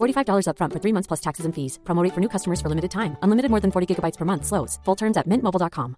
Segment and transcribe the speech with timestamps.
[0.00, 1.78] $45 upfront for three months plus taxes and fees.
[1.84, 3.16] Promo rate for new customers for limited time.
[3.22, 4.46] Unlimited more than 40 gigabytes per month.
[4.46, 4.78] Slows.
[4.84, 5.96] Full terms at mintmobile.com.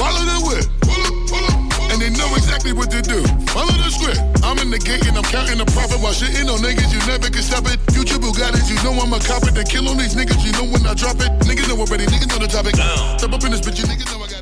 [0.00, 0.64] Follow the whip.
[0.80, 3.20] Pull up, pull up, and they know exactly what to do.
[3.52, 4.20] Follow the script.
[4.42, 6.88] I'm in the gate and I'm counting the profit while shitting on niggas.
[6.88, 7.78] You never can stop it.
[7.92, 9.52] Future Bugattis, you know I'm a cop it.
[9.54, 11.28] Then kill on these niggas, you know when I drop it.
[11.44, 12.76] Niggas know already, niggas know the topic.
[13.20, 14.40] Step up in this bitch, you niggas know I got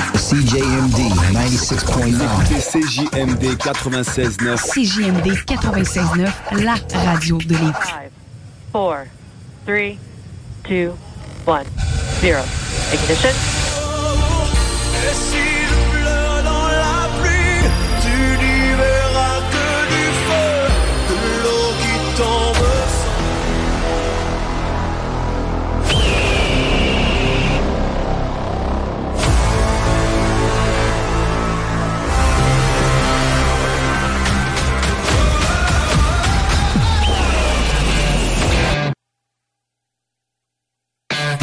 [0.00, 0.01] it.
[0.32, 2.24] CJMD 96.9.
[2.58, 4.56] C'est CJMD 96.9.
[4.72, 7.54] CJMD 96.9, la radio de.
[7.54, 8.10] Five,
[8.72, 9.08] four,
[9.66, 9.98] three,
[10.64, 10.94] two,
[11.44, 11.66] one,
[12.22, 12.42] zero.
[12.94, 13.34] Ignition.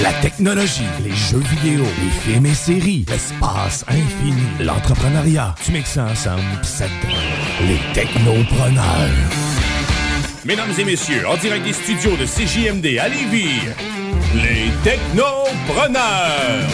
[0.02, 5.53] La technologie, les jeux vidéo, les films et séries, l'espace infini, l'entrepreneuriat.
[5.64, 9.09] Tu mixes ça ensemble, ça te donne les technopreneurs.
[10.46, 13.59] Mesdames et messieurs, en direct des studios de CJMD à Lévis,
[14.35, 16.69] les technopreneurs.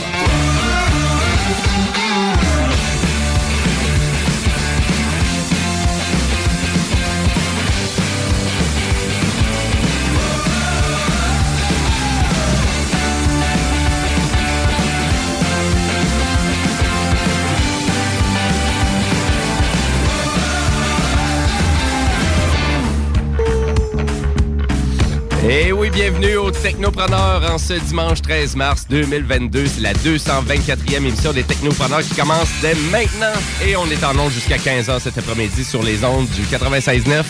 [25.47, 29.67] Et oui, bienvenue aux Technopreneurs en ce dimanche 13 mars 2022.
[29.67, 33.39] C'est la 224e émission des Technopreneurs qui commence dès maintenant.
[33.63, 37.23] Et on est en ondes jusqu'à 15h cet après-midi sur les ondes du 96.9.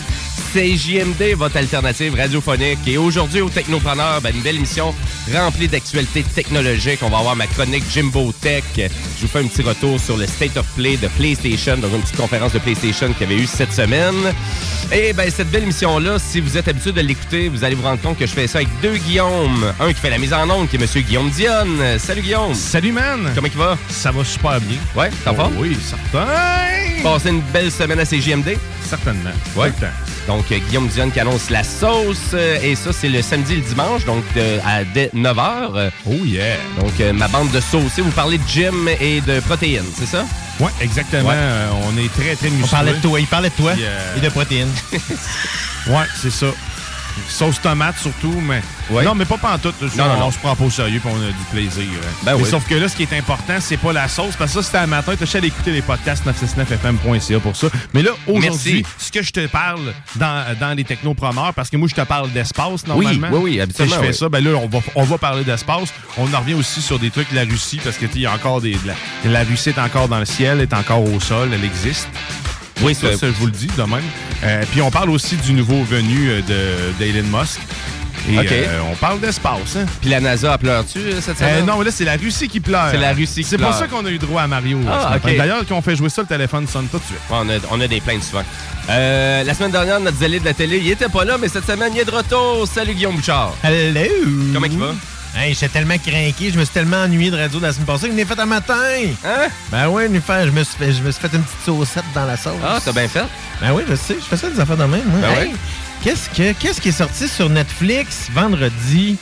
[0.56, 2.78] CJMD, votre alternative radiophonique.
[2.86, 4.94] Et aujourd'hui, aux Technopreneurs, ben, une belle émission
[5.34, 7.00] remplie d'actualités technologiques.
[7.02, 8.64] On va avoir ma chronique Jimbo Tech.
[8.74, 8.82] Je
[9.20, 12.16] vous fais un petit retour sur le State of Play de PlayStation, dans une petite
[12.16, 14.14] conférence de PlayStation qu'il y avait eu cette semaine.
[14.90, 18.00] Et ben cette belle émission-là, si vous êtes habitué de l'écouter, vous allez vous rendre
[18.00, 19.74] compte que je fais ça avec deux Guillaume.
[19.78, 21.98] Un qui fait la mise en onde, qui est Monsieur Guillaume Dionne.
[21.98, 22.54] Salut Guillaume.
[22.54, 23.30] Salut man.
[23.34, 23.76] Comment il va?
[23.90, 24.78] Ça va super bien.
[24.94, 25.50] Ouais, t'en Oh pas?
[25.58, 26.26] Oui, certain.
[27.02, 28.56] Passé une belle semaine à CGMD?
[28.88, 29.32] Certainement.
[29.54, 29.70] Ouais.
[30.26, 32.32] Donc, euh, Guillaume Dionne qui annonce la sauce.
[32.34, 35.90] euh, et ça, c'est le samedi et le dimanche, donc de- à dès 9h.
[36.06, 36.56] Oh yeah.
[36.80, 40.24] Donc, euh, ma bande de saucés, vous parlez de gym et de protéines, c'est ça?
[40.58, 41.28] Ouais, exactement.
[41.28, 41.34] Ouais.
[41.36, 42.64] Euh, on est très, très musclé.
[42.64, 44.72] On parlait de toi, il parlait de toi euh, et de protéines.
[45.88, 46.46] Ouais, c'est ça.
[47.28, 48.62] Sauce tomate surtout, mais.
[49.04, 49.74] Non, mais pas pantoute.
[49.80, 49.88] là.
[49.96, 50.30] Non, non, on non.
[50.30, 51.84] se prend pas au sérieux puis on a du plaisir.
[52.02, 52.06] hein.
[52.22, 52.48] Ben Mais oui.
[52.50, 54.34] Sauf que là, ce qui est important, c'est pas la sauce.
[54.36, 55.14] Parce que ça, c'était un matin.
[55.18, 57.68] T'as allé écouter les podcasts 969fm.ca pour ça.
[57.94, 61.88] Mais là, aujourd'hui, ce que je te parle dans, dans les technopreneurs, parce que moi,
[61.88, 63.28] je te parle d'espace normalement.
[63.32, 64.16] oui, oui, habituellement, Si je fais oui.
[64.18, 65.92] ça, ben là, on va, on va parler d'espace.
[66.16, 68.32] On en revient aussi sur des trucs de la Russie, parce que tu y a
[68.32, 68.72] encore des.
[68.74, 68.94] de La,
[69.30, 72.08] la Russie est encore dans le ciel, est encore au sol, elle existe.
[72.82, 74.02] Oui, ça, c'est- ça, je vous le dis de même.
[74.44, 77.58] Euh, puis on parle aussi du nouveau venu euh, de d'Elon Musk.
[78.28, 78.46] Et OK.
[78.50, 79.76] euh, on parle d'espace.
[79.76, 79.86] Hein?
[80.00, 81.64] Puis la NASA a pleuré-tu euh, cette Euh, semaine?
[81.66, 82.88] non, mais là, c'est la Russie qui pleure.
[82.90, 83.78] C'est la Russie qui C'est pour pleure.
[83.78, 84.80] ça qu'on a eu droit à Mario.
[84.90, 85.16] Ah.
[85.24, 87.18] D'ailleurs, quand on fait jouer ça, le téléphone sonne tout de suite.
[87.30, 88.42] On, a, on a des plaintes souvent.
[88.90, 91.66] Euh, la semaine dernière, notre zélé de la télé, il était pas là, mais cette
[91.66, 92.66] semaine, il est de retour.
[92.66, 93.54] Salut Guillaume Bouchard.
[93.62, 94.00] Hello!
[94.52, 94.92] Comment il va?
[95.38, 98.12] Hey, j'étais tellement craqué, je me suis tellement ennuyé de radio la semaine passée que
[98.12, 98.74] je l'ai fait un matin.
[99.24, 99.48] Hein?
[99.70, 101.42] Ben oui, je me suis fait, je me suis fait, je me suis fait une
[101.42, 102.54] petite saucette dans la sauce.
[102.64, 103.24] Ah, t'as bien fait?
[103.60, 105.04] Ben oui, je sais, je fais ça des affaires de même.
[105.06, 105.20] moi.
[105.20, 105.54] Ben Hey.
[106.02, 109.18] Qu'est-ce que qu'est-ce qui est sorti sur Netflix vendredi?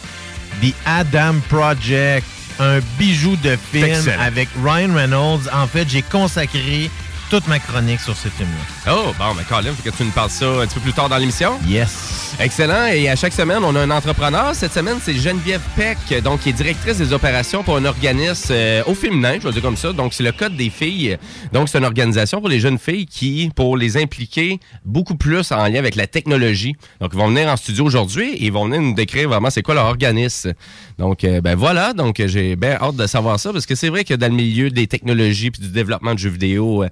[0.62, 2.26] The Adam Project,
[2.60, 4.22] un bijou de film Excellent.
[4.22, 5.48] avec Ryan Reynolds.
[5.52, 6.90] En fait, j'ai consacré
[7.34, 8.94] toute ma chronique sur ce film-là.
[8.94, 11.08] Oh, bon, ben Colin, faut que tu nous parles ça un petit peu plus tard
[11.08, 11.58] dans l'émission.
[11.66, 12.36] Yes.
[12.38, 12.86] Excellent.
[12.86, 14.54] Et à chaque semaine, on a un entrepreneur.
[14.54, 18.84] Cette semaine, c'est Geneviève Peck, donc qui est directrice des opérations pour un organisme euh,
[18.86, 19.92] au féminin, je vais dire comme ça.
[19.92, 21.18] Donc, c'est le Code des filles.
[21.52, 25.66] Donc, c'est une organisation pour les jeunes filles qui, pour les impliquer beaucoup plus en
[25.66, 26.76] lien avec la technologie.
[27.00, 29.62] Donc, ils vont venir en studio aujourd'hui et ils vont venir nous décrire vraiment c'est
[29.62, 30.52] quoi leur organisme.
[30.98, 31.94] Donc, euh, ben voilà.
[31.94, 34.70] Donc, j'ai bien hâte de savoir ça parce que c'est vrai que dans le milieu
[34.70, 36.88] des technologies puis du développement de jeux vidéo, euh,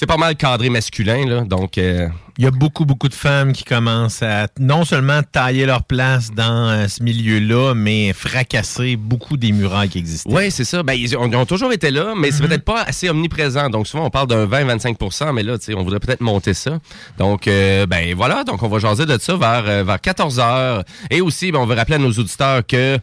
[0.00, 1.42] c'est pas mal cadré masculin, là.
[1.42, 2.08] Donc, euh,
[2.38, 6.30] Il y a beaucoup, beaucoup de femmes qui commencent à non seulement tailler leur place
[6.32, 10.32] dans euh, ce milieu-là, mais fracasser beaucoup des murailles qui existaient.
[10.32, 10.82] Oui, c'est ça.
[10.82, 13.68] Ben, ils, ont, ils ont toujours été là, mais c'est peut-être pas assez omniprésent.
[13.68, 16.78] Donc, souvent, on parle d'un 20-25% mais là, tu sais, on voudrait peut-être monter ça.
[17.18, 18.42] Donc, euh, ben voilà.
[18.44, 20.82] Donc, on va jaser de ça vers, euh, vers 14 heures.
[21.10, 22.98] Et aussi, ben, on veut rappeler à nos auditeurs que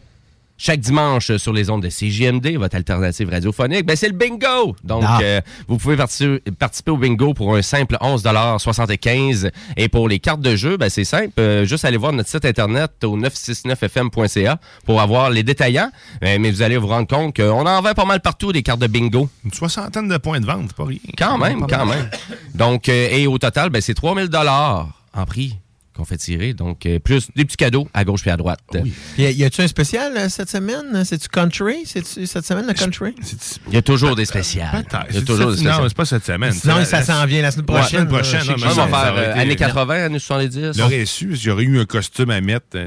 [0.58, 4.76] chaque dimanche sur les ondes de CJMD, votre alternative radiophonique, ben c'est le bingo.
[4.84, 5.18] Donc, Ah.
[5.22, 10.40] euh, vous pouvez partici- participer au bingo pour un simple 11,75 Et pour les cartes
[10.40, 11.32] de jeu, ben c'est simple.
[11.38, 15.90] euh, juste aller voir notre site internet au 969fm.ca pour avoir les détaillants.
[16.24, 18.80] Euh, mais vous allez vous rendre compte qu'on en vend pas mal partout des cartes
[18.80, 19.28] de bingo.
[19.44, 20.98] Une soixantaine de points de vente, pas rien.
[21.16, 22.08] Quand même, quand même.
[22.54, 25.56] Donc, euh, et au total, ben, c'est 3000 dollars en prix
[25.98, 26.54] qu'on fait tirer.
[26.54, 28.60] Donc, euh, plus des petits cadeaux à gauche puis à droite.
[29.18, 31.04] Y a- y a-tu un spécial euh, cette semaine?
[31.04, 31.82] C'est-tu country?
[31.84, 33.14] C'est-tu cette semaine le country?
[33.68, 34.84] Il y a toujours des spéciales.
[35.10, 35.88] Il y a toujours des cette- non, spéciales.
[35.88, 36.52] c'est pas cette semaine.
[36.52, 38.00] Sinon, C'est ça la- s'en vient la semaine Ouais, prochaine.
[38.08, 38.46] semaine prochaine.
[38.46, 40.72] non, on va faire euh, années 80, années 70.
[40.76, 42.66] Je l'aurais su, j'aurais eu un costume à mettre.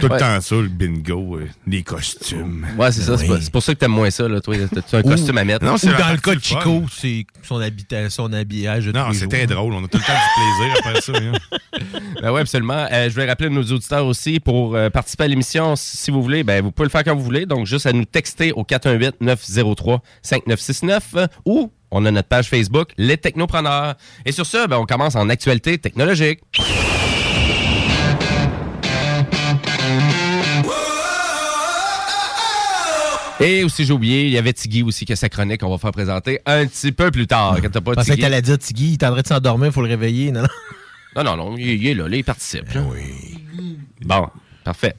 [0.00, 0.14] Tout Ouais.
[0.14, 2.64] le temps ça, le bingo, les costumes.
[2.78, 3.16] Ouais, c'est ça.
[3.18, 4.54] c'est pour ça que t'aimes moins ça, là, toi.
[4.90, 5.64] T'as un costume à mettre?
[5.64, 6.40] Non, c'est la dans le cas de.
[6.42, 7.60] Chico, c'est son,
[8.08, 8.86] son habillage.
[8.86, 9.74] de Non, c'est très drôle.
[9.74, 11.12] On a tout le temps du plaisir à faire ça.
[12.22, 12.86] Ben ouais, absolument.
[12.90, 16.22] Euh, je vais rappeler à nos auditeurs aussi pour euh, participer à l'émission, si vous
[16.22, 17.44] voulez, ben vous pouvez le faire quand vous voulez.
[17.44, 23.18] Donc, juste à nous texter au 418-903-5969 euh, ou on a notre page Facebook, Les
[23.18, 23.94] Technopreneurs.
[24.24, 26.40] Et sur ça, ben, on commence en actualité technologique.
[33.40, 35.78] Et aussi, j'ai oublié, il y avait Tiggy aussi qui a sa chronique qu'on va
[35.78, 37.56] faire présenter un petit peu plus tard.
[37.60, 38.22] Quand t'as pas Je pensais que Tiggy.
[38.22, 40.30] t'allais dire Tiggy, il de s'endormir, il faut le réveiller.
[40.30, 40.48] Non, non.
[41.16, 42.72] Non, non, non, il, il est là, là, il participe.
[42.72, 42.82] là.
[44.04, 44.28] Bon,
[44.64, 44.94] parfait.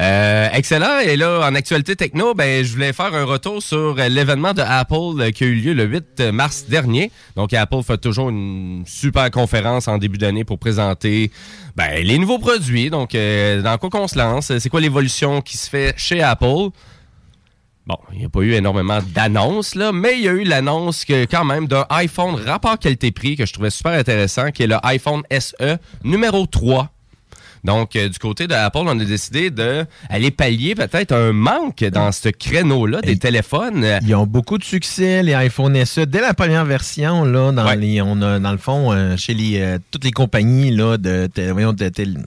[0.00, 0.98] Euh, excellent.
[1.00, 4.62] Et là, en actualité techno, ben, je voulais faire un retour sur euh, l'événement de
[4.62, 7.10] Apple euh, qui a eu lieu le 8 mars dernier.
[7.36, 11.30] Donc, Apple fait toujours une super conférence en début d'année pour présenter
[11.76, 12.88] ben, les nouveaux produits.
[12.90, 14.56] Donc, euh, dans quoi qu'on se lance?
[14.58, 16.70] C'est quoi l'évolution qui se fait chez Apple?
[17.86, 21.04] Bon, il n'y a pas eu énormément d'annonces, là, mais il y a eu l'annonce
[21.04, 24.76] que, quand même d'un iPhone rapport qualité-prix que je trouvais super intéressant, qui est le
[24.84, 26.90] iPhone SE numéro 3.
[27.64, 32.10] Donc, euh, du côté de Apple, on a décidé d'aller pallier peut-être un manque dans
[32.12, 33.84] ce créneau-là des téléphones.
[34.06, 36.00] Ils ont beaucoup de succès, les iPhone SE.
[36.06, 39.60] Dès la première version, là, dans, les, on a, dans le fond, euh, chez les,
[39.60, 42.24] euh, toutes les compagnies là, de, de tél-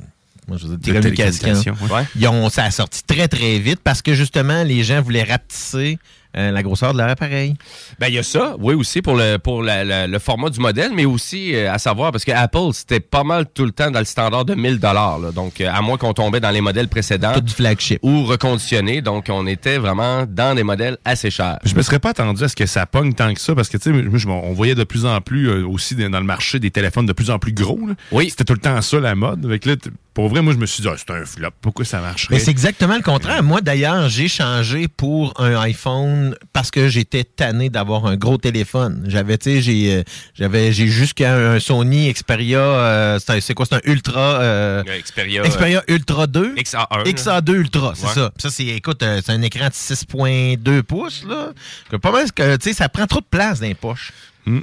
[0.48, 2.04] moi, je veux dire, télécommunications, télécommunications, ouais.
[2.16, 5.98] ils ont, ça a sorti très, très vite parce que justement, les gens voulaient rapetisser
[6.36, 7.54] euh, la grosseur de leur appareil.
[8.00, 10.60] Ben, il y a ça, oui, aussi pour le, pour la- la- le format du
[10.60, 13.92] modèle, mais aussi euh, à savoir, parce que Apple, c'était pas mal tout le temps
[13.92, 15.20] dans le standard de 1000 là.
[15.36, 17.34] Donc, euh, à moins qu'on tombait dans les modèles précédents.
[17.36, 18.00] Tout du flagship.
[18.02, 19.04] Ou reconditionnés.
[19.04, 21.60] Donc, on était vraiment dans des modèles assez chers.
[21.66, 23.78] Je me serais pas attendu à ce que ça pogne tant que ça, parce que,
[23.78, 27.06] tu sais, on voyait de plus en plus euh, aussi dans le marché des téléphones
[27.06, 27.80] de plus en plus gros.
[27.86, 27.94] là.
[28.12, 28.32] Oui.
[28.32, 29.46] C'était tout le temps ça, la mode.
[29.46, 29.76] Avec là,
[30.14, 31.50] pour vrai, moi, je me suis dit, ah, c'est un flop.
[31.62, 32.36] Pourquoi ça marcherait?
[32.36, 33.42] Mais c'est exactement le contraire.
[33.44, 39.04] Moi, d'ailleurs, j'ai changé pour un iPhone parce que j'étais tanné d'avoir un gros téléphone.
[39.08, 40.04] J'avais, tu sais, j'ai, euh,
[40.36, 42.60] j'avais, j'ai jusqu'à un Sony Xperia.
[42.60, 44.42] euh, c'est un- c'est quoi, c'est un Ultra.
[44.42, 46.56] euh, Xperia, Xperia Ultra 2.
[46.58, 47.04] XA1.
[47.06, 48.14] XA2 Ultra, c'est Ouais.
[48.14, 48.32] ça.
[48.38, 51.54] Ça, c'est, écoute, euh, c'est un écran de 6.2 pouces, là.
[51.90, 54.12] Que pas mal, que, tu sais, ça prend trop de place dans les poches.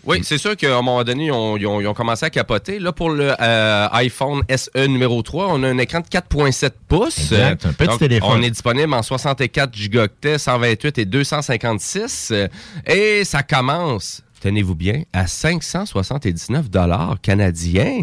[0.05, 2.31] Oui, c'est sûr qu'à un moment donné, ils ont, ils ont- ils ont commencé à
[2.31, 2.79] capoter.
[2.79, 7.19] Là, pour le euh, iPhone SE numéro 3, on a un écran de 4,7 pouces.
[7.33, 8.29] Exact, un petit Donc, téléphone.
[8.33, 12.31] On est disponible en 64 gigaoctets, 128 et 256.
[12.33, 12.49] Euh,
[12.87, 18.03] Et ça commence, tenez-vous bien, à 579 dollars canadiens.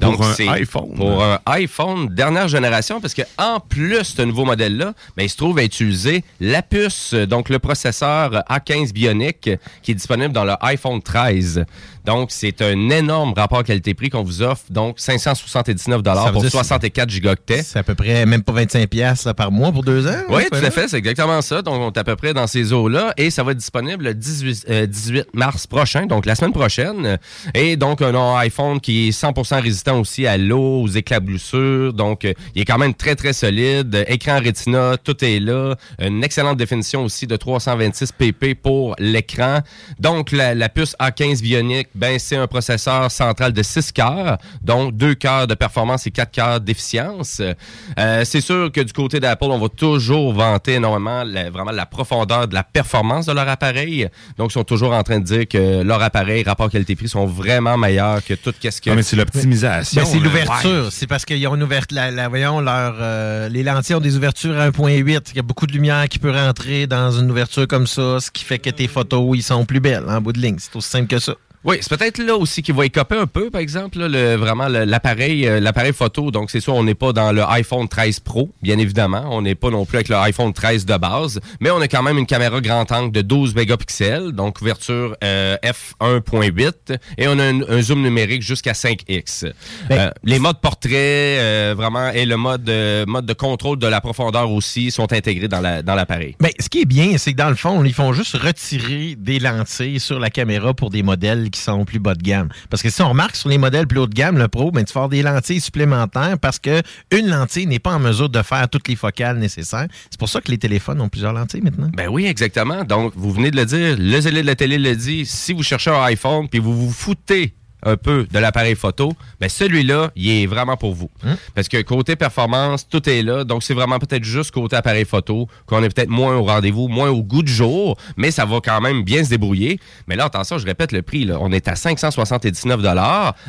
[0.00, 0.94] Pour un c'est iPhone.
[0.94, 5.30] Pour un iPhone dernière génération, parce que en plus de ce nouveau modèle-là, ben, il
[5.30, 9.50] se trouve à utiliser la puce, donc le processeur A15 Bionic,
[9.82, 11.64] qui est disponible dans le iPhone 13.
[12.08, 14.62] Donc, c'est un énorme rapport qualité-prix qu'on vous offre.
[14.70, 17.62] Donc, 579 Ça veut pour dire 64 gigaoctets.
[17.62, 20.22] C'est à peu près même pas 25$ piastres, là, par mois pour deux ans.
[20.30, 21.60] Oui, tout à fait, c'est exactement ça.
[21.60, 24.14] Donc, on est à peu près dans ces eaux-là et ça va être disponible le
[24.14, 25.77] 18, euh, 18 mars prochain.
[25.78, 27.18] Prochain, donc la semaine prochaine.
[27.54, 31.92] Et donc, un iPhone qui est 100% résistant aussi à l'eau, aux éclaboussures.
[31.92, 34.04] Donc, euh, il est quand même très, très solide.
[34.08, 35.76] Écran Retina, tout est là.
[36.00, 39.60] Une excellente définition aussi de 326 pp pour l'écran.
[40.00, 45.14] Donc, la, puce A15 Bionic, ben, c'est un processeur central de 6 cœurs, donc 2
[45.14, 47.40] cœurs de performance et 4 cœurs d'efficience.
[47.40, 52.48] Euh, c'est sûr que du côté d'Apple, on va toujours vanter énormément vraiment la profondeur
[52.48, 54.08] de la performance de leur appareil.
[54.36, 57.76] Donc, ils sont toujours en train de dire que leur appareil, rapport qualité-prix, sont vraiment
[57.78, 58.90] meilleurs que tout ce que...
[58.90, 60.00] Ah, mais c'est l'optimisation.
[60.02, 60.88] Ben, c'est l'ouverture.
[60.90, 64.16] C'est parce qu'ils ont une ouverte, la, la- voyons, leur, euh, les lentilles ont des
[64.16, 65.22] ouvertures à 1.8.
[65.30, 68.30] Il y a beaucoup de lumière qui peut rentrer dans une ouverture comme ça, ce
[68.30, 70.56] qui fait que tes photos, ils sont plus belles en bout de ligne.
[70.58, 71.34] C'est aussi simple que ça.
[71.64, 74.68] Oui, c'est peut-être là aussi qu'il va écoper un peu, par exemple, là, le, vraiment
[74.68, 76.30] l'appareil euh, l'appareil photo.
[76.30, 79.24] Donc, c'est sûr, on n'est pas dans le iPhone 13 Pro, bien évidemment.
[79.30, 81.40] On n'est pas non plus avec le iPhone 13 de base.
[81.60, 85.56] Mais on a quand même une caméra grand angle de 12 mégapixels, donc ouverture euh,
[85.64, 86.96] f1.8.
[87.18, 89.50] Et on a un, un zoom numérique jusqu'à 5x.
[89.90, 92.70] Euh, les modes portrait, vraiment, et le mode,
[93.06, 96.36] mode de contrôle de la profondeur aussi sont intégrés dans la- dans l'appareil.
[96.40, 99.38] Ben, ce qui est bien, c'est que dans le fond, ils font juste retirer des
[99.38, 102.48] lentilles sur la caméra pour des modèles qui sont plus bas de gamme.
[102.70, 104.84] Parce que si on remarque sur les modèles plus haut de gamme, le Pro, ben,
[104.84, 108.68] tu vas des lentilles supplémentaires parce que une lentille n'est pas en mesure de faire
[108.68, 109.86] toutes les focales nécessaires.
[110.10, 111.90] C'est pour ça que les téléphones ont plusieurs lentilles maintenant.
[111.94, 112.84] Ben oui, exactement.
[112.84, 115.62] Donc, vous venez de le dire, le zélé de la télé le dit, si vous
[115.62, 120.28] cherchez un iPhone puis vous vous foutez un peu de l'appareil photo, ben celui-là, il
[120.30, 121.10] est vraiment pour vous.
[121.54, 123.44] Parce que côté performance, tout est là.
[123.44, 127.10] Donc, c'est vraiment peut-être juste côté appareil photo qu'on est peut-être moins au rendez-vous, moins
[127.10, 129.80] au goût du jour, mais ça va quand même bien se débrouiller.
[130.06, 131.24] Mais là, attention, je répète le prix.
[131.24, 131.38] Là.
[131.40, 132.80] On est à 579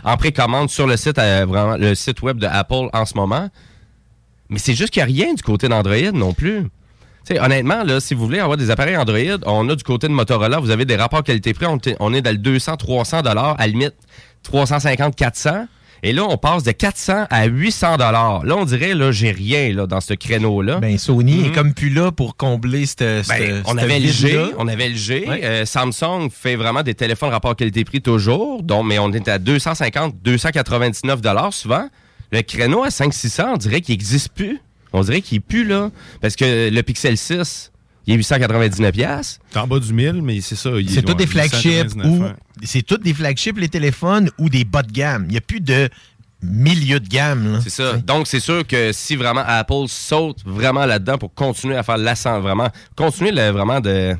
[0.04, 3.50] en précommande sur le site, euh, vraiment, le site web de Apple en ce moment.
[4.50, 6.66] Mais c'est juste qu'il n'y a rien du côté d'Android non plus.
[7.40, 10.60] Honnêtement, là, si vous voulez avoir des appareils Android, on a du côté de Motorola,
[10.60, 13.66] vous avez des rapports qualité-prix, on, est- on est dans le 200, 300 dollars, à
[13.66, 13.94] la limite
[14.44, 15.68] 350, 400.
[16.02, 18.46] Et là, on passe de 400 à 800 dollars.
[18.46, 20.78] Là, on dirait, là, j'ai rien là, dans ce créneau-là.
[20.80, 21.52] Ben, Sony est Mhm.
[21.54, 23.00] comme plus là pour combler cette.
[23.28, 25.26] Ben, on cette avait LG, on avait LG.
[25.44, 28.64] Euh, Samsung fait vraiment des téléphones rapport qualité-prix toujours.
[28.64, 31.90] Donc, mais on est à 250, 299 dollars souvent.
[32.32, 34.60] Le créneau à 500-600, on dirait qu'il n'existe plus.
[34.94, 35.92] On dirait qu'il n'est plus là.
[36.22, 37.72] Parce que le Pixel 6,
[38.08, 39.40] il est 899 pièces.
[39.52, 40.72] C'est en bas du 1000, mais c'est ça.
[40.88, 42.26] C'est tous ouais, des flagships 899, ou
[42.64, 45.26] c'est tous des flagships les téléphones ou des bas de gamme.
[45.28, 45.90] Il n'y a plus de
[46.42, 47.54] milieu de gamme.
[47.54, 47.60] là.
[47.62, 47.98] C'est ça.
[47.98, 52.40] Donc, c'est sûr que si vraiment Apple saute vraiment là-dedans pour continuer à faire l'ascent,
[52.40, 54.16] vraiment, continuer le- vraiment de.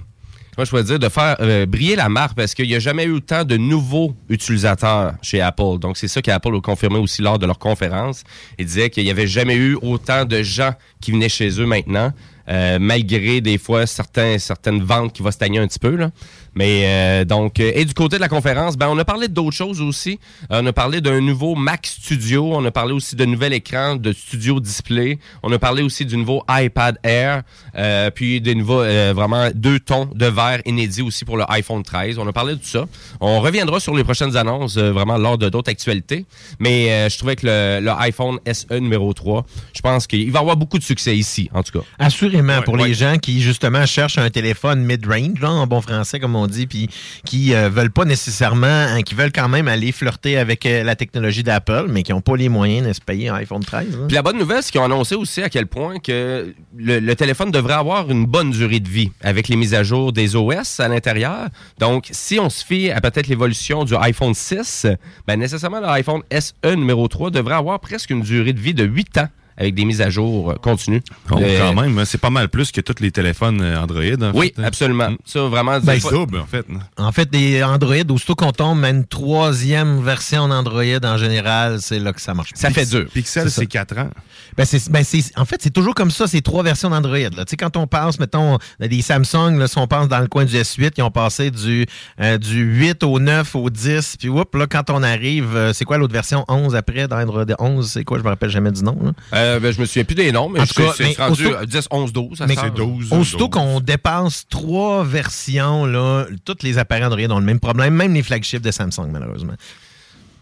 [0.60, 3.06] Moi, je pourrais dire de faire euh, briller la marque parce qu'il n'y a jamais
[3.06, 5.80] eu autant de nouveaux utilisateurs chez Apple.
[5.80, 8.26] Donc, c'est ça qu'Apple a confirmé aussi lors de leur conférence.
[8.58, 12.12] Ils disaient qu'il n'y avait jamais eu autant de gens qui venaient chez eux maintenant,
[12.50, 15.96] euh, malgré des fois certaines ventes qui vont stagner un petit peu.
[15.96, 16.12] Là.
[16.56, 19.56] Mais euh, donc, euh, et du côté de la conférence, ben, on a parlé d'autres
[19.56, 20.20] choses aussi.
[20.52, 22.52] Euh, on a parlé d'un nouveau Mac Studio.
[22.56, 25.20] On a parlé aussi de nouvel écran de Studio Display.
[25.44, 27.44] On a parlé aussi du nouveau iPad Air.
[27.76, 31.84] euh, puis des nouveaux, euh, vraiment deux tons de verre inédits aussi pour le iPhone
[31.84, 32.18] 13.
[32.18, 32.86] On a parlé de tout ça.
[33.22, 36.26] On reviendra sur les prochaines annonces euh, vraiment lors de d'autres actualités.
[36.60, 40.40] Mais euh, je trouvais que le, le iPhone SE numéro 3, je pense qu'il va
[40.40, 41.86] avoir beaucoup de succès ici, en tout cas.
[42.00, 42.88] Assurément, Ouais, pour ouais.
[42.88, 46.90] les gens qui, justement, cherchent un téléphone mid-range, en bon français, comme on dit, puis
[47.26, 50.96] qui euh, veulent pas nécessairement, hein, qui veulent quand même aller flirter avec euh, la
[50.96, 53.92] technologie d'Apple, mais qui n'ont pas les moyens de se payer un iPhone 13.
[53.92, 53.98] là.
[54.08, 57.16] Puis la bonne nouvelle, c'est qu'ils ont annoncé aussi à quel point que le, le
[57.16, 60.80] téléphone devrait avoir une bonne durée de vie avec les mises à jour des OS
[60.80, 61.48] à l'intérieur.
[61.80, 64.88] Donc, si on se fie à peut-être l'évolution du iPhone 6,
[65.28, 69.18] ben nécessairement l'iPhone SE numéro 3 devrait avoir presque une durée de vie de 8
[69.20, 69.30] ans
[69.60, 71.02] avec des mises à jour euh, continues.
[71.30, 74.02] Oh, Euh, quand même, hein, c'est pas mal plus que tous les téléphones euh, Android.
[74.22, 74.66] en Oui, fait, hein.
[74.66, 75.10] absolument.
[75.26, 75.80] Ça, vraiment.
[75.82, 76.66] Ben, fois- double, en fait.
[76.74, 76.80] hein.
[76.98, 82.00] En fait, des Android, aussitôt qu'on tombe à une troisième version d'Android en général, c'est
[82.00, 82.52] là que ça marche.
[82.56, 83.06] Ça fait dur.
[83.14, 84.10] Pixel, c'est 4 ans.
[84.58, 87.18] Ben c'est, ben c'est- en fait, c'est toujours comme ça, c'est trois versions d'Android.
[87.18, 90.46] Tu sais, quand on passe, mettons, des Samsung, là, si on passe dans le coin
[90.46, 91.86] du S8, ils ont passé du,
[92.22, 95.98] euh, du 8 au 9 au 10, puis whoop, là, quand on arrive, c'est quoi
[95.98, 98.98] l'autre version 11 après, dans Android 11, c'est quoi, je me rappelle jamais du nom.
[99.04, 99.12] là.
[99.34, 101.46] Euh, ben, je me souviens plus des noms, mais En je tout cas, c'est rendu
[101.46, 102.38] aussitôt- à 10, 11, 12.
[102.38, 102.66] ça Mais sort.
[103.14, 108.14] Aussitôt qu'on dépasse trois versions, là, tous les appareils Android ont le même problème, même
[108.14, 109.54] les flagships de Samsung, malheureusement.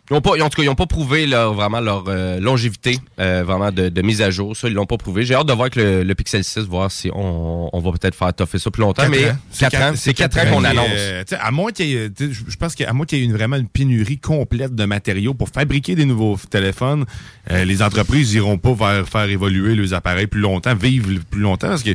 [0.10, 2.98] Ils ont pas, en tout cas, ils n'ont pas prouvé leur, vraiment leur euh, longévité
[3.20, 4.56] euh, vraiment de, de mise à jour.
[4.56, 5.26] Ça, ils l'ont pas prouvé.
[5.26, 8.16] J'ai hâte de voir avec le, le Pixel 6, voir si on, on va peut-être
[8.16, 9.02] faire toffer ça plus longtemps.
[9.04, 9.38] Quatre mais ans.
[9.60, 10.86] 4 ans, c'est 4 ans qu'on annonce.
[10.92, 13.58] euh, à moins qu'il y ait, je pense qu'à moins qu'il y ait une, vraiment
[13.58, 17.06] une pénurie complète de matériaux pour fabriquer des nouveaux téléphones,
[17.52, 21.68] euh, les entreprises iront pas vers faire évoluer leurs appareils plus longtemps, vivre plus longtemps
[21.68, 21.92] parce que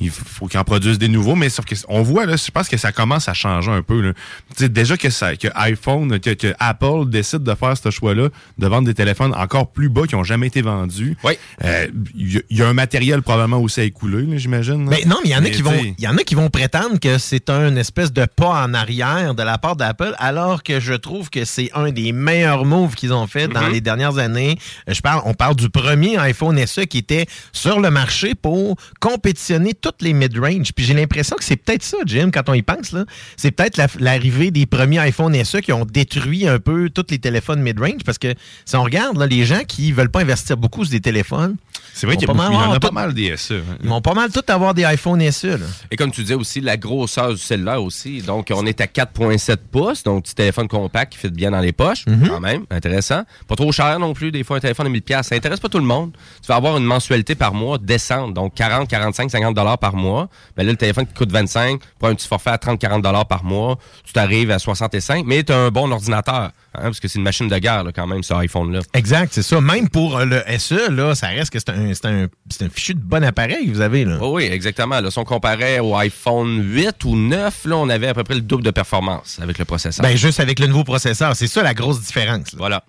[0.00, 2.68] il faut qu'ils en produisent des nouveaux, mais sauf que on voit là, je pense
[2.68, 4.00] que ça commence à changer un peu.
[4.00, 4.12] Là.
[4.56, 8.28] Tu sais, déjà que ça, que iPhone, que, que Apple décide de faire ce choix-là,
[8.58, 11.16] de vendre des téléphones encore plus bas qui ont jamais été vendus.
[11.24, 11.34] Oui.
[11.64, 14.84] Euh, Il y, y a un matériel probablement aussi à écouler, là, j'imagine.
[14.88, 16.34] Mais non, mais il y en a Mais qui vont, il y en a qui
[16.34, 20.62] vont prétendre que c'est un espèce de pas en arrière de la part d'Apple, alors
[20.62, 23.72] que je trouve que c'est un des meilleurs moves qu'ils ont fait dans Mhm.
[23.72, 24.56] les dernières années.
[24.88, 28.76] Euh, Je parle, on parle du premier iPhone SE qui était sur le marché pour
[29.00, 30.72] compétitionner toutes les mid-range.
[30.72, 32.94] Puis j'ai l'impression que c'est peut-être ça, Jim, quand on y pense.
[33.36, 37.18] C'est peut-être la- l'arrivée des premiers iPhone SE qui ont détruit un peu tous les
[37.18, 40.92] téléphones mid-range, parce que si on regarde les gens qui veulent pas investir beaucoup sur
[40.92, 41.56] des téléphones,
[41.94, 43.36] c'est vrai qu'il y, a pas beaucoup- mal il y en a pas mal des
[43.36, 43.54] SE.
[43.54, 43.76] hein.
[43.82, 45.46] Ils vont pas mal tout avoir des iPhone SE.
[45.46, 45.66] Là.
[45.90, 48.22] Et comme tu disais aussi, la grosseur du cellulaire aussi.
[48.22, 51.72] Donc, on est à 4,7 pouces, donc petit téléphone compact qui fit bien dans les
[51.72, 53.22] poches, quand même, intéressant.
[53.48, 55.68] Pas trop cher non plus, des fois un téléphone de 1000 pièces, ça intéresse pas
[55.68, 56.12] tout le monde.
[56.42, 60.28] Tu vas avoir une mensualité par mois décente, donc 40, 45, 50 dollars par mois.
[60.56, 63.26] Ben là, le téléphone qui coûte 25, pour un petit forfait à 30, 40 dollars
[63.26, 67.08] par mois, tu t'arrives à 65, mais tu as un bon ordinateur, hein, parce que
[67.08, 68.80] c'est une machine de guerre là, quand même, ce iPhone-là.
[68.94, 69.60] Exact, c'est ça.
[69.60, 72.94] Même pour euh, le SE, là, ça reste que c'est un, c'est un, un fichu
[72.94, 74.04] de bon appareil que vous avez.
[74.04, 74.18] Là.
[74.20, 75.00] Oh oui, exactement.
[75.00, 78.34] Là, si on comparait au iPhone 8 ou 9, là, on avait à peu près
[78.34, 80.02] le double de performance avec le processeur.
[80.04, 81.34] Ben, juste avec le nouveau processeur.
[81.36, 82.52] C'est ça la grosse différence.
[82.52, 82.58] là.
[82.58, 82.84] Voilà.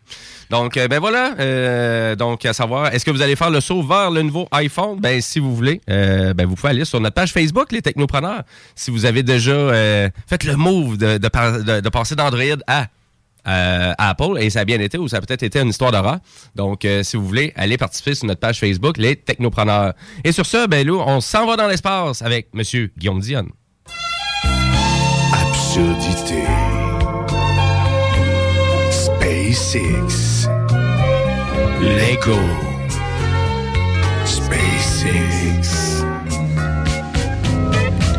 [0.49, 1.33] Donc, euh, ben voilà.
[1.39, 4.99] euh, donc, à savoir, est-ce que vous allez faire le saut vers le nouveau iPhone?
[4.99, 8.43] Ben, si vous voulez, euh, ben, vous pouvez aller sur notre page Facebook, les technopreneurs.
[8.75, 12.43] Si vous avez déjà euh, fait le move de, de, par- de- de passer d'Android
[12.67, 12.87] à
[13.47, 16.19] euh, Apple, et ça a bien été, ou ça a peut-être été une histoire d'horreur.
[16.55, 19.93] Donc, euh, si vous voulez, allez participer sur notre page Facebook, les technopreneurs.
[20.23, 23.49] Et sur ce, ben, là, on s'en va dans l'espace avec Monsieur Guillaume Dionne.
[25.33, 26.43] Absurdité.
[28.91, 30.47] SpaceX.
[31.81, 32.37] Lego.
[34.25, 36.05] SpaceX.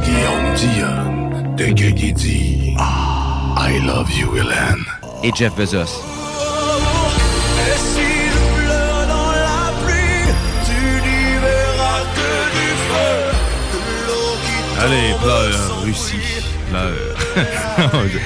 [0.05, 2.75] Guillaume Dion de Guéguédi.
[2.79, 5.12] I love you, Hélène.
[5.25, 6.02] Et Jeff Bezos.
[14.81, 16.43] Allez, pleure, Russie.
[16.71, 17.17] Pleure.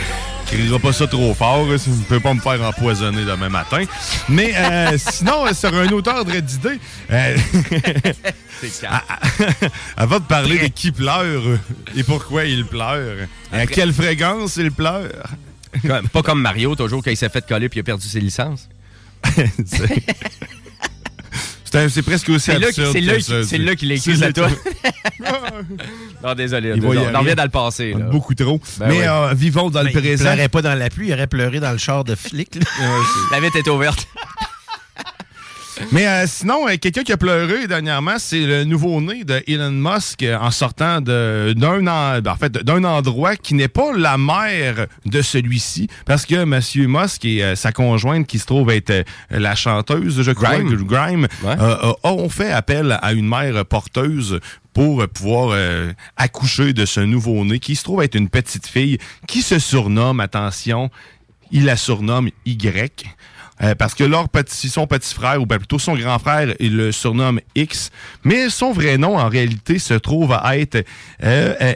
[0.47, 3.83] Je crierai pas ça trop fort, ça ne peut pas me faire empoisonner demain matin.
[4.29, 6.79] Mais euh, sinon, euh, sur un autre ordre d'idée,
[7.11, 7.37] euh,
[9.97, 11.43] avant de parler de qui pleure
[11.97, 15.11] et pourquoi il pleure, à quelle fréquence il pleure.
[15.87, 18.21] Comme- pas comme Mario, toujours, quand il s'est fait coller puis il a perdu ses
[18.21, 18.69] licences.
[21.89, 23.89] C'est presque aussi C'est absurde c'est là c'est là qu'il
[24.21, 24.47] la toune.
[26.25, 26.73] Non, désolé.
[26.77, 27.93] Il y on revient dans le passé.
[27.93, 28.07] Là.
[28.07, 28.61] Beaucoup trop.
[28.79, 29.07] Ben Mais ouais.
[29.09, 30.25] euh, vivons dans Ben, le il présent.
[30.25, 32.59] pleurait pas dans la pluie, il aurait pleuré dans le char de flic.
[33.31, 34.09] La vitre était ouverte.
[35.93, 40.23] Mais euh, sinon, euh, quelqu'un qui a pleuré dernièrement, c'est le nouveau-né de Elon Musk
[40.23, 44.87] euh, en sortant d'un en, ben, en fait, d'un endroit qui n'est pas la mère
[45.05, 46.61] de celui-ci, parce que M.
[46.89, 50.85] Musk et euh, sa conjointe, qui se trouve être la chanteuse, je crois, Grime.
[50.85, 51.57] Grime, Ouais.
[52.05, 54.41] ont fait appel à une mère porteuse
[54.73, 59.43] pour pouvoir euh, accoucher de ce nouveau-né qui se trouve être une petite fille qui
[59.43, 60.91] se surnomme, attention,
[61.51, 63.07] il la surnomme Y.
[63.63, 66.77] Euh, parce que leur petit, son petit frère, ou bien plutôt son grand frère, il
[66.77, 67.91] le surnomme X.
[68.23, 70.85] Mais son vrai nom, en réalité, se trouve à être
[71.23, 71.75] euh, euh,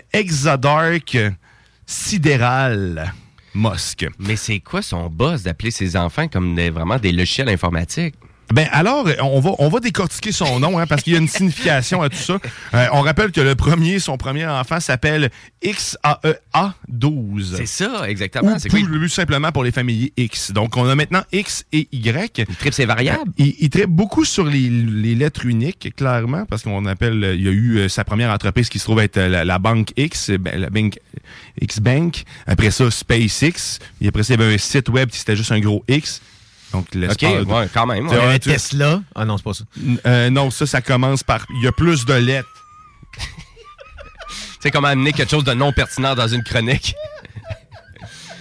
[1.86, 3.12] Sidéral
[3.54, 4.06] Musk.
[4.18, 8.14] Mais c'est quoi son boss d'appeler ses enfants comme des- vraiment des logiciels informatiques?
[8.52, 11.28] Ben alors, on va, on va décortiquer son nom, hein, parce qu'il y a une
[11.28, 12.38] signification à tout ça.
[12.74, 15.30] Euh, on rappelle que le premier, son premier enfant s'appelle
[15.62, 17.56] XAEA12.
[17.56, 18.54] C'est ça, exactement.
[18.54, 20.52] Ou C'est plus, plus simplement pour les familles X.
[20.52, 22.44] Donc, on a maintenant X et Y.
[22.48, 23.30] Il tripe ses variables?
[23.38, 27.48] Il, il tripe beaucoup sur les, les lettres uniques, clairement, parce qu'on appelle, il y
[27.48, 30.30] a eu euh, sa première entreprise qui se trouve être euh, la, la banque X,
[30.30, 30.98] ben, la banque
[31.60, 32.24] X-Bank.
[32.46, 33.78] Après ça, SpaceX.
[34.00, 36.20] Et après ça, il y avait un site web qui c'était juste un gros X.
[36.72, 38.08] Donc, OK, l'espace- ouais, quand même.
[38.08, 38.34] Tu ouais.
[38.34, 39.02] Un tu- Tesla?
[39.14, 39.64] Ah non, c'est pas ça.
[40.06, 41.44] euh, non, ça, ça commence par.
[41.58, 42.48] Il y a plus de lettres.
[44.62, 46.94] C'est comme amener quelque chose de non pertinent dans une chronique.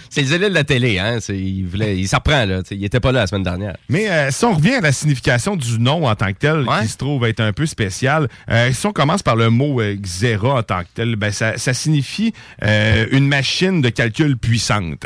[0.09, 1.19] C'est le zélé de la télé, hein?
[1.29, 2.63] Il, voulait, il s'apprend, là.
[2.63, 3.75] Tu sais, Il était pas là la semaine dernière.
[3.89, 6.81] Mais euh, si on revient à la signification du nom en tant que tel, Ouais.
[6.81, 9.95] qui se trouve être un peu spécial, euh, si on commence par le mot euh,
[9.95, 15.05] Xera en tant que tel, ben, ça, ça signifie euh, une machine de calcul puissante.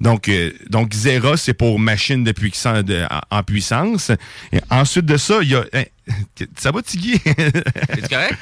[0.00, 0.30] Donc,
[0.70, 4.10] donc Xera, c'est pour machine de puissance, de- en, en puissance.
[4.52, 5.64] Et ensuite de ça, il y a...
[5.72, 5.82] hein,
[6.56, 7.20] ça va, Tigui?
[7.24, 8.38] C'est correct?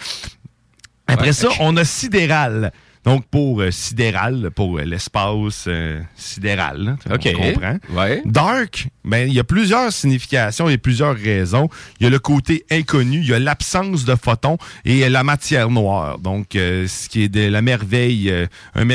[1.07, 1.33] Après Ouais.
[1.33, 2.73] ça, on a sidéral.
[3.05, 6.97] Donc, pour euh, sidéral, pour euh, l'espace euh, sidéral.
[7.07, 7.29] là, OK.
[7.37, 7.77] On comprend.
[7.91, 8.23] Ouais.
[8.25, 11.69] Dark, ben, il y a plusieurs significations et plusieurs raisons.
[11.99, 15.69] Il y a le côté inconnu, il y a l'absence de photons et la matière
[15.69, 16.19] noire.
[16.21, 18.33] Donc, ce qui est de la merveille,
[18.77, 18.87] un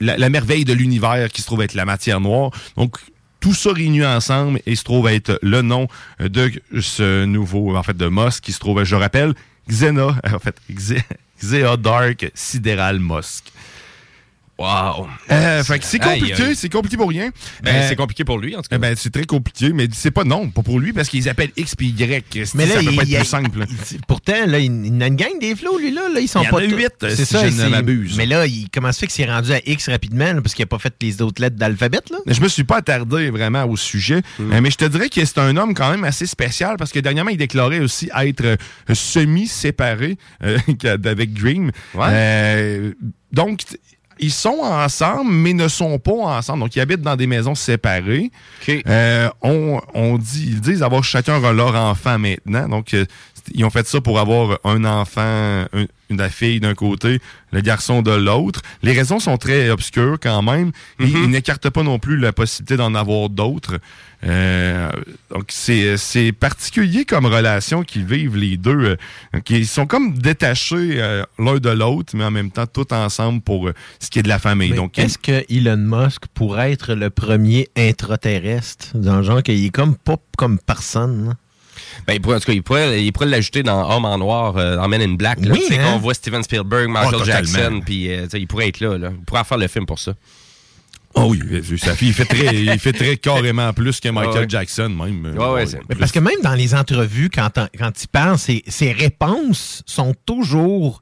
[0.00, 2.50] la, la merveille de l'univers qui se trouve être la matière noire.
[2.76, 2.96] Donc,
[3.40, 5.88] tout ça réuni ensemble et se trouve être le nom
[6.20, 9.34] de ce nouveau, en fait, de Musk qui se trouve, je rappelle,
[9.68, 11.02] Xena, en fait, Xe-
[11.42, 13.52] Xea Dark Sidéral Musk.
[14.58, 15.06] Wow.
[15.30, 16.56] Euh, fait que c'est compliqué, aïe.
[16.56, 17.28] c'est compliqué pour rien.
[17.62, 18.78] Ben, Euh, c'est compliqué pour lui, en tout cas.
[18.78, 21.76] ben, c'est très compliqué, mais c'est pas non, pas pour lui, parce qu'ils appellent X
[21.76, 22.54] puis Y.
[22.54, 23.64] Mais là, ça peut il- pas être il- plus simple.
[23.92, 26.08] il- pourtant, là, il, il a une gang des flots, lui, là.
[26.08, 27.68] là ils sont Il y en pas a huit, euh, C'est si ça, je ne
[27.68, 28.16] m'abuse.
[28.16, 30.62] Mais là, il, comment ça fait qu'il s'est rendu à X rapidement, là, parce qu'il
[30.62, 32.16] n'a pas fait les autres lettres d'alphabet, là?
[32.26, 34.52] Je me suis pas attardé vraiment au sujet, Hmm.
[34.54, 36.98] euh, mais je te dirais que c'est un homme quand même assez spécial parce que
[37.00, 38.56] dernièrement, il déclarait aussi être euh,
[38.94, 40.56] semi-séparé euh,
[41.04, 41.70] avec Dream.
[41.96, 42.92] Euh,
[43.32, 43.60] donc,
[44.18, 46.60] ils sont ensemble, mais ne sont pas ensemble.
[46.60, 48.30] Donc, ils habitent dans des maisons séparées.
[48.86, 52.68] Euh, on, on dit, ils disent avoir chacun leur enfant maintenant.
[52.68, 53.04] Donc, euh,
[53.54, 55.20] ils ont fait ça pour avoir un enfant,
[55.72, 57.20] un- une fille d'un côté,
[57.52, 58.60] le garçon de l'autre.
[58.82, 60.70] Les raisons sont très obscures quand même.
[61.00, 63.78] Ils n'écartent pas non plus la possibilité d'en avoir d'autres.
[64.26, 64.90] Euh,
[65.30, 68.96] donc, c'est c'est particulier comme relation qu'ils vivent les deux.
[69.34, 73.40] euh, qui sont comme détachés euh, l'un de l'autre, mais en même temps tout ensemble
[73.40, 74.70] pour euh, ce qui est de la famille.
[74.70, 78.88] Mais Donc, est-ce que Elon Musk pourrait être le premier intraterrestre?
[78.96, 81.36] Dans le genre qu'il est comme pas comme personne?
[82.06, 84.56] Ben, il pourrait, en tout cas, il pourrait, il pourrait l'ajouter dans Homme en noir,
[84.56, 85.38] euh, dans Men in Black.
[85.44, 85.92] Là, Oui, Tu sais, hein?
[85.92, 87.52] qu'on voit Steven Spielberg, Michael Oh, totalement.
[87.52, 89.10] Jackson, puis euh, il pourrait être là, là.
[89.12, 90.14] Il pourrait faire le film pour ça.
[91.18, 91.40] Oh oui,
[91.78, 94.46] sa fille, il fait très, il fait très carrément plus que Michael Ah ouais.
[94.48, 95.36] Jackson, même.
[95.38, 98.38] Ouais, ouais, c'est- Mais parce que même dans les entrevues, quand, on- quand il parle,
[98.38, 101.00] ses, ses réponses sont toujours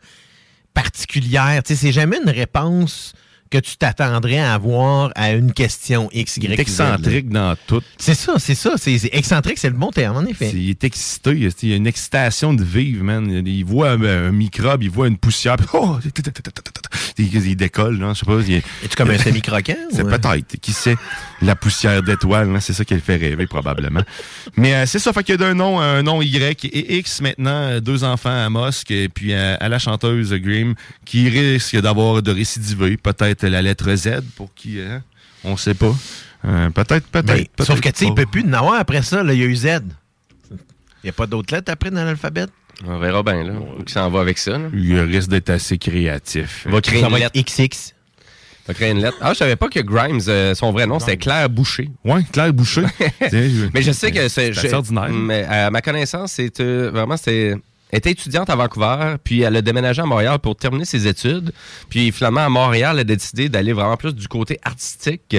[0.72, 1.62] particulières.
[1.64, 3.12] Tu sais, c'est jamais une réponse
[3.54, 7.82] que tu t'attendrais à avoir à une question X, Y, Z, excentrique dans tout.
[7.98, 8.74] C'est ça, c'est ça.
[8.76, 10.50] C'est excentrique, c'est le bon terme, en effet.
[10.52, 11.30] Il est excité.
[11.62, 13.44] Il y a une excitation de vivre, man?
[13.46, 15.98] Il voit un, microbe, il voit une poussière, puis oh,
[17.16, 18.40] il, décolle, là, je sais pas.
[18.40, 19.76] Es-tu comme un semi-croquant?
[19.92, 20.18] C'est euh?
[20.18, 20.56] peut-être.
[20.60, 20.96] Qui sait?
[21.40, 24.02] La poussière d'étoiles, là, c'est ça qui le fait rêver, probablement.
[24.56, 27.20] Mais euh, c'est ça, fait qu'il y a un nom, un nom Y et X
[27.20, 32.20] maintenant, euh, deux enfants à Mosque, et puis à la chanteuse Grimm, qui risque d'avoir
[32.20, 35.02] de récidiver, peut-être la lettre Z, pour qui, hein?
[35.44, 35.94] on sait pas.
[36.44, 37.26] Euh, peut-être, peut-être.
[37.26, 39.22] Ben, peut-être sauf que, tu sais, il peut plus en avoir après ça.
[39.22, 39.66] là, Il y a eu Z.
[40.50, 40.56] Il
[41.04, 42.46] n'y a pas d'autres lettres après dans l'alphabet?
[42.86, 43.52] On verra bien, là.
[43.52, 44.68] Où il s'en va avec ça, là.
[44.74, 46.62] Il risque d'être assez créatif.
[46.66, 47.38] Il va créer Ça une va lettre.
[47.40, 47.60] XX.
[47.62, 49.16] Il va créer une lettre.
[49.20, 51.90] Ah, je savais pas que Grimes, euh, son vrai nom, c'était Claire Boucher.
[52.04, 52.84] Oui, Claire Boucher.
[53.74, 54.28] Mais je sais que c'est.
[54.28, 55.10] C'est je- assez ordinaire.
[55.10, 57.56] Mais à ma connaissance, c'est euh, vraiment c'était.
[57.94, 61.52] Elle était étudiante à Vancouver, puis elle a déménagé à Montréal pour terminer ses études.
[61.88, 65.36] Puis finalement, à Montréal, elle a décidé d'aller vraiment plus du côté artistique.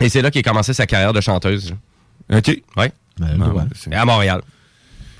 [0.00, 1.72] Et c'est là qu'elle a commencé sa carrière de chanteuse.
[2.32, 2.60] OK.
[2.76, 2.92] Ouais.
[3.20, 3.62] Ben, ouais.
[3.92, 4.42] Et à Montréal.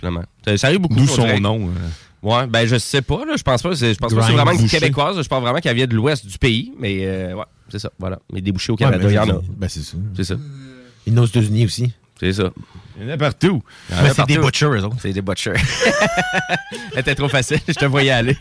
[0.00, 0.24] Finalement.
[0.44, 0.96] Ça, ça arrive beaucoup.
[0.96, 1.38] D'où on son dirait.
[1.38, 1.68] nom.
[1.68, 2.28] euh?
[2.28, 3.34] Ouais, ben je sais pas, là.
[3.36, 3.72] Je pense pas.
[3.74, 4.80] Je pense pas que c'est vraiment une Boucher.
[4.80, 5.22] québécoise.
[5.22, 6.72] Je pense vraiment qu'elle vient de l'ouest du pays.
[6.80, 7.92] Mais euh, ouais, c'est ça.
[8.00, 8.18] Voilà.
[8.32, 9.34] Mais débouchés au Ouais, Canada, mais il y en je a.
[9.34, 9.96] dis- Ben, c'est ça.
[10.16, 10.34] C'est ça.
[10.34, 11.92] A aux États-Unis aussi.
[12.20, 12.50] C'est ça.
[12.96, 13.62] Il y en a partout.
[13.88, 14.96] C'est des butchers, eux autres.
[15.00, 15.54] C'est des butchers.
[16.92, 18.36] Elle était trop facile, je te voyais aller.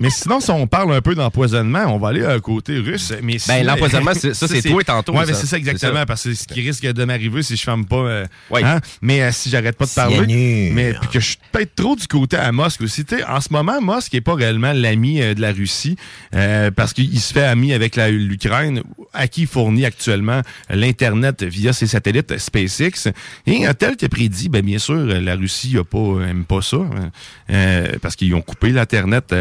[0.00, 3.12] Mais sinon, si on parle un peu d'empoisonnement, on va aller à un côté russe.
[3.22, 5.34] Mais Ben, l'empoisonnement, ça, c'est toi tantôt, Oui, ça.
[5.34, 6.06] c'est ça exactement, ça.
[6.06, 7.96] parce que c'est ce qui risque de m'arriver si je ferme pas.
[7.96, 8.62] euh, Oui.
[8.64, 8.80] hein?
[9.02, 10.16] Mais euh, si j'arrête pas de parler.
[10.16, 10.74] Cyanure.
[10.74, 13.04] Mais puis que je suis peut-être trop du côté à Mosque aussi.
[13.04, 15.96] Tu sais, en ce moment, Mosque n'est pas réellement l'ami euh, de la Russie
[16.34, 18.82] euh, parce qu'il se fait ami avec l'Ukraine,
[19.12, 23.10] à qui il fournit actuellement l'Internet via ses satellites SpaceX.
[23.46, 26.62] Et un tel qui a prédit, ben, bien sûr, la Russie a pas, aime pas
[26.62, 27.10] ça hein,
[27.50, 29.34] euh, parce qu'ils ont coupé l'Internet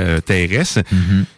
[0.51, 0.81] euh, terrestre.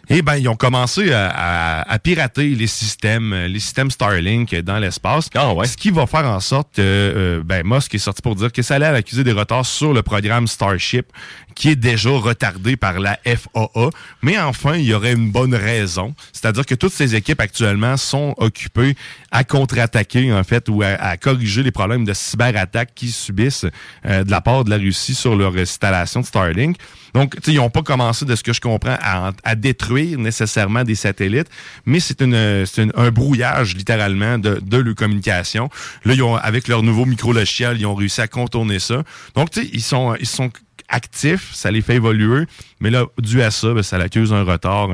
[0.08, 4.78] Et ben, ils ont commencé à, à- à pirater les systèmes, les systèmes Starlink dans
[4.78, 5.28] l'espace.
[5.34, 5.66] Ah ouais.
[5.66, 8.62] Ce qui va faire en sorte que euh, ben, Musk est sorti pour dire que
[8.62, 11.06] ça allait accuser des retards sur le programme Starship,
[11.54, 13.90] qui est déjà retardé par la FAA.
[14.22, 16.14] Mais enfin, il y aurait une bonne raison.
[16.32, 18.96] C'est-à-dire que toutes ces équipes actuellement sont occupées
[19.30, 23.66] à contre-attaquer, en fait, ou à, corriger les problèmes de cyberattaque qu'ils subissent
[24.06, 26.76] euh, de la part de la Russie sur leur installation de Starlink.
[27.14, 30.94] Donc, ils n'ont pas commencé, de ce que je comprends, à, à détruire nécessairement des
[30.94, 31.48] satellites,
[31.84, 35.68] mais c'est une, un brouillage, littéralement, de, de leur communication.
[36.04, 39.02] Là, ils ont, avec leur nouveau micro-logiciel, ils ont réussi à contourner ça.
[39.34, 40.50] Donc, ils sont, ils sont
[40.88, 42.44] actifs, ça les fait évoluer,
[42.80, 44.88] mais là, dû à ça, ben, ça l'accuse un retard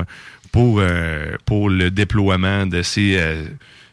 [0.51, 3.15] pour, euh, pour le déploiement de ces...
[3.17, 3.45] euh,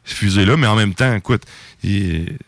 [0.09, 1.43] fusée-là, mais en même temps, écoute,
[1.83, 2.39] ils-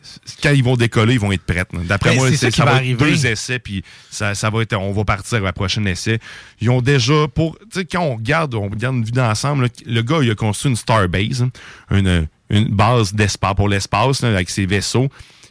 [0.40, 1.64] quand ils vont décoller, ils vont être prêts.
[1.72, 4.74] D'après Ben, moi, ça ça va va être deux essais, puis ça, ça va être,
[4.76, 6.20] on va partir à la prochaine essai.
[6.60, 9.68] Ils ont déjà, pour, tu sais, quand on regarde, on regarde une vue d'ensemble, là,
[9.86, 11.50] le gars, il a construit une Starbase, hein,
[11.90, 15.08] une, une base d'espace pour l'espace, là, avec ses vaisseaux.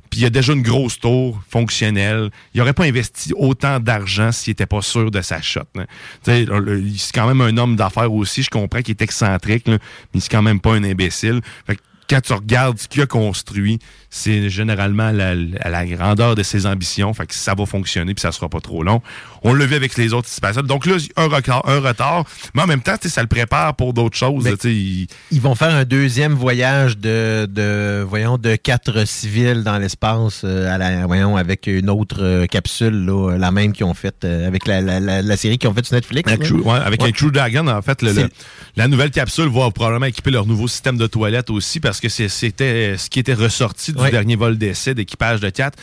[0.09, 2.29] Puis il y a déjà une grosse tour fonctionnelle.
[2.53, 5.61] Il n'aurait pas investi autant d'argent s'il n'était pas sûr de sa shot.
[6.25, 8.43] le- C'est quand même un homme d'affaires aussi.
[8.43, 9.77] Je comprends qu'il est excentrique, là,
[10.13, 11.41] mais c'est quand même pas un imbécile.
[11.65, 16.35] Fait que quand tu regardes ce qu'il a construit, c'est généralement la, la- la grandeur
[16.35, 17.13] de ses ambitions.
[17.13, 19.01] Fait que ça va fonctionner puis ça sera pas trop long.
[19.43, 20.65] On l'a vu avec les autres spatiales.
[20.65, 22.23] Donc là, un retard, un retard.
[22.55, 24.47] Mais en même temps, ça le prépare pour d'autres choses.
[24.63, 25.07] Ils
[25.41, 30.77] vont faire un deuxième voyage de, de voyons, de quatre civils dans l'espace, euh, à
[30.77, 34.67] la, voyons, avec une autre euh, capsule, là, la même qu'ils ont faite euh, avec
[34.67, 36.31] la, la, série qu'ils ont faite sur Netflix.
[36.31, 36.37] Un.
[36.37, 37.09] Crew- ouais, avec Ouais.
[37.09, 38.29] un Crew Dragon, en fait, le- le-
[38.75, 42.95] la nouvelle capsule va probablement équiper leur nouveau système de toilette aussi parce que c'était
[42.97, 45.77] ce qui était ressorti du dernier vol d'essai d'équipage de 4.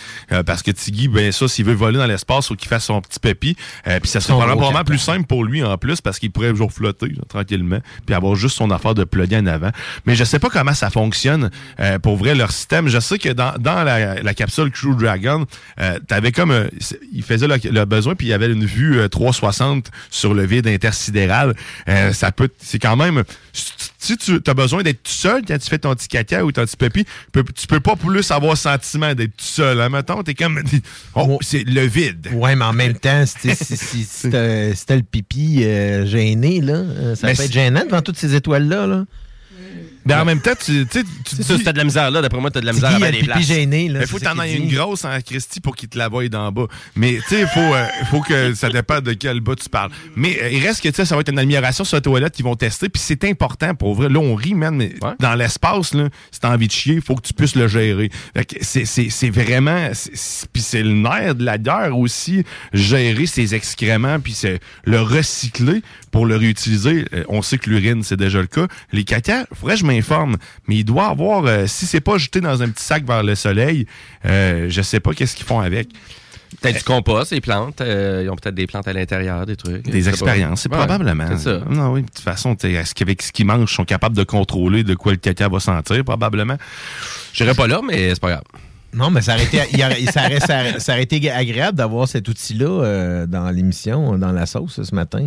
[0.46, 3.20] parce que Tiggy, ben ça, s'il veut voler dans l'espace, faut qu'il fasse son petit
[3.20, 3.57] pépi.
[3.87, 6.72] Euh, puis ça serait probablement, plus simple pour lui en plus parce qu'il pourrait toujours
[6.72, 9.70] flotter là, tranquillement puis avoir juste son affaire de plugger en avant.
[10.07, 11.50] Mais je sais pas comment ça fonctionne
[11.81, 12.88] euh, pour vrai leur système.
[12.88, 15.46] Je sais que dans, dans la, la capsule Crew Dragon,
[15.81, 16.68] euh, t'avais comme euh,
[17.12, 20.44] il faisait le, le besoin puis il y avait une vue euh, 360 sur le
[20.44, 21.55] vide intersidéral.
[21.88, 23.24] Euh, ça peut c'est quand même
[23.55, 26.64] si tu as besoin d'être tout seul quand tu fais ton petit caca ou ton
[26.64, 29.81] petit pépi, tu peux, pas plus avoir le sentiment d'être tout seul.
[29.81, 29.88] Hein?
[29.88, 30.62] Mettons, t'es comme
[31.14, 32.29] oh, c'est le vide.
[32.33, 36.75] Ouais, mais en même temps, si, si, si, si t'as le pipi euh, gêné, là,
[36.75, 38.87] euh, ça Mais peut être gênant devant toutes ces étoiles-là.
[38.87, 39.05] Là.
[40.07, 42.21] Mais en même temps, tu, tu, sais, tu ça, si t'as de la misère là,
[42.23, 43.88] d'après moi, t'as de la misère à des pipi gêné.
[43.88, 46.29] Là, Il faut que t'en aies une grosse en Christie pour qu'il te la voie
[46.29, 46.67] d'en bas.
[46.97, 49.90] Mais tu sais, il faut, euh, faut que ça dépend de quel bas tu parles.
[50.17, 52.35] Mais euh, il reste que tu sais, ça va être une amélioration sur la toilette
[52.35, 52.88] qu'ils vont tester.
[52.88, 54.09] Puis c'est important pour vrai.
[54.09, 57.14] Là, on rit, man, mais dans l'espace, là, si t'as envie de chier, il faut
[57.14, 58.11] que tu puisses le gérer.
[58.37, 59.90] Fait que c'est- c'est c'est vraiment.
[60.53, 65.83] Puis c'est le nerf de la guerre aussi, gérer ses excréments, puis c'est le recycler
[66.11, 67.05] pour le réutiliser.
[67.12, 68.67] Euh, on sait que l'urine, c'est déjà le cas.
[68.93, 69.87] Les caca, faudrait que je
[70.68, 73.35] Mais il doit avoir, euh, si c'est pas jeté dans un petit sac vers le
[73.35, 73.87] soleil,
[74.26, 75.88] euh, je sais pas qu'est-ce qu'ils font avec.
[76.61, 77.80] Peut-être du compost, les plantes.
[77.80, 79.83] euh, ils ont peut-être des plantes à l'intérieur, des trucs.
[79.83, 81.26] Des expériences, c'est Ouais, probablement.
[81.30, 81.61] C'est ça.
[81.68, 84.85] Non, oui, de toute façon, est-ce qu'avec ce qu'ils mangent, ils sont capables de contrôler
[84.85, 86.57] de quoi le caca va sentir, probablement.
[87.33, 88.42] Je serais pas là, mais c'est pas grave.
[88.94, 91.30] Non, mais ça aurait été, il y aurait- ça aurait, ça aurait- ça aurait été
[91.30, 95.20] agréable d'avoir cet outil-là euh, dans l'émission, dans la sauce ce matin.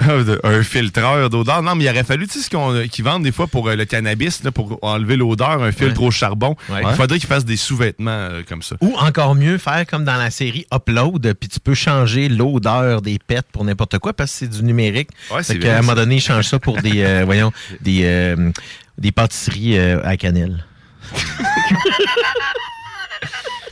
[0.00, 0.36] euh.
[0.42, 1.62] un filtreur d'odeur.
[1.62, 3.76] Non, mais il aurait fallu, tu sais, ce qu'on- qu'ils vendent des fois pour euh,
[3.76, 6.06] le cannabis, là, pour enlever l'odeur, un filtre Ouais.
[6.08, 6.56] au charbon.
[6.70, 6.80] Ouais.
[6.82, 8.76] Il faudrait qu'ils fassent des sous-vêtements euh, comme ça.
[8.80, 13.18] Ou encore mieux, faire comme dans la série Upload, puis tu peux changer l'odeur des
[13.18, 15.10] pets pour n'importe quoi parce que c'est du numérique.
[15.30, 17.52] Ouais, c'est qu'à un moment donné, ils changent ça pour des, euh, voyons,
[17.82, 18.50] des, euh,
[18.98, 20.64] des pâtisseries euh, à cannelle.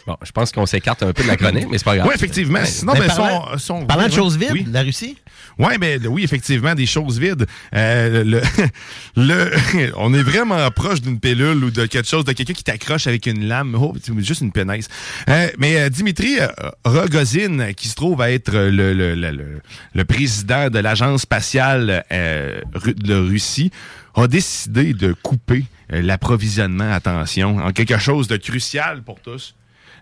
[0.09, 2.09] Bon, je pense qu'on s'écarte un peu de la chronique, mais c'est pas grave.
[2.09, 2.65] Oui, effectivement.
[2.65, 4.67] Sinon, Mais ben, parlant- son- son- Parlant de oui, choses vides, oui.
[4.73, 5.19] la Russie?
[5.59, 7.45] Ouais, ben, oui, effectivement, des choses vides.
[7.75, 8.41] Euh, le,
[9.17, 13.07] le, on est vraiment proche d'une pilule ou de quelque chose, de quelqu'un qui t'accroche
[13.07, 13.77] avec une lame.
[13.79, 14.89] Oh, c'est juste une pénaise.
[15.29, 16.47] Euh, mais euh, Dimitri euh,
[16.87, 19.61] Rogozin, qui se trouve à être le, le, le, le-
[19.93, 22.63] le président de l'agence spatiale euh,
[22.97, 23.71] de Russie,
[24.15, 29.55] a décidé de couper euh, l'approvisionnement, attention, en quelque chose de crucial pour tous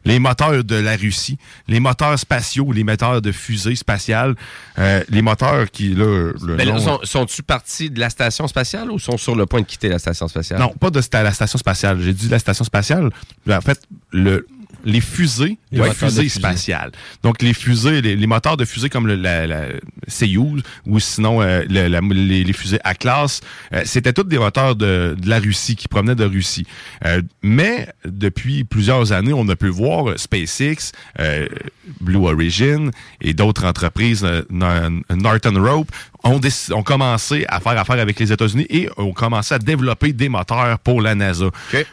[0.06, 1.36] les moteurs de la Russie,
[1.68, 4.34] les moteurs spatiaux, les moteurs de fusées spatiales,
[4.78, 8.90] euh, les moteurs qui, là, le Ben nom- sont- Sont-tu partis de la station spatiale
[8.90, 10.60] ou sont sur le point de quitter la station spatiale?
[10.60, 12.00] Non, pas de la station spatiale.
[12.00, 13.10] J'ai dit la station spatiale.
[13.50, 13.80] En fait,
[14.12, 14.46] le,
[14.86, 16.38] les fusées, Les les moteurs de fusées fusée.
[16.38, 16.92] spatiales.
[17.22, 19.64] Donc, les fusées, les, les moteurs de fusées comme le, la, la
[20.08, 23.40] Soyuz ou sinon euh, le- la- les, les fusées à classe,
[23.74, 26.66] euh, c'était tous des moteurs de, de la Russie, qui provenaient de Russie.
[27.04, 31.46] Euh, mais, depuis plusieurs années, on a pu voir SpaceX, euh,
[32.00, 35.90] Blue Origin et d'autres entreprises, euh, Nor- Norton Rope,
[36.24, 36.40] ont,
[36.72, 40.78] ont commencé à faire affaire avec les États-Unis et ont commencé à développer des moteurs
[40.78, 41.46] pour la NASA.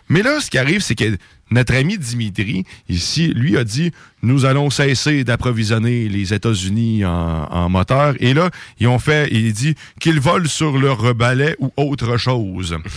[0.09, 1.17] Mais là, ce qui arrive, c'est que
[1.51, 7.11] notre ami Dimitri, ici, lui a dit nous allons cesser d'approvisionner les États-Unis en,
[7.51, 8.15] en moteurs.
[8.19, 12.77] Et là, ils ont fait, il dit qu'ils volent sur leur balai ou autre chose.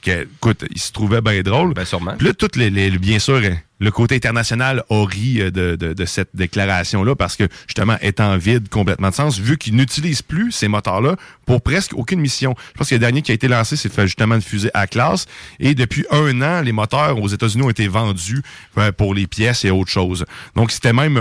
[0.00, 1.74] Que, écoute, il se trouvait bien drôle.
[1.74, 2.14] Ben, sûrement.
[2.16, 3.40] Puis là, toutes les, les- bien sûr,
[3.82, 9.10] le côté international a ri euh, de, cette déclaration-là parce que, justement, étant vide complètement
[9.10, 11.16] de sens, vu qu'ils n'utilisent plus ces moteurs-là
[11.46, 12.54] pour presque aucune mission.
[12.72, 15.26] Je pense que le dernier qui a été lancé, c'est justement une fusée à classe.
[15.58, 18.42] Et depuis un an, les moteurs aux États-Unis ont été vendus
[18.78, 20.24] euh, pour les pièces et autre chose.
[20.54, 21.20] Donc, c'était même,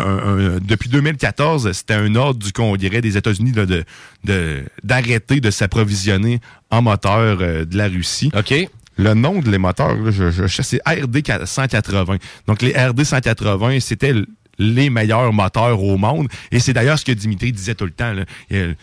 [0.61, 3.83] depuis 2014, c'était un ordre du Congrès des États-Unis là, de
[4.23, 8.31] de- d'arrêter de s'approvisionner en moteur euh, de la Russie.
[8.37, 8.53] OK.
[9.01, 12.17] Le nom de là, je, je, c'est RD 180.
[12.47, 14.13] Donc, les RD 180, c'était
[14.59, 16.27] les meilleurs moteurs au monde.
[16.51, 18.13] Et c'est d'ailleurs ce que Dimitri disait tout le temps.
[18.51, 18.73] Euh,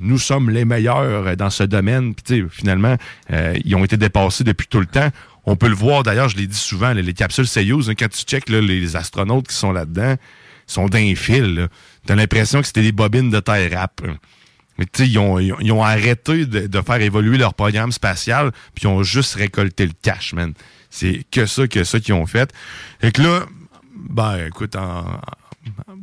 [0.00, 2.14] nous sommes les meilleurs dans ce domaine.
[2.14, 2.96] Puis, finalement,
[3.32, 5.08] euh, ils ont été dépassés depuis tout le temps.
[5.46, 8.22] On peut le voir, d'ailleurs, je l'ai dit souvent, les capsules Soyuz, hein, quand tu
[8.22, 10.16] checkes les astronautes qui sont là-dedans,
[10.66, 11.68] sont d'un fil.
[12.06, 14.00] T'as l'impression que c'était des bobines de terre rap.
[14.78, 17.54] Mais tu sais, ils ont, ils ont- ils ont arrêté de, de faire évoluer leur
[17.54, 20.52] programme spatial, puis ils ont juste récolté le cash, man.
[20.90, 22.52] C'est que ça, que ça qu'ils ont fait.
[23.02, 23.46] Et que là,
[23.94, 25.04] ben, écoute, en-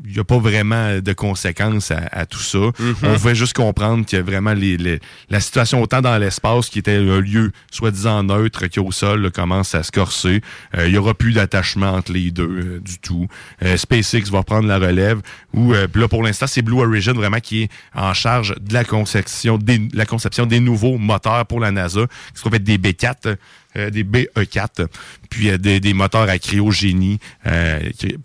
[0.06, 2.58] il n'y a pas vraiment de conséquences à, à tout ça.
[3.04, 6.70] On veut juste comprendre qu'il y a vraiment les, les- la situation autant dans l'espace
[6.70, 10.42] qui était un lieu soi-disant neutre qu'au sol là, commence à se corser.
[10.78, 13.28] Euh, il y aura plus d'attachement entre les deux euh, du tout.
[13.64, 15.22] Euh, SpaceX va prendre la relève.
[15.54, 19.58] Ou là pour l'instant c'est Blue Origin vraiment qui est en charge de la conception
[19.58, 22.02] des, la conception des nouveaux moteurs pour la NASA,
[22.34, 23.36] qui sont fait des B4 euh,
[23.76, 24.88] des BE4,
[25.30, 27.80] puis euh, des, des moteurs à cryogénie euh,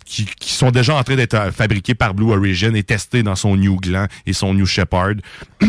[0.05, 3.35] qui, qui- sont déjà en train d'être euh, fabriqués par Blue Origin et testés dans
[3.35, 5.15] son New Gland et son New Shepard.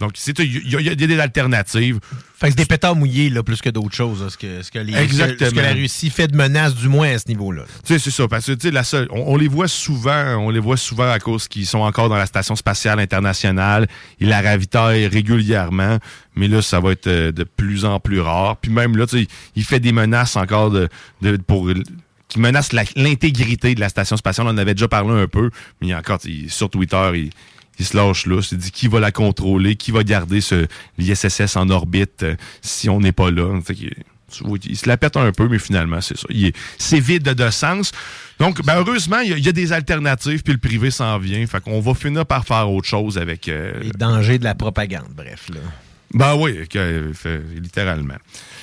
[0.00, 1.98] Donc, c'est- il y, a- y a des alternatives.
[2.38, 4.70] Fait que c'est des pétards mouillés, là, plus que d'autres choses, là, ce, que, ce,
[4.70, 4.94] que les-
[5.38, 7.64] ce que la Russie fait de menaces, du moins à ce niveau-là.
[7.84, 10.36] Tu sais, c'est ça, parce que tu sais, la seule, on, on les voit souvent,
[10.38, 13.86] on les voit souvent à cause qu'ils sont encore dans la station spatiale internationale.
[14.20, 15.98] Ils la ravitaillent régulièrement,
[16.34, 18.56] mais là, ça va être euh, de plus en plus rare.
[18.56, 20.88] Puis même là, tu sais, il fait des menaces encore de,
[21.20, 21.68] de pour
[22.28, 24.46] qui menacent la- l'intégrité de la station spatiale.
[24.46, 25.50] On en avait déjà parlé un peu,
[25.82, 27.30] mais encore sur Twitter, il,
[27.80, 28.40] il se lâche là.
[28.52, 30.66] Il dit qui va la contrôler, qui va garder ce
[30.98, 33.58] l'ISSS en orbite euh, si on n'est pas là?
[34.68, 36.28] Il se la pète un peu, mais finalement, c'est ça.
[36.78, 37.90] C'est vide de sens.
[38.38, 41.18] Donc, ben, heureusement, il y, a- il y a des alternatives, puis le privé s'en
[41.18, 41.44] vient.
[41.48, 43.48] Fait qu'on va finir par faire autre chose avec...
[43.48, 45.48] euh, Les dangers de la propagande, bref.
[45.52, 45.58] Là.
[46.14, 48.14] ben oui, que- fait- littéralement.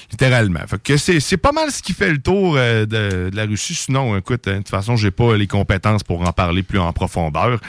[0.10, 0.62] Littéralement.
[0.68, 3.44] Fait que c'est, c'est pas mal ce qui fait le tour euh, de, de la
[3.44, 3.76] Russie.
[3.76, 6.94] Sinon, écoute, hein, de toute façon, j'ai pas les compétences pour en parler plus en
[6.94, 7.60] profondeur.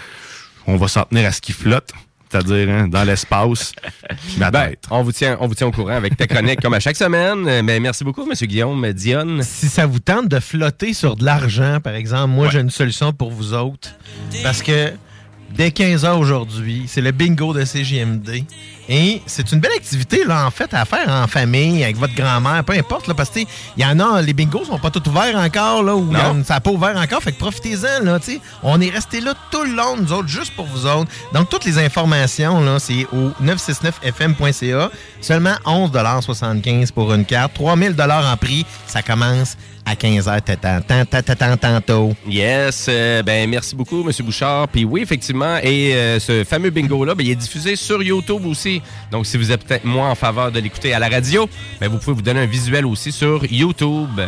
[0.70, 1.92] On va s'en tenir à ce qui flotte,
[2.30, 3.72] c'est-à-dire hein, dans l'espace.
[4.38, 6.96] Ben, on vous tient, on vous tient au courant avec ta chronique comme à chaque
[6.96, 7.48] semaine.
[7.48, 8.34] Euh, Mais merci beaucoup, M.
[8.46, 9.42] Guillaume Dionne.
[9.42, 13.12] Si ça vous tente de flotter sur de l'argent, par exemple, moi, j'ai une solution
[13.14, 13.90] pour vous autres.
[14.42, 14.92] Parce que
[15.54, 18.44] dès 15 h aujourd'hui, c'est le bingo de CGMD.
[18.90, 22.64] Et c'est une belle activité, là, en fait, à faire en famille, avec votre grand-mère,
[22.64, 24.90] peu importe, là, parce que, tu sais, il y en a, les bingos sont pas
[24.90, 26.10] tous ouverts encore, là, ou
[26.42, 28.40] ça n'a pas ouvert encore, fait que profitez-en, là, tu sais.
[28.62, 31.10] On est resté là tout le long, nous autres, juste pour vous autres.
[31.34, 34.90] Donc, toutes les informations, là, c'est au 969fm.ca.
[35.20, 37.54] Seulement 11,75 pour une carte.
[37.54, 38.64] 3000 en prix.
[38.86, 39.56] Ça commence
[39.88, 42.12] à 15h, t'attends, t'attends, t'attends, tantôt.
[42.28, 44.12] Yes, euh, ben merci beaucoup, M.
[44.22, 44.68] Bouchard.
[44.68, 48.82] Puis oui, effectivement, et euh, ce fameux bingo-là, ben, il est diffusé sur YouTube aussi.
[49.10, 51.48] Donc, si vous êtes peut-être moins en faveur de l'écouter à la radio,
[51.80, 54.20] ben, vous pouvez vous donner un visuel aussi sur YouTube.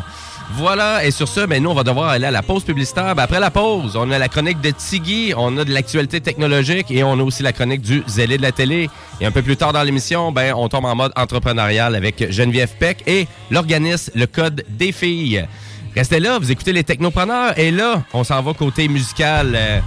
[0.54, 3.14] Voilà, et sur ce, ben, nous, on va devoir aller à la pause publicitaire.
[3.14, 6.90] Ben, après la pause, on a la chronique de Tiggy, on a de l'actualité technologique
[6.90, 8.90] et on a aussi la chronique du zélé de la télé.
[9.20, 12.72] Et un peu plus tard dans l'émission, ben, on tombe en mode entrepreneurial avec Geneviève
[12.78, 15.46] Peck et l'organisme Le Code des filles.
[15.94, 19.80] Restez là, vous écoutez les technopreneurs et là, on s'en va côté musical euh,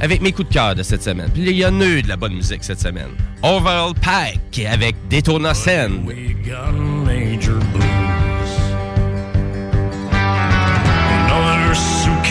[0.00, 1.30] avec mes coups de cœur de cette semaine.
[1.32, 3.10] Puis il y en a eu de la bonne musique cette semaine.
[3.42, 6.02] Overall Pike avec Daytona Sen.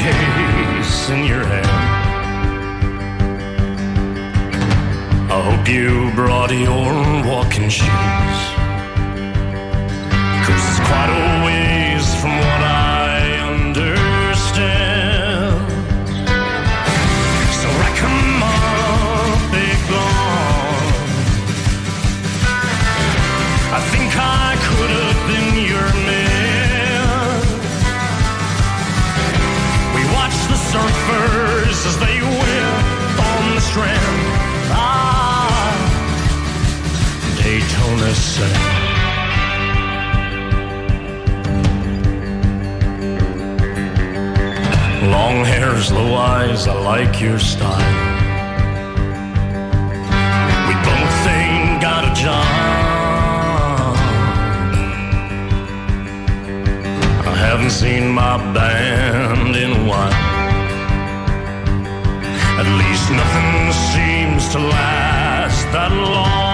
[0.02, 1.68] suitcase in your hand.
[5.32, 6.94] I hope you brought your
[7.30, 8.40] walking shoes.
[10.46, 11.51] Cause it's quite a ways
[45.32, 47.94] Long hairs, low eyes, I like your style.
[50.68, 52.46] We both ain't got a job.
[57.32, 60.12] I haven't seen my band in a while.
[62.60, 66.51] At least nothing seems to last that long.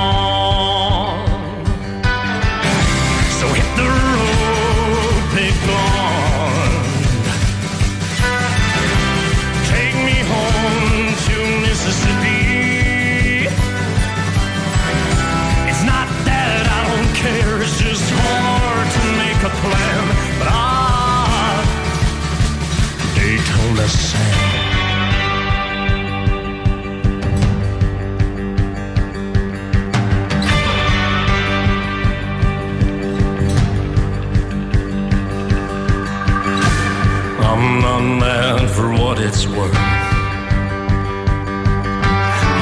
[39.07, 39.73] What it's worth.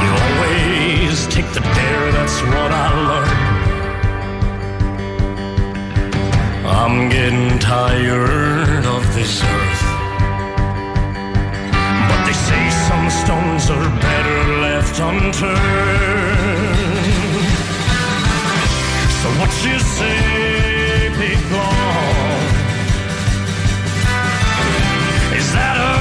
[0.03, 3.55] You always take the dare, that's what I learned.
[6.79, 9.83] I'm getting tired of this earth.
[12.09, 15.55] But they say some stones are better left unturned.
[19.19, 21.09] So what you say,
[21.57, 21.95] long?
[25.39, 25.94] Is that another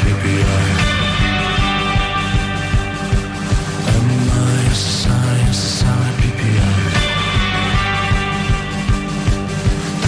[0.00, 0.48] PPI.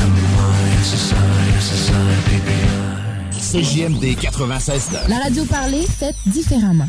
[0.06, 2.80] M-I-S-S-I, S-S-I, PPI.
[3.50, 6.88] CJMD 96 La radio parlée, faite différemment.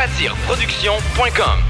[0.00, 1.69] Satireproduction.com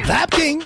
[0.03, 0.65] Vapking!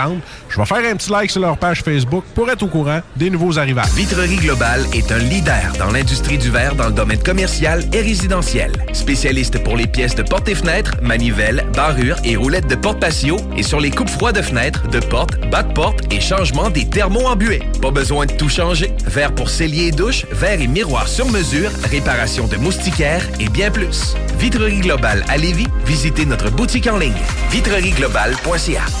[0.49, 3.29] Je vais faire un petit like sur leur page Facebook pour être au courant des
[3.29, 3.91] nouveaux arrivages.
[3.93, 8.71] Vitrerie Globale est un leader dans l'industrie du verre dans le domaine commercial et résidentiel.
[8.93, 13.37] Spécialiste pour les pièces de portes et fenêtres, manivelles, barrures et roulettes de porte patio
[13.57, 15.71] et sur les coupes froids de fenêtres, de portes, bas de
[16.11, 17.63] et changement des thermos embués.
[17.81, 18.91] Pas besoin de tout changer.
[19.05, 23.71] Verre pour cellier et douche, verre et miroir sur mesure, réparation de moustiquaires et bien
[23.71, 24.15] plus.
[24.37, 27.13] Vitrerie Globale à Lévis, visitez notre boutique en ligne
[27.51, 29.00] vitrerieglobale.ca.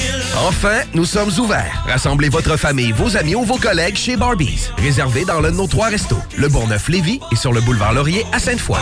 [0.43, 1.83] Enfin, nous sommes ouverts.
[1.87, 4.69] Rassemblez votre famille, vos amis ou vos collègues chez Barbies.
[4.77, 8.39] Réservé dans l'un de nos trois restos, le Bourgneuf-Lévis et sur le boulevard Laurier à
[8.39, 8.79] Sainte-Foy.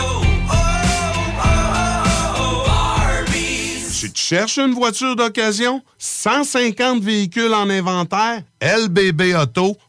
[3.90, 9.89] Si tu cherches une voiture d'occasion, 150 véhicules en inventaire, lbbauto.com.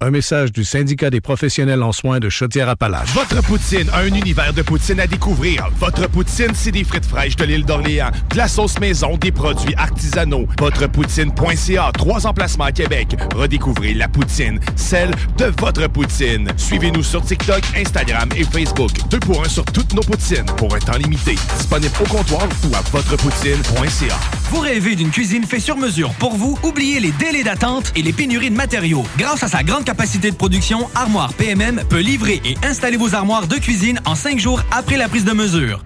[0.00, 3.14] Un message du syndicat des professionnels en soins de Chaudière-Appalaches.
[3.14, 5.68] Votre poutine, un univers de poutine à découvrir.
[5.78, 9.74] Votre poutine, c'est des frites fraîches de l'île d'Orléans, de la sauce maison, des produits
[9.76, 10.46] artisanaux.
[10.58, 13.16] Votrepoutine.ca, trois emplacements à Québec.
[13.34, 16.48] Redécouvrez la poutine, celle de votre poutine.
[16.56, 18.90] Suivez-nous sur TikTok, Instagram et Facebook.
[19.10, 21.36] Deux pour un sur toutes nos poutines, pour un temps limité.
[21.56, 24.20] Disponible au comptoir ou à votrepoutine.ca.
[24.50, 26.58] Vous rêvez d'une cuisine faite sur mesure pour vous?
[26.62, 29.04] Oubliez les délais d'attente et les pénuries de matériaux.
[29.16, 33.46] Grâce à sa grande capacité de production, Armoire PMM peut livrer et installer vos armoires
[33.46, 35.84] de cuisine en cinq jours après la prise de mesure.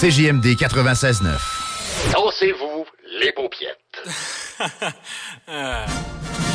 [0.00, 2.12] CJMD 96.9.
[2.12, 2.84] Dansez-vous
[3.20, 3.32] les
[4.56, 4.94] 哈哈
[5.46, 6.47] 嗯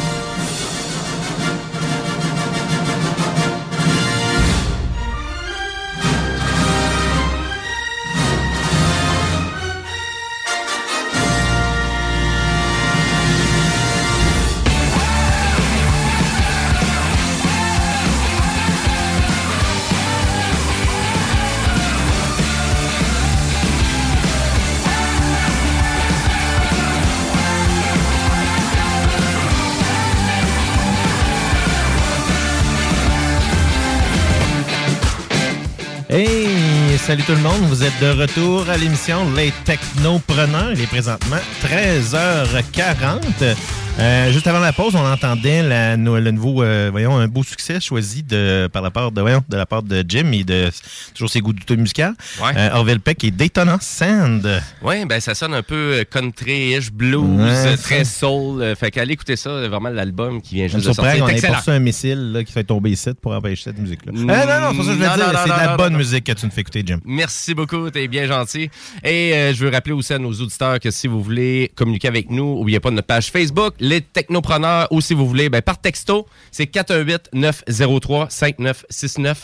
[36.16, 40.74] Hey, salut tout le monde, vous êtes de retour à l'émission Les Technopreneurs.
[40.74, 43.56] Il est présentement 13h40.
[44.00, 47.80] Euh, juste avant la pause, on entendait la- le nouveau, euh, voyons, un beau succès
[47.80, 50.72] choisi de, par la part de, voyons, de la part de Jim et de
[51.14, 52.02] toujours ses goûts douteux musicaux.
[52.42, 52.52] Ouais.
[52.58, 54.50] Euh, Orville Peck et Daytona Sand.
[54.82, 58.76] Oui, ben ça sonne un peu country-ish, blues, Ouais, très soul.
[58.76, 61.28] Fait qu'allez écouter ça, vraiment l'album qui vient juste de sortir.
[61.30, 61.60] ait excellent.
[61.60, 64.12] reçu un missile là, qui fait tomber ici pour empêcher cette musique-là.
[64.12, 65.40] Mm, Ah, non, non, c'est ça que je voulais dire.
[65.44, 66.00] C'est de la non, bonne non.
[66.00, 67.00] musique que tu me fais écouter, Jim.
[67.06, 68.72] Merci beaucoup, t'es bien gentil.
[69.04, 72.58] Et je veux rappeler aussi à nos auditeurs que si vous voulez communiquer avec nous,
[72.58, 76.74] n'oubliez pas notre page Facebook, les technopreneurs, ou si vous voulez, ben, par texto, c'est
[76.74, 79.36] 418-903-5969.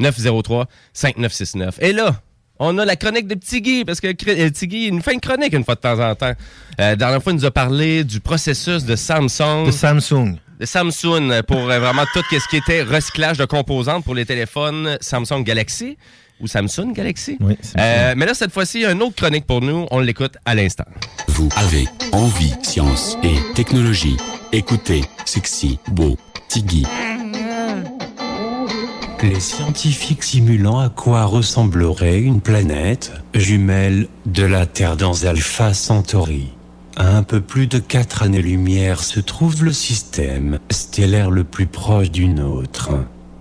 [0.00, 1.80] 418-903-5969.
[1.80, 2.20] Et là,
[2.58, 5.14] on a la chronique de Petit Guy, parce que euh, Petit Guy, il nous fait
[5.14, 6.26] une chronique une fois de temps en temps.
[6.26, 6.34] Euh,
[6.76, 9.64] la dernière fois, il nous a parlé du processus de Samsung.
[9.64, 10.36] De Samsung.
[10.60, 14.98] De Samsung pour euh, vraiment tout ce qui était recyclage de composantes pour les téléphones
[15.00, 15.96] Samsung Galaxy
[16.42, 17.38] ou Samsung Galaxy?
[17.40, 19.86] Oui, Euh, mais là, cette fois-ci, il y a une autre chronique pour nous.
[19.90, 20.84] On l'écoute à l'instant.
[21.28, 24.16] Vous avez envie, science et technologie.
[24.52, 26.16] Écoutez Sexy Beau
[26.48, 26.84] Tiggy.
[29.22, 36.48] Les scientifiques simulant à quoi ressemblerait une planète jumelle de la Terre dans Alpha Centauri.
[36.96, 42.10] À un peu plus de 4 années-lumière se trouve le système stellaire le plus proche
[42.10, 42.90] du nôtre,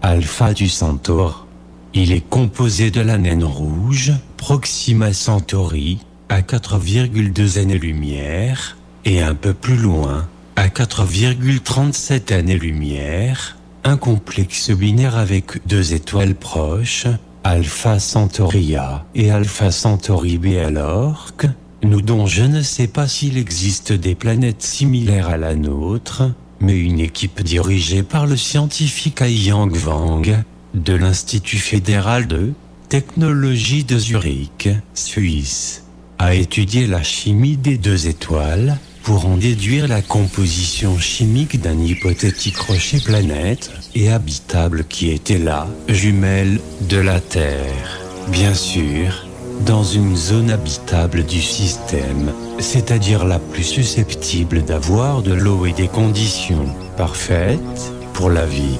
[0.03, 1.47] Alpha du Centaure.
[1.93, 9.53] Il est composé de la naine rouge, Proxima Centauri, à 4,2 années-lumière, et un peu
[9.53, 17.07] plus loin, à 4,37 années-lumière, un complexe binaire avec deux étoiles proches,
[17.43, 21.47] Alpha Centauri A et Alpha Centauri B alors que,
[21.83, 26.31] nous dont je ne sais pas s'il existe des planètes similaires à la nôtre,
[26.61, 30.43] mais une équipe dirigée par le scientifique Yang Wang
[30.73, 32.53] de l'Institut fédéral de
[32.89, 35.83] technologie de Zurich, Suisse,
[36.19, 42.57] a étudié la chimie des deux étoiles pour en déduire la composition chimique d'un hypothétique
[42.57, 47.99] rocher planète et habitable qui était là, jumelle de la Terre.
[48.27, 49.25] Bien sûr,
[49.65, 55.87] dans une zone habitable du système, c'est-à-dire la plus susceptible d'avoir de l'eau et des
[55.87, 56.65] conditions
[56.97, 58.77] parfaites pour la vie.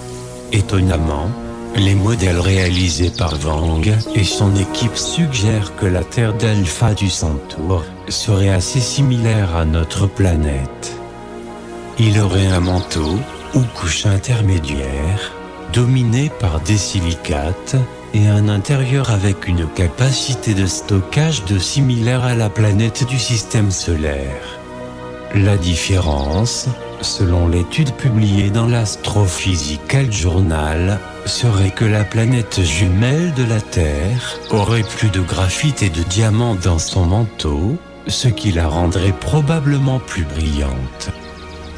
[0.51, 1.29] Étonnamment,
[1.75, 7.85] Les modèles réalisés par Wang et son équipe suggèrent que la Terre d'Alpha du Centaure
[8.09, 10.97] serait assez similaire à notre planète.
[11.97, 13.17] Il aurait un manteau
[13.55, 15.31] ou couche intermédiaire
[15.71, 17.77] dominé par des silicates
[18.13, 23.71] et un intérieur avec une capacité de stockage de similaire à la planète du système
[23.71, 24.60] solaire.
[25.35, 26.67] La différence,
[26.99, 34.83] selon l'étude publiée dans l'Astrophysical Journal, serait que la planète jumelle de la Terre aurait
[34.83, 37.77] plus de graphite et de diamants dans son manteau,
[38.07, 41.11] ce qui la rendrait probablement plus brillante.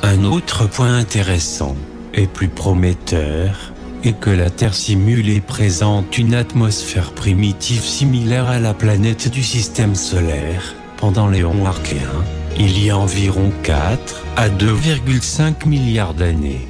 [0.01, 1.75] Un autre point intéressant
[2.15, 3.71] et plus prometteur
[4.03, 9.93] est que la Terre simulée présente une atmosphère primitive similaire à la planète du système
[9.93, 12.23] solaire pendant l'éon archéen,
[12.57, 16.67] il y a environ 4 à 2,5 milliards d'années.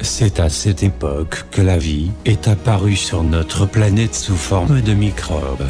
[0.00, 4.94] C'est à cette époque que la vie est apparue sur notre planète sous forme de
[4.94, 5.66] microbes.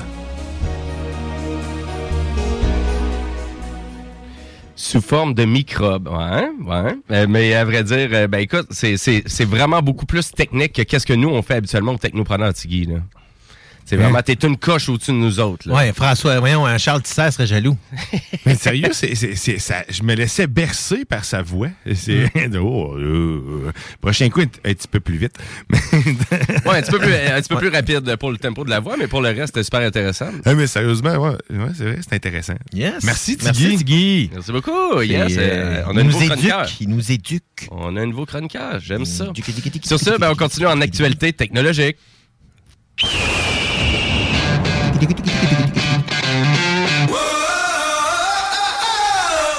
[4.77, 6.95] Sous forme de microbes, ouais, ouais.
[7.11, 11.07] Euh, mais à vrai dire, euh, ben écoute, c'est- vraiment beaucoup plus technique que qu'est-ce
[11.07, 12.89] que nous on fait habituellement au Technopreneur Tigui.
[13.91, 14.03] C'est Hein?
[14.03, 15.75] vraiment, t'es une coche au-dessus de nous autres, là.
[15.75, 17.77] Ouais, François, voyons, un Charles Tisser serait jaloux.
[18.47, 21.71] Mais sérieux, c'est, c'est, c'est- ça, je me laissais bercer par sa voix.
[21.97, 22.31] C'est,
[22.63, 25.35] oh, euh, prochain coup, un petit peu plus vite.
[26.67, 28.79] Ouais, un petit peu plus, un petit peu plus rapide pour le tempo de la
[28.79, 30.31] voix, mais pour le reste, c'est super intéressant.
[30.45, 32.55] Ah, mais sérieusement, ouais, ouais, c'est vrai, c'est intéressant.
[32.73, 33.03] Yes.
[33.03, 33.45] Merci, Tigui.
[33.67, 34.31] Merci, Tigui.
[34.33, 35.01] Merci beaucoup.
[35.03, 36.63] Yes, euh, euh, on a un il nouveau chroniqueur.
[36.63, 37.69] éduque, il nous éduque.
[37.73, 38.79] On a un nouveau chroniqueur.
[38.79, 39.33] J'aime ça.
[39.85, 41.97] Sur ce, ben, on continue en actualité technologique.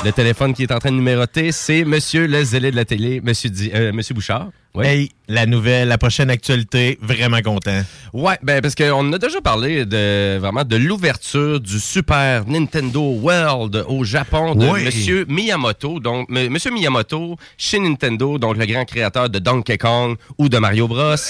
[0.03, 3.21] Le téléphone qui est en train de numéroter, c'est Monsieur le zélé de la télé,
[3.21, 4.49] Monsieur, euh, Monsieur Bouchard.
[4.73, 4.87] Ouais.
[4.87, 7.81] Hey, la nouvelle, la prochaine actualité, vraiment content.
[8.13, 13.83] Ouais, ben parce qu'on a déjà parlé de vraiment de l'ouverture du Super Nintendo World
[13.89, 14.83] au Japon de Oui.
[14.85, 15.99] Monsieur Miyamoto.
[15.99, 20.57] Donc, M- Monsieur Miyamoto chez Nintendo, donc le grand créateur de Donkey Kong ou de
[20.57, 21.15] Mario Bros.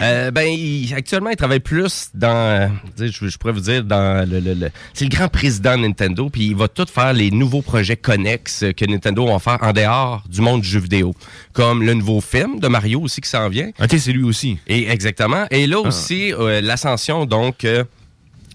[0.00, 4.54] Euh, ben, il- actuellement, il travaille plus dans, je pourrais vous dire dans le, le-
[4.54, 7.96] le- c'est le grand président de Nintendo, puis il va tout faire les nouveaux projets
[7.96, 11.14] connexes que Nintendo va faire en dehors du monde du jeu vidéo,
[11.52, 13.70] comme le nouveau film de Mario aussi qui s'en vient.
[13.80, 14.58] Ok, c'est lui aussi.
[14.66, 15.46] Et exactement.
[15.50, 17.84] Et là aussi, euh, l'ascension donc euh,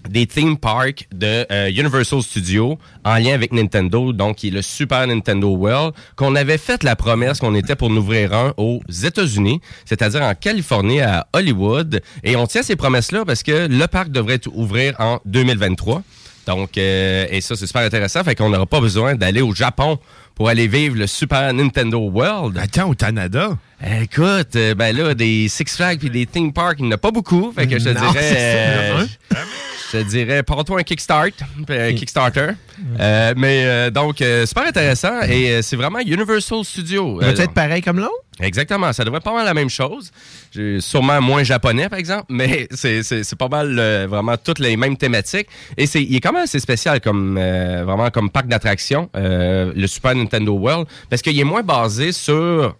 [0.08, 4.62] des theme parks de euh, Universal Studios en lien avec Nintendo, donc qui est le
[4.62, 8.80] Super Nintendo World, qu'on avait fait la promesse qu'on était pour en ouvrir un aux
[8.88, 12.00] États-Unis, c'est-à-dire en Californie, à Hollywood.
[12.24, 16.02] Et on tient ces promesses-là parce que le parc devrait ouvrir en 2023.
[16.48, 18.24] Donc, euh, et ça, c'est super intéressant.
[18.24, 19.98] Fait qu'on n'aura pas besoin d'aller au Japon
[20.34, 22.56] pour aller vivre le Super Nintendo World.
[22.56, 23.50] Attends, au Canada?
[24.00, 26.98] Écoute, euh, ben là, des Six Flags puis des theme parks, il n'y en a
[26.98, 27.52] pas beaucoup.
[27.54, 29.06] Fait que je te Non, dirais.
[29.90, 31.30] Ça, je te dirais, prends-toi un Kickstart,
[31.70, 32.50] euh, Kickstarter.
[33.00, 35.22] Euh, mais euh, donc, euh, super intéressant.
[35.22, 36.58] Et euh, c'est vraiment Universal.
[36.76, 38.12] Il va Euh, être pareil comme l'autre?
[38.40, 40.12] Exactement, ça devrait être pas mal la même chose.
[40.54, 43.02] J'ai sûrement moins japonais, par exemple, mais c'est,
[43.36, 45.48] pas mal euh, vraiment toutes les mêmes thématiques.
[45.76, 49.72] Et c'est, il est quand même assez spécial comme euh, vraiment comme parc d'attractions, euh,
[49.74, 52.76] le Super Nintendo World, parce qu'il est moins basé sur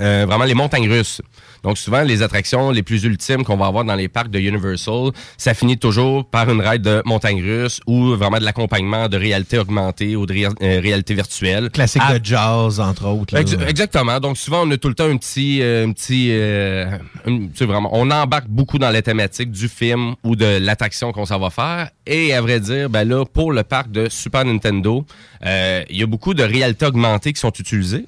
[0.00, 1.20] euh, vraiment les montagnes russes.
[1.68, 5.10] Donc souvent, les attractions les plus ultimes qu'on va avoir dans les parcs de Universal,
[5.36, 9.58] ça finit toujours par une ride de montagnes russes ou vraiment de l'accompagnement de réalité
[9.58, 11.68] augmentée ou de ré- euh, réalité virtuelle.
[11.68, 13.34] Classique À- de jazz, entre autres.
[13.34, 13.42] là.
[13.42, 14.18] Ex- exactement.
[14.18, 16.86] Donc souvent on a tout le temps un petit, euh, un petit, euh,
[17.26, 21.12] un- tu sais, vraiment, on embarque beaucoup dans les thématiques du film ou de l'attraction
[21.12, 21.90] qu'on s'en va faire.
[22.06, 25.04] Et à vrai dire, ben là pour le parc de Super Nintendo,
[25.44, 28.06] euh, il y a beaucoup de réalité augmentée qui sont utilisées.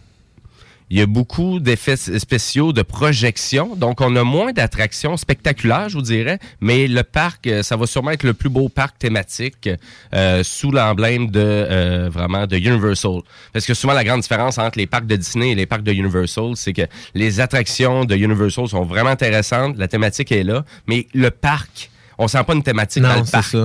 [0.90, 3.76] Il y a beaucoup d'effets spéciaux, de projections.
[3.76, 6.40] Donc, on a moins d'attractions spectaculaires, je vous dirais.
[6.60, 9.70] Mais le parc, euh, ça va sûrement être le plus beau parc thématique
[10.12, 13.20] euh, sous l'emblème de euh, vraiment de Universal.
[13.52, 15.92] Parce que souvent, la grande différence entre les parcs de Disney et les parcs de
[15.92, 16.82] Universal, c'est que
[17.14, 19.76] les attractions de Universal sont vraiment intéressantes.
[19.78, 20.64] La thématique est là.
[20.88, 23.44] Mais le parc, on sent pas une thématique Non, dans le parc.
[23.44, 23.62] ça.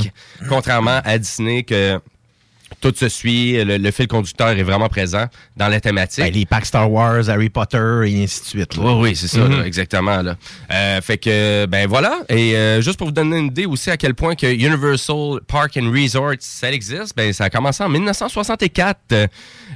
[0.47, 1.99] Contrairement à Disney que
[2.81, 5.25] tout se suit, le, le fil conducteur est vraiment présent
[5.57, 6.23] dans la thématique.
[6.23, 8.75] Ben, les parcs Star Wars, Harry Potter et ainsi de suite.
[8.77, 8.83] là.
[8.83, 9.57] Oui, oui, c'est ça, Mhm.
[9.59, 10.21] là, exactement.
[10.21, 10.35] Là.
[10.71, 12.19] Euh, fait que, ben voilà.
[12.29, 15.77] Et euh, juste pour vous donner une idée aussi à quel point que Universal Park
[15.77, 18.99] and Resort, ça existe, ben ça a commencé en 1964.
[19.11, 19.27] Euh,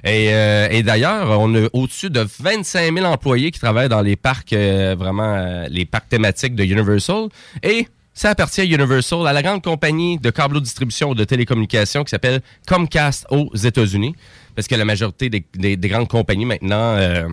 [0.05, 4.15] Et, euh, et d'ailleurs, on a au-dessus de 25 000 employés qui travaillent dans les
[4.15, 7.27] parcs, euh, vraiment, les parcs thématiques de Universal.
[7.63, 7.87] Et
[8.21, 12.41] ça appartient à Universal, à la grande compagnie de câble distribution de télécommunications qui s'appelle
[12.67, 14.13] Comcast aux États-Unis.
[14.55, 16.95] Parce que la majorité des, des- des grandes compagnies maintenant...
[16.97, 17.29] euh,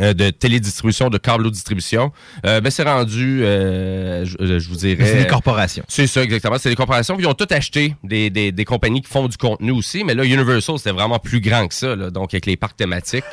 [0.00, 2.12] de télédistribution, de câble distribution,
[2.46, 5.04] euh, ben, c'est rendu, euh, je, je vous dirais...
[5.04, 5.84] C'est des corporations.
[5.88, 6.56] C'est ça, exactement.
[6.58, 7.16] C'est des corporations.
[7.18, 10.02] Ils ont tout acheté des, des, des compagnies qui font du contenu aussi.
[10.04, 13.24] Mais là, Universal, c'était vraiment plus grand que ça, là, donc avec les parcs thématiques.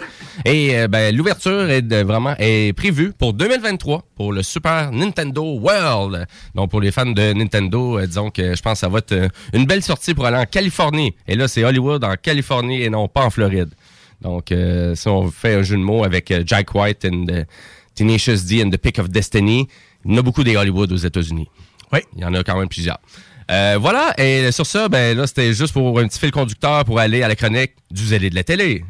[0.45, 5.41] Et euh, ben, l'ouverture est de- vraiment est prévue pour 2023 pour le Super Nintendo
[5.43, 6.26] World.
[6.55, 9.12] Donc pour les fans de Nintendo, euh, disons que je pense que ça va être
[9.14, 11.16] euh, une belle sortie pour aller en Californie.
[11.28, 13.70] Et là, c'est Hollywood en Californie et non pas en Floride.
[14.22, 17.47] Donc, euh, si on fait un jeu de mots avec euh, Jack White and the
[17.95, 19.67] Tenacious D and the Pick of Destiny,
[20.05, 21.47] il y en a beaucoup des Hollywood aux États-Unis.
[21.91, 21.99] Oui.
[22.15, 22.99] Il y en a quand même plusieurs.
[23.49, 26.99] Euh, voilà, et sur ça, ben là, c'était juste pour un petit fil conducteur pour
[26.99, 28.84] aller à la chronique du zélé de la télé.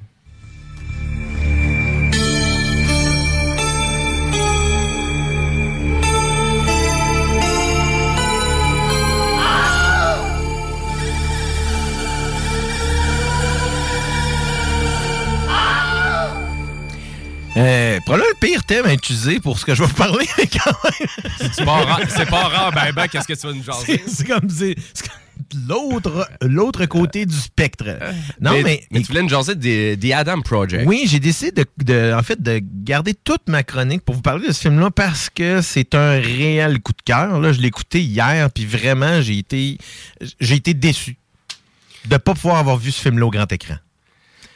[17.60, 20.48] Euh, probablement le pire thème à utiliser pour ce que je vais vous parler, mais
[20.64, 21.52] quand même.
[21.54, 24.02] C'est pas rare, c'est pas rare, ben ben, qu'est-ce que tu vas nous jaser?
[24.08, 24.76] C'est comme, c'est-
[25.68, 27.98] l'autre, l'autre côté du spectre.
[28.40, 30.84] Non, mais, tu voulais nous jaser des des Adam Project.
[30.88, 34.48] Oui, j'ai décidé de, de- en fait, de garder toute ma chronique pour vous parler
[34.48, 37.40] de ce film-là parce que c'est un réel coup de cœur.
[37.40, 39.78] Là, je l'ai écouté hier, puis vraiment, j'ai été,
[40.40, 41.18] j'ai été déçu
[42.06, 43.76] de ne pas pouvoir avoir vu ce film-là au grand écran.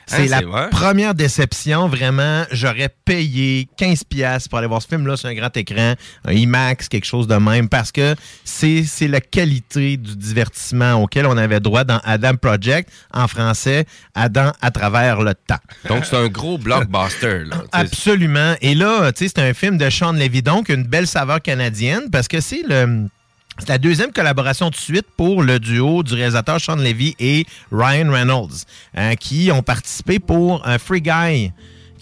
[0.06, 0.70] C'est Hein, la c'est vrai?
[0.70, 2.44] première déception, vraiment.
[2.52, 5.94] J'aurais payé 15$ piastres pour aller voir ce film-là sur un grand écran,
[6.26, 11.38] un IMAX, quelque chose de même, parce que c'est la qualité du divertissement auquel on
[11.38, 13.86] avait droit dans Adam Project, en français,
[14.16, 15.60] Adam à travers le temps.
[15.88, 17.44] Donc, c'est un gros blockbuster.
[17.46, 18.56] Là, Absolument.
[18.62, 22.10] Et là, tu sais, c'est un film de Sean Levy, donc une belle saveur canadienne,
[22.12, 23.08] parce que c'est le.
[23.60, 28.12] C'est la deuxième collaboration de suite pour le duo du réalisateur Sean Levy et Ryan
[28.12, 31.52] Reynolds, hein, qui ont participé pour un Free Guy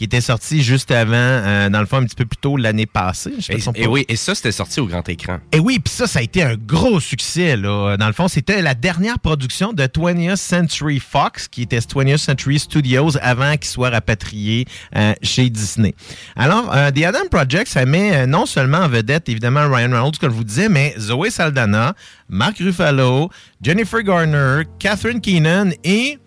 [0.02, 2.88] qui était sorti juste avant, euh, dans le fond, un petit peu plus tôt l'année
[2.88, 3.34] passée.
[3.38, 5.38] Je Et, oui, et ça, c'était sorti au grand écran.
[5.52, 7.56] et oui, puis ça, ça a été un gros succès.
[7.56, 7.98] Là.
[7.98, 12.58] Dans le fond, c'était la dernière production de 20th Century Fox, qui était 20th Century
[12.58, 15.94] Studios, avant qu'il soit rapatrié euh, chez Disney.
[16.36, 20.32] Alors, euh, The Adam Project, ça met non seulement en vedette, évidemment, Ryan Reynolds, comme
[20.32, 21.94] je vous disais, mais Zoé Saldana,
[22.28, 23.30] Mark Ruffalo,
[23.62, 26.18] Jennifer Garner, Catherine Keenan et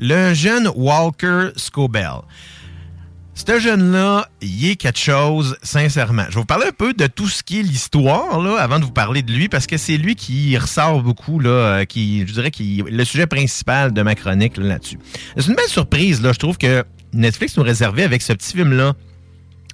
[0.00, 2.22] le jeune Walker Scobell.
[3.46, 6.24] Ce jeune-là, il est quelque chose, sincèrement.
[6.28, 8.84] Je vais vous parler un peu de tout ce qui est l'histoire, là, avant de
[8.84, 12.32] vous parler de lui, parce que c'est lui qui ressort beaucoup, là, euh, qui, je
[12.34, 14.98] dirais, qui le sujet principal de ma chronique là, là-dessus.
[15.38, 16.84] C'est une belle surprise, là, je trouve que
[17.14, 18.92] Netflix nous réservait avec ce petit film-là.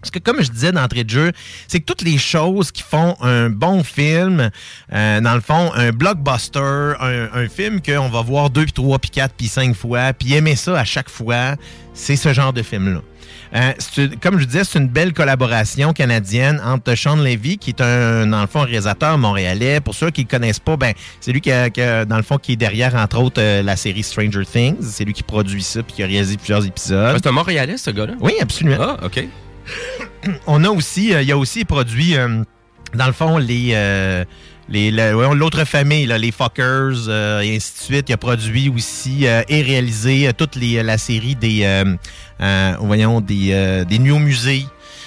[0.06, 1.32] Parce que comme je disais d'entrée de jeu,
[1.66, 4.50] c'est que toutes les choses qui font un bon film,
[4.92, 6.60] euh, dans le fond, un blockbuster,
[7.00, 10.34] un, un film qu'on va voir deux, puis trois, puis quatre, puis cinq fois, puis
[10.34, 11.56] aimer ça à chaque fois,
[11.92, 13.00] c'est ce genre de film-là.
[13.54, 13.72] Euh,
[14.20, 18.40] comme je disais, c'est une belle collaboration canadienne entre Sean Levy, qui est un, dans
[18.40, 19.80] le fond, réalisateur montréalais.
[19.80, 22.22] Pour ceux qui ne connaissent pas, ben, c'est lui qui, a- qui a, dans le
[22.22, 24.76] fond, qui est derrière, entre autres, euh, la série Stranger Things.
[24.82, 27.12] C'est lui qui produit ça, puis qui a réalisé plusieurs épisodes.
[27.14, 28.14] Ah, c'est un Montréalais, ce gars-là?
[28.20, 28.76] Oui, absolument.
[29.00, 29.24] Ah, OK.
[30.46, 32.42] On a aussi, euh, il a aussi produit, euh,
[32.94, 33.72] dans le fond, les.
[33.74, 34.24] euh,
[34.68, 38.08] l'autre famille, les Fuckers, et ainsi de suite.
[38.08, 41.84] Il a produit aussi et réalisé toute la série des,
[42.80, 44.66] voyons, des, des nuits au musée.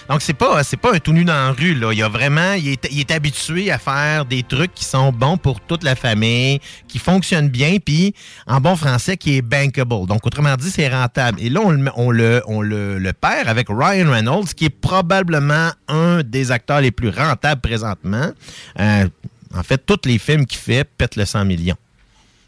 [0.10, 1.94] Donc, c'est pas, c'est pas un tout nu dans la rue, là.
[1.94, 5.38] Il, a vraiment, il est, il est habitué à faire des trucs qui sont bons
[5.38, 8.16] pour toute la famille, qui fonctionnent bien, puis
[8.48, 10.08] en bon français, qui est bankable.
[10.08, 11.40] Donc, autrement dit, c'est rentable.
[11.40, 14.70] Et là, on le, on le, on le, le perd avec Ryan Reynolds, qui est
[14.72, 18.32] probablement un des acteurs les plus rentables présentement.
[18.80, 19.08] Euh,
[19.56, 21.78] en fait, tous les films qu'il fait pètent le 100 millions.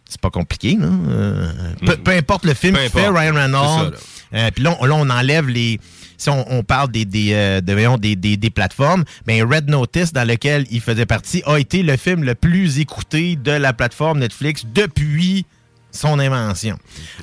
[0.09, 0.87] C'est pas compliqué, là.
[0.87, 1.51] Euh,
[1.85, 3.07] peu, peu importe le film qu'il fait.
[3.07, 3.93] Ryan Reynolds.
[4.33, 5.79] euh, Puis là, on enlève les.
[6.21, 9.69] Si on, on parle des, des, euh, de- voyons, des, des, des plateformes, ben Red
[9.71, 13.73] Notice, dans lequel il faisait partie, a été le film le plus écouté de la
[13.73, 15.47] plateforme Netflix depuis
[15.93, 16.77] son invention.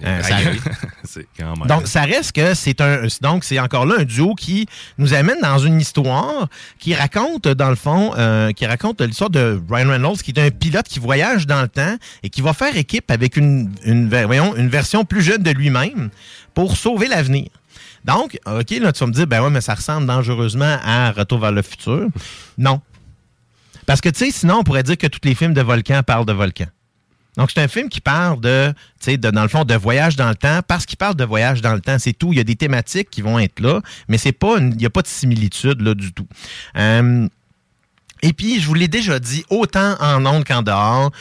[0.05, 0.59] Euh, ça- Aïe,
[1.05, 1.68] c'est quand même.
[1.68, 3.07] donc, ça reste que c'est un.
[3.22, 4.66] Donc, c'est encore là un duo qui
[4.99, 6.49] nous amène dans une histoire
[6.80, 10.51] qui raconte, dans le fond, euh, qui raconte l'histoire de Ryan Reynolds, qui est un
[10.51, 14.26] pilote qui voyage dans le temps et qui va faire équipe avec une, une, ver-
[14.26, 16.11] voyons, une version plus jeune de lui-même
[16.53, 17.46] pour sauver l'avenir.
[18.09, 21.40] Donc, OK, là, tu vas me dire, ben ouais, mais ça ressemble dangereusement à Retour
[21.40, 22.09] vers le futur.
[22.56, 22.80] Non.
[23.84, 26.24] Parce que, tu sais, sinon, on pourrait dire que tous les films de volcan parlent
[26.24, 26.66] de volcan.
[27.36, 30.30] Donc, c'est un film qui parle de, tu sais, dans le fond, de voyage dans
[30.30, 32.32] le temps, parce qu'il parle de voyage dans le temps, c'est tout.
[32.32, 34.90] Il y a des thématiques qui vont être là, mais c'est pas, il n'y a
[34.90, 36.26] pas de similitude là du tout.
[36.78, 37.28] Euh,
[38.22, 41.12] et puis, je vous l'ai déjà dit, autant en ondes qu'en dehors,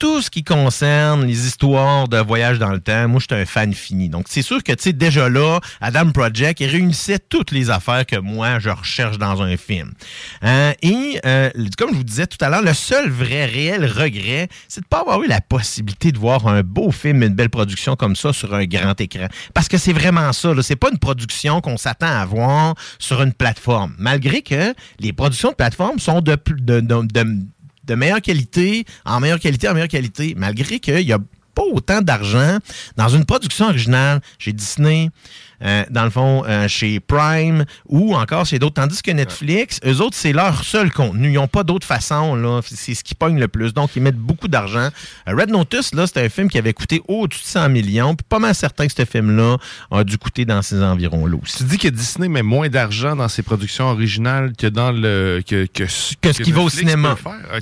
[0.00, 3.44] tout ce qui concerne les histoires de voyage dans le temps, moi, je suis un
[3.44, 4.08] fan fini.
[4.08, 8.16] Donc, c'est sûr que, tu sais, déjà là, Adam Project, réunissait toutes les affaires que
[8.16, 9.92] moi, je recherche dans un film.
[10.40, 14.48] Hein, et, euh, comme je vous disais tout à l'heure, le seul vrai, réel regret,
[14.68, 17.94] c'est de pas avoir eu la possibilité de voir un beau film, une belle production
[17.94, 19.26] comme ça sur un grand écran.
[19.52, 20.62] Parce que c'est vraiment ça, là.
[20.62, 23.94] C'est pas une production qu'on s'attend à voir sur une plateforme.
[23.98, 27.36] Malgré que les productions de plateforme sont de, plus- de, de, de-
[27.90, 31.18] de meilleure qualité, en meilleure qualité, en meilleure qualité, malgré qu'il y a
[31.56, 32.58] pas autant d'argent
[32.96, 35.10] dans une production originale chez Disney,
[35.62, 38.74] euh, dans le fond, euh, chez Prime ou encore chez d'autres.
[38.74, 41.28] Tandis que Netflix, eux autres, c'est leur seul contenu.
[41.30, 42.34] Ils n'ont pas d'autre façon.
[42.34, 42.60] là.
[42.64, 43.74] C'est ce qui pogne le plus.
[43.74, 44.88] Donc, ils mettent beaucoup d'argent.
[45.28, 48.14] Euh, Red Notice, là, c'était un film qui avait coûté au-dessus de 100 millions.
[48.14, 49.56] Puis pas mal certain que ce film-là
[49.90, 51.58] a dû coûter dans ces environs-là aussi.
[51.58, 55.66] Tu dis que Disney met moins d'argent dans ses productions originales que dans le que
[55.66, 57.16] que, que ce qui va au cinéma.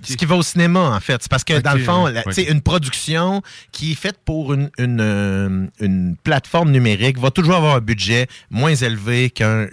[0.05, 1.19] Ce qui va au cinéma, en fait.
[1.23, 3.43] C'est parce que, dans le fond, la- sais, une production
[3.73, 9.31] qui est faite pour une, une, une plateforme numérique va toujours avoir budget moins élevé
[9.31, 9.67] qu'un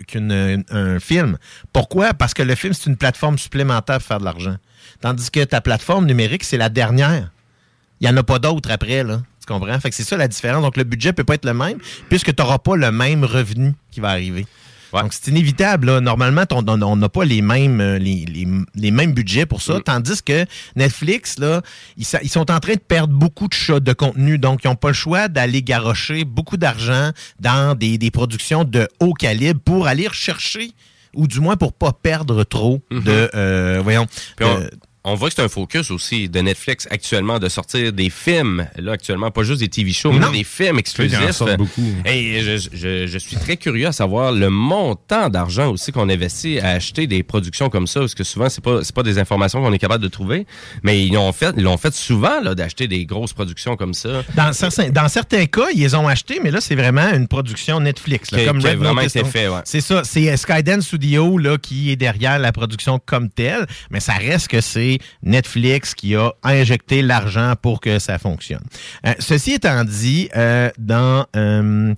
[0.99, 1.38] film.
[1.74, 2.13] Pourquoi?
[2.13, 4.55] Parce que le film, c'est une plateforme supplémentaire pour faire de l'argent.
[5.01, 7.32] Tandis que ta plateforme numérique, c'est la dernière.
[7.99, 9.22] Il n'y en a pas d'autres après, là.
[9.39, 9.80] Tu comprends?
[9.80, 10.63] Fait que c'est ça la différence.
[10.63, 11.78] Donc, le budget peut pas être le même
[12.09, 14.47] puisque tu n'auras pas le même revenu qui va arriver.
[15.04, 15.88] Donc, c'est inévitable.
[15.88, 16.02] là.
[16.02, 19.80] Normalement, ton- on n'a pas les mêmes, euh, les, les- les mêmes budgets pour ça.
[19.84, 21.62] Tandis que Netflix, là,
[21.98, 24.38] ils, ils sont en train de perdre beaucoup de, de contenu.
[24.38, 28.88] Donc, ils n'ont pas le choix d'aller garrocher beaucoup d'argent dans des, des productions de
[29.00, 30.72] haut calibre pour aller rechercher,
[31.16, 33.30] ou du moins pour pas perdre trop de...
[33.36, 34.08] euh, voyons.
[35.06, 38.93] On, voit que c'est un focus aussi de Netflix actuellement de sortir des films, là
[38.93, 40.30] actuellement, pas juste des TV shows, Non.
[40.32, 41.20] mais des films exclusifs.
[42.06, 46.60] Et je, je- je suis très curieux à savoir le montant d'argent aussi qu'on investit
[46.60, 49.74] à acheter des productions comme ça, parce que souvent, c'est pas, pas des informations qu'on
[49.74, 50.45] est capable de trouver,
[50.84, 54.24] mais ils l'ont fait, ils fait souvent, là, d'acheter des grosses productions comme ça.
[54.36, 57.80] Dans certains, dans certains cas, ils les ont achetés, mais là, c'est vraiment une production
[57.80, 58.32] Netflix.
[58.32, 59.60] là, Qui- comme qui a vraiment été fait, ouais.
[59.66, 60.03] C'est ça.
[60.03, 64.62] C'est Skydance Studio là, qui est derrière la production comme telle, mais ça reste que
[64.62, 68.64] c'est Netflix qui a injecté l'argent pour que ça fonctionne.
[69.06, 71.93] Euh, ceci étant dit, euh, dans, euh,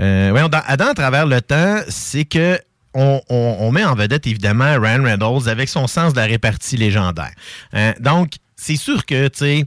[0.00, 2.58] euh, voyons, dans, dans À travers le temps, c'est que
[2.94, 7.32] on, met en vedette évidemment Ryan Reynolds avec son sens de la répartie légendaire.
[7.74, 9.64] Euh, donc, c'est sûr que, tu sais,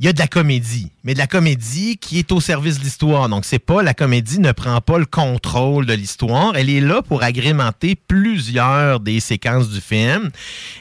[0.00, 2.84] il y a de la comédie, mais de la comédie qui est au service de
[2.84, 3.28] l'histoire.
[3.28, 6.56] Donc, c'est pas la comédie ne prend pas le contrôle de l'histoire.
[6.56, 10.30] Elle est là pour agrémenter plusieurs des séquences du film.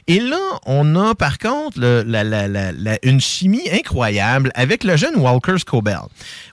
[0.07, 1.79] Et là, on a par contre
[3.03, 5.99] une chimie incroyable avec le jeune Walker Scobell.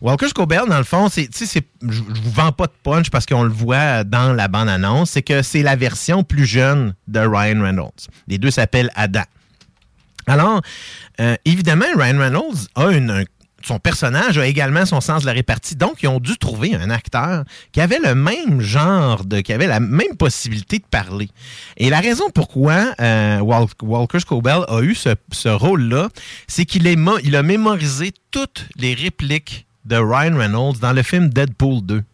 [0.00, 1.46] Walker Scobell, dans le fond, c'est, c'est-
[1.82, 5.22] je je vous vends pas de punch parce qu'on le voit dans la bande-annonce, c'est
[5.22, 8.08] que c'est la version plus jeune de Ryan Reynolds.
[8.26, 9.22] Les deux s'appellent Adam.
[10.26, 10.60] Alors,
[11.20, 12.90] euh, évidemment, Ryan Reynolds a
[13.66, 15.74] son personnage a également son sens de la répartie.
[15.74, 19.66] Donc, ils ont dû trouver un acteur qui avait le même genre de, qui avait
[19.66, 21.28] la même possibilité de parler.
[21.76, 26.10] Et la raison pourquoi euh, Wal- Walker Scobell a eu ce, rôle-là,
[26.46, 32.04] c'est qu'il a mémorisé toutes les répliques de Ryan Reynolds dans le film Deadpool 2.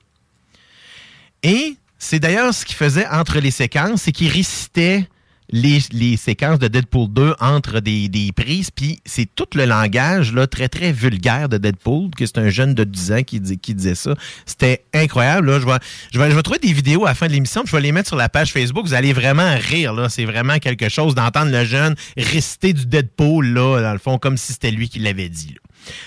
[1.42, 5.06] Et c'est d'ailleurs ce qu'il faisait entre les séquences, c'est qu'il récitait
[5.52, 10.32] les, les séquences de Deadpool 2 entre des, des prises, puis c'est tout le langage
[10.32, 13.58] là, très, très vulgaire de Deadpool, que c'est un jeune de 10 ans qui, dit-
[13.58, 14.14] qui disait ça.
[14.46, 15.50] C'était incroyable.
[15.50, 15.60] Là.
[15.60, 15.72] Je, vais,
[16.12, 17.92] je, vais, je vais trouver des vidéos à la fin de l'émission, je vais les
[17.92, 18.86] mettre sur la page Facebook.
[18.86, 19.92] Vous allez vraiment rire.
[19.92, 20.08] là.
[20.08, 24.36] C'est vraiment quelque chose d'entendre le jeune réciter du Deadpool, là, dans le fond, comme
[24.36, 25.48] si c'était lui qui l'avait dit.
[25.54, 25.60] là.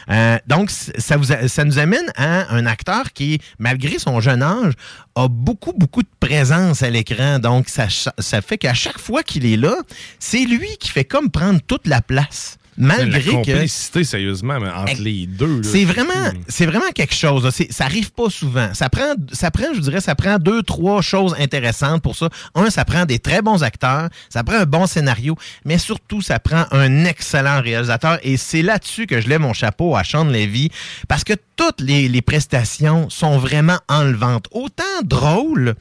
[0.10, 1.18] Euh, donc, ça,
[1.66, 4.74] nous amène à un acteur qui, malgré son jeune âge,
[5.16, 7.40] a beaucoup, beaucoup de présence à l'écran.
[7.40, 9.76] Donc, ça fait qu'à chaque fois qu'il est là,
[10.20, 12.58] c'est lui qui fait comme prendre toute la place.
[12.78, 13.52] Malgré la que.
[13.52, 15.64] complicité, sérieusement, mais entre les deux.
[15.64, 16.14] C'est vraiment,
[16.48, 17.44] c'est vraiment quelque chose.
[17.44, 17.52] là.
[17.70, 18.74] Ça arrive pas souvent.
[18.74, 22.30] Ça prend, ça prend, je dirais, ça prend deux, trois choses intéressantes pour ça.
[22.54, 26.40] Un, ça prend des très bons acteurs, ça prend un bon scénario, mais surtout, ça
[26.40, 28.20] prend un excellent réalisateur.
[28.24, 30.70] Et c'est là-dessus que je lève mon chapeau à Sean Levy,
[31.08, 34.48] parce que toutes les, les prestations sont vraiment enlevantes.
[34.52, 35.76] Autant drôles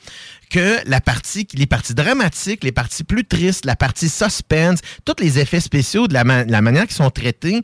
[0.50, 5.38] que la partie, les parties dramatiques, les parties plus tristes, la partie suspense, tous les
[5.38, 7.62] effets spéciaux, de la, la manière qu'ils sont traités,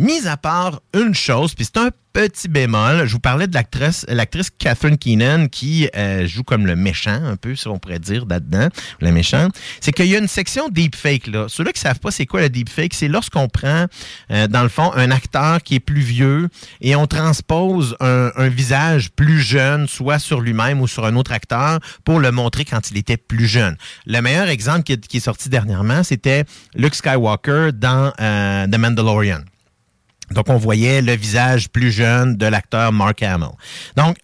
[0.00, 3.06] mis à part une chose, puis c'est un petit bémol.
[3.06, 7.36] Je vous parlais de l'actrice, l'actrice Catherine Keenan qui euh, joue comme le méchant, un
[7.36, 8.68] peu, si on pourrait dire, là-dedans,
[9.00, 9.48] le méchant.
[9.80, 11.46] C'est qu'il y a une section deepfake, là.
[11.48, 13.86] Ceux-là qui savent pas c'est quoi le deepfake, c'est lorsqu'on prend,
[14.30, 16.48] euh, dans le fond, un acteur qui est plus vieux
[16.80, 21.78] et on transpose un, visage plus jeune, soit sur lui-même ou sur un autre acteur,
[22.04, 23.76] pour le montrer quand il était plus jeune.
[24.06, 26.44] Le meilleur exemple qui est, qui sorti dernièrement, c'était
[26.74, 29.40] Luke Skywalker dans euh, The Mandalorian.
[30.30, 33.50] Donc, on voyait le visage plus jeune de l'acteur Mark Hamill.
[33.96, 34.16] Donc,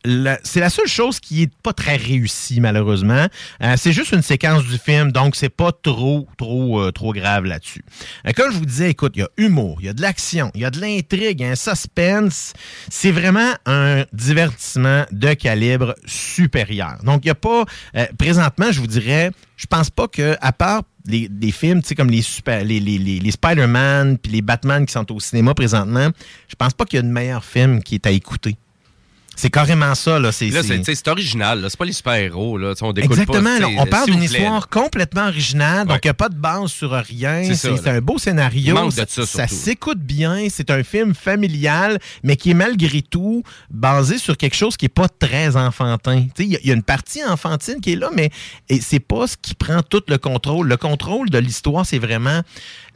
[0.44, 3.26] c'est la seule chose qui est pas très réussie, malheureusement.
[3.62, 7.44] Euh, c'est juste une séquence du film, donc c'est pas trop, trop, euh, trop grave
[7.44, 7.84] là-dessus.
[8.26, 10.50] Euh, comme je vous disais, écoute, il y a humour, il y a de l'action,
[10.54, 12.52] il y a de l'intrigue, y a un suspense.
[12.88, 16.98] C'est vraiment un divertissement de calibre supérieur.
[17.02, 17.64] Donc, il y a pas...
[17.96, 21.94] euh, présentement, je vous dirais, je pense pas que, à part les, films, tu sais,
[21.94, 25.54] comme les, super, les, les, les, les Spider-Man puis les Batman qui sont au cinéma
[25.54, 26.10] présentement,
[26.48, 28.56] je pense pas qu'il y a de meilleur film qui est à écouter.
[29.36, 30.32] C'est carrément ça, là.
[30.32, 31.60] C'est, Là, c'est- c'est original.
[31.60, 31.68] là.
[31.70, 32.56] C'est pas les super-héros.
[32.58, 32.72] Là.
[32.80, 33.42] On découle Exactement.
[33.42, 36.70] pas, là, on parle d'une histoire complètement originale, donc il n'y a pas de base
[36.70, 37.42] sur rien.
[37.44, 38.90] C'est ça, un beau scénario.
[38.90, 39.54] Ça, surtout.
[39.54, 40.46] s'écoute bien.
[40.50, 44.90] C'est un film familial, mais qui est malgré tout basé sur quelque chose qui n'est
[44.90, 46.22] pas très enfantin.
[46.34, 48.30] Tu sais, Il y, y a une partie enfantine qui est là, mais
[48.68, 50.66] et c'est pas ce qui prend tout le contrôle.
[50.68, 52.40] Le contrôle de l'histoire, c'est vraiment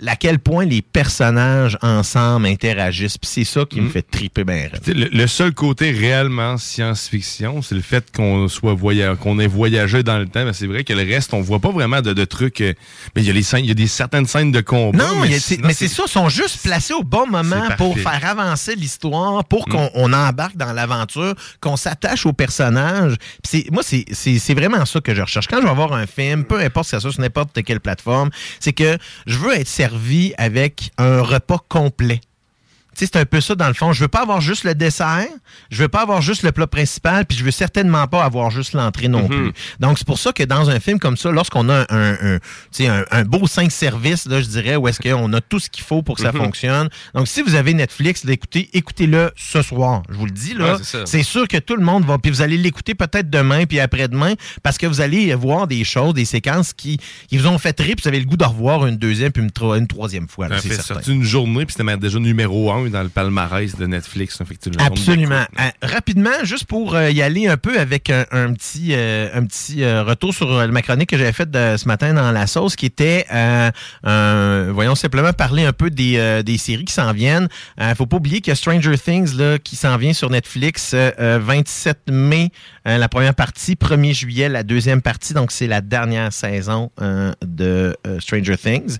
[0.06, 3.18] à quel point les personnages ensemble interagissent.
[3.18, 4.68] Puis c'est ça qui me fait triper bien.
[4.86, 6.56] Le, le seul côté réellement
[6.94, 10.44] science-fiction, c'est le fait qu'on soit voya qu'on ait voyagé dans le temps.
[10.44, 12.60] Mais c'est vrai que le reste, on voit pas vraiment de, de trucs.
[12.60, 12.74] euh,
[13.14, 14.98] mais il y a les scènes, il y a des certaines scènes de combat.
[15.04, 19.44] Non, mais c'est ça, ils sont juste placés au bon moment pour faire avancer l'histoire,
[19.44, 19.72] pour Mm.
[19.72, 23.16] qu'on on embarque dans l'aventure, qu'on s'attache aux personnages.
[23.42, 25.46] Puis c'est- moi, c'est- c'est c'est vraiment ça que je recherche.
[25.48, 28.30] Quand je vais voir un film, peu importe si c'est ça sur n'importe quelle plateforme,
[28.58, 28.96] c'est que
[29.26, 29.68] je veux être
[30.38, 32.20] avec un repas complet.
[32.94, 33.92] C'est un peu ça dans le fond.
[33.92, 35.26] Je veux pas avoir juste le dessert,
[35.70, 38.72] je veux pas avoir juste le plat principal, puis je veux certainement pas avoir juste
[38.74, 39.28] l'entrée non Mhm.
[39.28, 39.52] plus.
[39.78, 42.38] Donc c'est pour ça que dans un film comme ça, lorsqu'on a un,
[43.10, 46.02] un, beau 5 services, là, je dirais, où est-ce qu'on a tout ce qu'il faut
[46.02, 46.38] pour que ça Mhm.
[46.38, 46.88] fonctionne.
[47.14, 50.02] Donc si vous avez Netflix, là, écoutez, écoutez-le ce soir.
[50.08, 52.42] Je vous le dis là, Ouais, c'est sûr que tout le monde va, puis vous
[52.42, 56.72] allez l'écouter peut-être demain puis après-demain, parce que vous allez voir des choses, des séquences
[56.72, 59.32] qui, qui vous ont fait rire, puis vous avez le goût de revoir une deuxième
[59.32, 60.48] puis une, tro- une troisième fois.
[60.48, 64.40] là, c'est une journée, puis c'était même déjà numéro dans le palmarès de Netflix.
[64.40, 64.84] effectivement.
[64.84, 65.44] Absolument.
[65.58, 69.44] Euh, rapidement, juste pour euh, y aller un peu avec un, un petit, euh, un
[69.44, 72.86] petit euh, retour sur ma chronique que j'avais faite ce matin dans la sauce, qui
[72.86, 73.26] était,
[74.02, 77.48] voyons simplement parler un peu des, des séries qui s'en viennent.
[77.80, 81.38] Euh, faut pas oublier que Stranger Things, là, qui s'en vient sur Netflix, euh, euh,
[81.42, 82.50] 27 mai,
[82.84, 85.34] la première partie, 1er juillet, la deuxième partie.
[85.34, 86.90] Donc, c'est la dernière saison
[87.42, 88.96] de Stranger Things.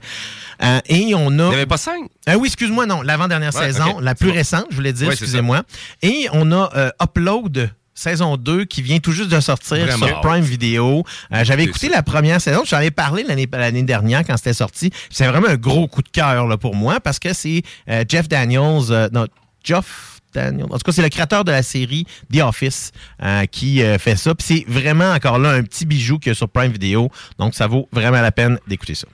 [0.89, 1.45] Et on a...
[1.45, 2.03] Il n'y avait pas cinq?
[2.37, 3.03] oui, excuse-moi, non.
[3.03, 3.70] L'avant-dernière Ouais, saison,
[4.01, 4.35] la plus bon.
[4.35, 5.63] récente, je voulais dire, excusez-moi.
[6.03, 10.21] Et on a euh, Upload saison 2 qui vient tout juste de sortir Vraiment sur.
[10.23, 11.05] Prime Video.
[11.33, 14.91] Euh, J'avais écouté la première saison, j'en avais parlé l'année l'année dernière quand c'était sorti.
[15.11, 18.29] C'est vraiment un gros coup de cœur là, pour moi parce que c'est euh, Jeff
[18.29, 19.27] Daniels, euh, non,
[19.63, 20.67] Geoff Daniels.
[20.71, 22.93] En tout cas, c'est le créateur de la série The Office
[23.23, 24.35] euh, qui euh, fait ça.
[24.35, 27.11] Puis c'est vraiment encore là un petit bijou qu'il y a sur Prime Video.
[27.39, 29.09] Donc ça vaut vraiment la peine d'écouter ça.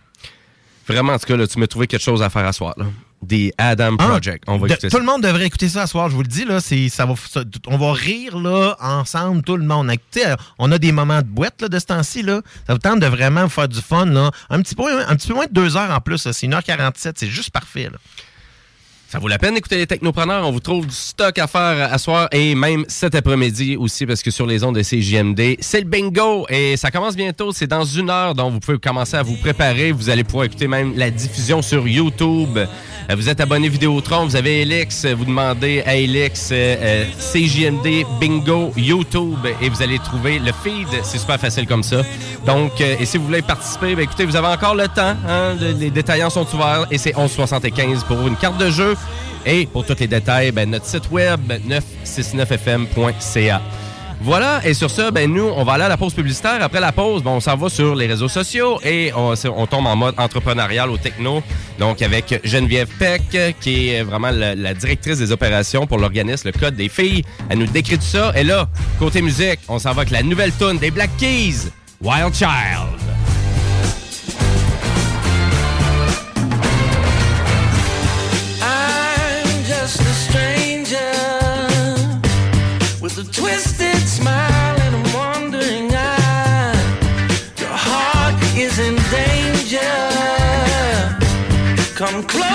[0.87, 2.75] Vraiment, en tout cas, là, tu m'as trouvé quelque chose à faire à soir.
[2.77, 2.87] Là.
[3.23, 4.45] Des Adam Ah, Project.
[4.47, 4.99] On va de- écouter tout ça.
[5.01, 6.45] le monde devrait écouter ça ce soir, je vous le dis.
[6.45, 9.91] Là, ça va, ça- on va rire là, ensemble, tout le monde.
[10.59, 12.23] On a des moments de boîte là, de ce temps-ci.
[12.23, 12.41] Là.
[12.67, 14.07] Ça vous tente de vraiment faire du fun.
[14.07, 14.31] Là.
[14.51, 16.19] Un, petit peu, un petit peu moins de deux heures en plus.
[16.31, 17.15] C'est 1h47.
[17.19, 17.85] C'est juste parfait.
[17.91, 17.99] Là.
[19.09, 20.45] Ça vaut la peine d'écouter les technopreneurs.
[20.49, 24.21] On vous trouve du stock à faire à soir et même cet après-midi aussi parce
[24.21, 27.53] que sur les ondes de CJMD, c'est le bingo et ça commence bientôt.
[27.53, 29.93] C'est dans une heure donc vous pouvez commencer à vous préparer.
[29.93, 32.59] Vous allez pouvoir écouter même la diffusion sur YouTube.
[32.59, 37.05] Euh, Vous êtes abonné Vidéotron, vous avez Elix, euh, vous demandez à Elix euh, euh,
[37.33, 40.89] CJMD Bingo YouTube et vous allez trouver le feed.
[41.05, 42.03] C'est super facile comme ça.
[42.45, 45.15] Donc, euh, et si vous voulez participer, ben, écoutez, vous avez encore le temps.
[45.29, 48.96] hein, les détaillants sont ouverts et c'est 11,75 pour une carte de jeu.
[49.45, 51.41] Et pour tous les détails, ben, notre site web
[52.05, 53.63] 969fm.ca.
[54.23, 56.59] Voilà, et sur ça, ben nous, on va aller à la pause publicitaire.
[56.63, 59.35] Après la pause, ben, on s'en va sur les réseaux sociaux et on,
[59.67, 61.43] tombe en mode entrepreneurial au techno.
[61.79, 66.59] Donc avec Geneviève Peck, qui est vraiment la, la directrice des opérations pour l'organisme Le
[66.59, 67.25] Code des filles.
[67.51, 68.33] Elle nous décrit tout ça.
[68.35, 68.69] Et là,
[68.99, 71.71] côté musique, on s'en va avec la nouvelle tune des Black Keys,
[72.01, 73.26] Wild Child.
[79.87, 81.13] Just a stranger
[83.01, 86.75] with a twisted smile and a wandering eye.
[87.57, 89.79] Your heart is in danger.
[91.95, 92.46] Come close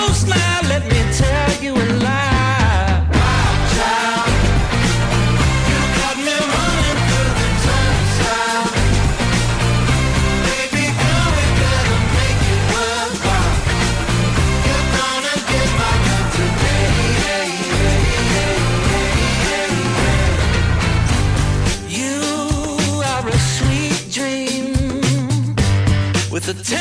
[26.53, 26.80] with a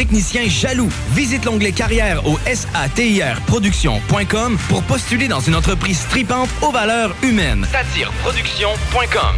[0.00, 0.88] techniciens jaloux.
[1.12, 7.66] Visite l'onglet carrière au satirproduction.com pour postuler dans une entreprise tripante aux valeurs humaines.
[7.70, 9.36] Satireproduction.com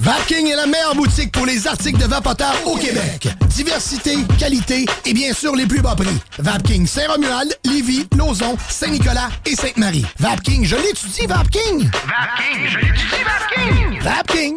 [0.00, 3.28] Vapking est la meilleure boutique pour les articles de vapoteurs au Québec.
[3.46, 6.18] Diversité, qualité et bien sûr les plus bas prix.
[6.40, 10.04] Vapking Saint-Romuald, Lévis, Lauson, Saint-Nicolas et Sainte-Marie.
[10.18, 11.88] Vapking, je l'étudie, Vapking!
[11.92, 14.00] Vapking, je l'étudie, Vapking!
[14.00, 14.56] Vapking!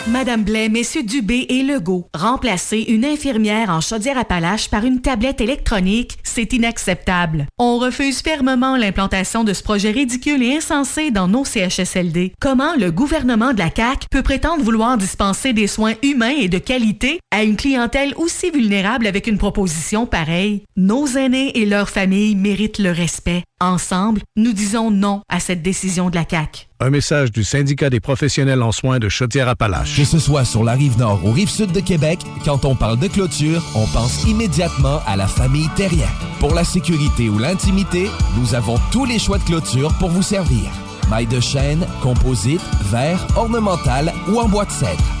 [0.07, 6.17] Madame Blais, Messieurs Dubé et Legault, remplacer une infirmière en chaudière-appalaches par une tablette électronique,
[6.23, 7.45] c'est inacceptable.
[7.59, 12.33] On refuse fermement l'implantation de ce projet ridicule et insensé dans nos CHSLD.
[12.41, 16.57] Comment le gouvernement de la CAQ peut prétendre vouloir dispenser des soins humains et de
[16.57, 20.63] qualité à une clientèle aussi vulnérable avec une proposition pareille?
[20.75, 23.43] Nos aînés et leurs familles méritent le respect.
[23.61, 26.65] Ensemble, nous disons non à cette décision de la CAQ.
[26.79, 29.97] Un message du syndicat des professionnels en soins de Chaudière-Appalaches.
[29.97, 32.97] Que ce soit sur la rive nord ou rive sud de Québec, quand on parle
[32.97, 36.09] de clôture, on pense immédiatement à la famille Terrien.
[36.39, 40.71] Pour la sécurité ou l'intimité, nous avons tous les choix de clôture pour vous servir.
[41.11, 45.20] Maille de chêne, composite, verre, ornemental ou en bois de cèdre.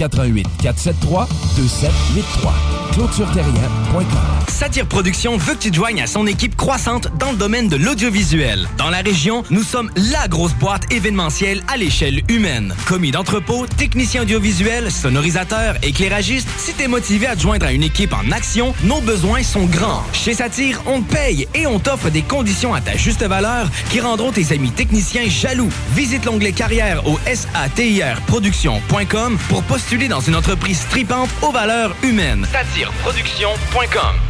[0.00, 2.52] 88 473 2783.
[2.94, 4.04] ClôtureTerrien.com.
[4.48, 7.76] Satire Productions veut que tu te joignes à son équipe croissante dans le domaine de
[7.76, 8.66] l'audiovisuel.
[8.78, 12.74] Dans la région, nous sommes la grosse boîte événementielle à l'échelle humaine.
[12.86, 18.12] Commis d'entrepôt, technicien audiovisuel, sonorisateur, éclairagiste, si t'es motivé à te joindre à une équipe
[18.12, 20.02] en action, nos besoins sont grands.
[20.12, 24.00] Chez Satire, on te paye et on t'offre des conditions à ta juste valeur qui
[24.00, 25.70] rendront tes amis techniciens jaloux.
[25.94, 32.46] Visite l'onglet carrière au satirproduction.com pour postuler dans une entreprise tripante aux valeurs humaines.
[32.52, 34.29] Satireproduction.com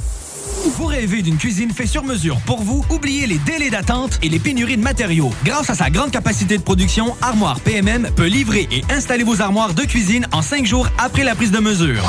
[0.77, 2.85] Vous rêvez d'une cuisine faite sur mesure pour vous?
[2.89, 5.31] Oubliez les délais d'attente et les pénuries de matériaux.
[5.43, 9.73] Grâce à sa grande capacité de production, Armoire PMM peut livrer et installer vos armoires
[9.73, 12.03] de cuisine en cinq jours après la prise de mesure.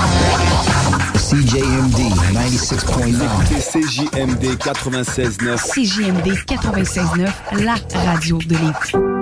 [1.15, 1.99] CJMD
[2.33, 3.53] 96.9.
[3.73, 5.57] CJMD 96.9.
[5.73, 9.22] CJMD 96.9, la radio de Lévis.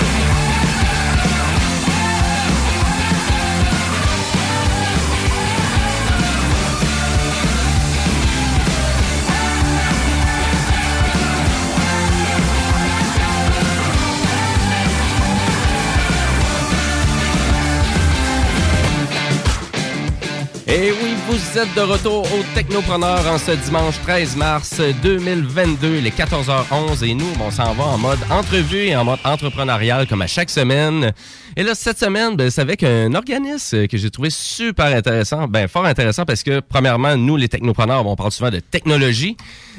[20.73, 26.11] Et oui, vous êtes de retour au Technopreneur en ce dimanche 13 mars 2022, les
[26.11, 27.03] 14h11.
[27.03, 30.49] Et nous, on s'en va en mode entrevue et en mode entrepreneurial comme à chaque
[30.49, 31.11] semaine.
[31.57, 35.49] Et là, cette semaine, ben, c'est avec un organisme que j'ai trouvé super intéressant.
[35.49, 39.35] Ben, fort intéressant parce que, premièrement, nous, les technopreneurs, on parle souvent de technologie.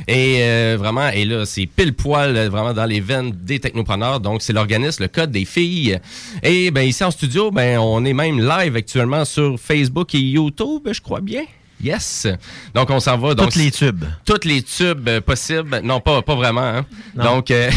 [0.07, 4.21] Et euh, vraiment, et là, c'est pile poil euh, vraiment dans les veines des technopreneurs.
[4.21, 5.99] Donc, c'est l'organisme, le Code des filles.
[6.43, 10.82] Et ben, ici en studio, ben, on est même live actuellement sur Facebook et YouTube,
[10.91, 11.45] je crois bien.
[11.83, 12.27] Yes.
[12.75, 13.35] Donc, on s'en va.
[13.35, 14.05] Donc, Toutes les tubes.
[14.25, 15.81] Toutes les tubes euh, possibles.
[15.83, 16.61] Non, pas, pas vraiment.
[16.63, 16.87] Hein?
[17.17, 17.37] Non.
[17.37, 17.71] Donc, euh,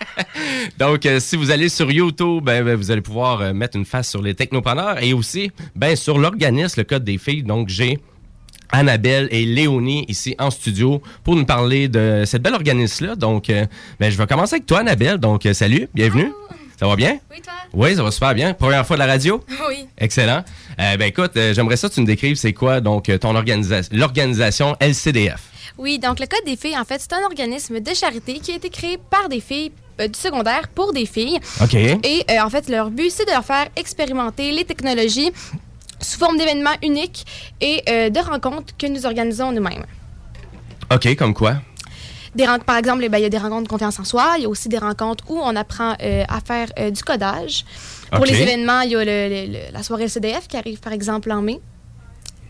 [0.78, 3.86] donc euh, si vous allez sur YouTube, ben, ben, vous allez pouvoir euh, mettre une
[3.86, 7.42] face sur les technopreneurs et aussi ben, sur l'organisme, le Code des filles.
[7.42, 7.98] Donc, j'ai
[8.72, 13.14] Annabelle et Léonie ici en studio pour nous parler de cette belle organisme-là.
[13.14, 13.66] Donc, euh,
[14.00, 15.18] ben, je vais commencer avec toi, Annabelle.
[15.18, 16.32] Donc, euh, salut, bienvenue.
[16.82, 17.20] Ça va bien?
[17.30, 17.52] Oui, toi?
[17.72, 18.54] Oui, ça va super bien.
[18.54, 19.44] Première fois de la radio?
[19.68, 19.86] Oui.
[19.98, 20.42] Excellent.
[20.80, 23.36] Euh, ben écoute, euh, j'aimerais ça que tu me décrives c'est quoi donc euh, ton
[23.36, 25.42] organisation, l'organisation LCDF.
[25.78, 28.56] Oui, donc le Code des filles, en fait, c'est un organisme de charité qui a
[28.56, 31.38] été créé par des filles euh, du secondaire pour des filles.
[31.62, 31.74] OK.
[31.74, 35.30] Et en fait, leur but, c'est de leur faire expérimenter les technologies
[36.00, 37.24] sous forme d'événements uniques
[37.60, 39.86] et de rencontres que nous organisons nous-mêmes.
[40.92, 41.58] OK, comme quoi?
[42.34, 44.34] Des par exemple, eh ben, il y a des rencontres de confiance en soi.
[44.38, 47.64] Il y a aussi des rencontres où on apprend euh, à faire euh, du codage.
[48.10, 50.92] Pour les événements, il y a le- le- le- la soirée LCDF qui arrive, par
[50.94, 51.60] exemple, en mai.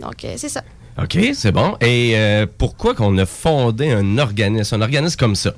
[0.01, 0.63] Donc, euh, c'est ça.
[1.03, 1.77] OK, c'est bon.
[1.81, 2.15] Et
[2.59, 5.53] pourquoi qu'on a fondé un organisme, un organisme comme ça?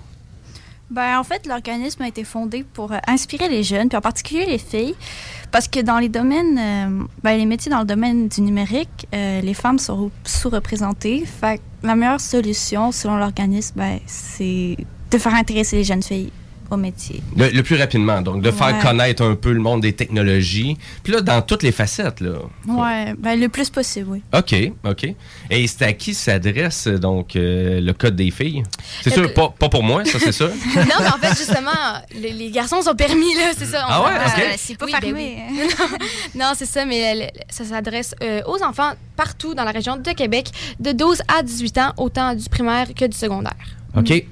[0.94, 4.46] Ben, en fait, l'organisme a été fondé pour euh, inspirer les jeunes, puis en particulier
[4.46, 4.94] les filles,
[5.50, 9.40] parce que dans les domaines, euh, ben, les métiers dans le domaine du numérique, euh,
[9.40, 11.24] les femmes sont sous-représentées.
[11.26, 14.76] Fait la meilleure solution, selon l'organisme, ben, c'est
[15.10, 16.30] de faire intéresser les jeunes filles
[16.76, 17.22] métier.
[17.36, 18.82] Le, le plus rapidement, donc de faire Ouais.
[18.82, 20.76] connaître un peu le monde des technologies.
[21.02, 22.32] Puis là, dans toutes les facettes, là.
[22.66, 24.22] Ouais, ben, le plus possible, oui.
[24.34, 25.14] OK, OK.
[25.50, 28.62] Et c'est à qui s'adresse donc euh, le code des filles?
[29.02, 30.48] C'est sûr, pas, pas pour moi, ça c'est sûr.
[30.76, 31.70] non, mais en fait, justement,
[32.14, 33.84] les, les garçons sont permis, là, c'est ça.
[33.88, 34.38] Ah ouais, ok.
[34.38, 35.38] Euh, c'est pas fermé.
[36.34, 39.96] non, c'est ça, mais le- le- ça s'adresse euh, aux enfants partout dans la région
[39.96, 43.54] de Québec, de 12 à 18 ans, autant du primaire que du secondaire.
[43.96, 44.24] OK.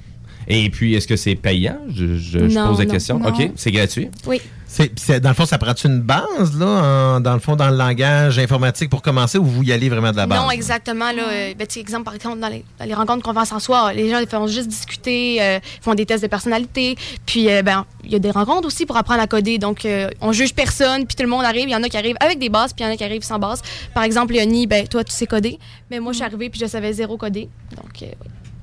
[0.54, 1.78] Et puis, est-ce que c'est payant?
[1.88, 3.18] Je, je- je Non, pose la non, question.
[3.18, 3.28] non.
[3.28, 4.10] OK, c'est gratuit?
[4.26, 4.40] Oui.
[4.66, 7.56] C'est, puis c'est- dans le fond, ça prend une base, là, en- dans le fond,
[7.56, 10.40] dans le langage informatique pour commencer, ou vous y allez vraiment de la base?
[10.40, 11.12] Non, exactement.
[11.12, 13.44] Là, euh, ben, tu sais, exemple, par exemple, dans les, dans les rencontres qu'on va
[13.44, 16.96] s'asseoir, les gens ils font juste discuter, euh, font des tests de personnalité.
[17.26, 19.58] Puis, euh, ben, il y a des rencontres aussi pour apprendre à coder.
[19.58, 21.68] Donc, euh, on juge personne, puis tout le monde arrive.
[21.68, 23.04] Il y en a qui arrivent avec des bases, puis il y en a qui
[23.04, 23.60] arrivent sans base.
[23.94, 25.58] Par exemple, Léonie, ben, toi, tu sais coder.
[25.90, 27.50] Mais moi, je suis arrivée, puis je savais zéro coder.
[27.76, 28.06] Donc, euh,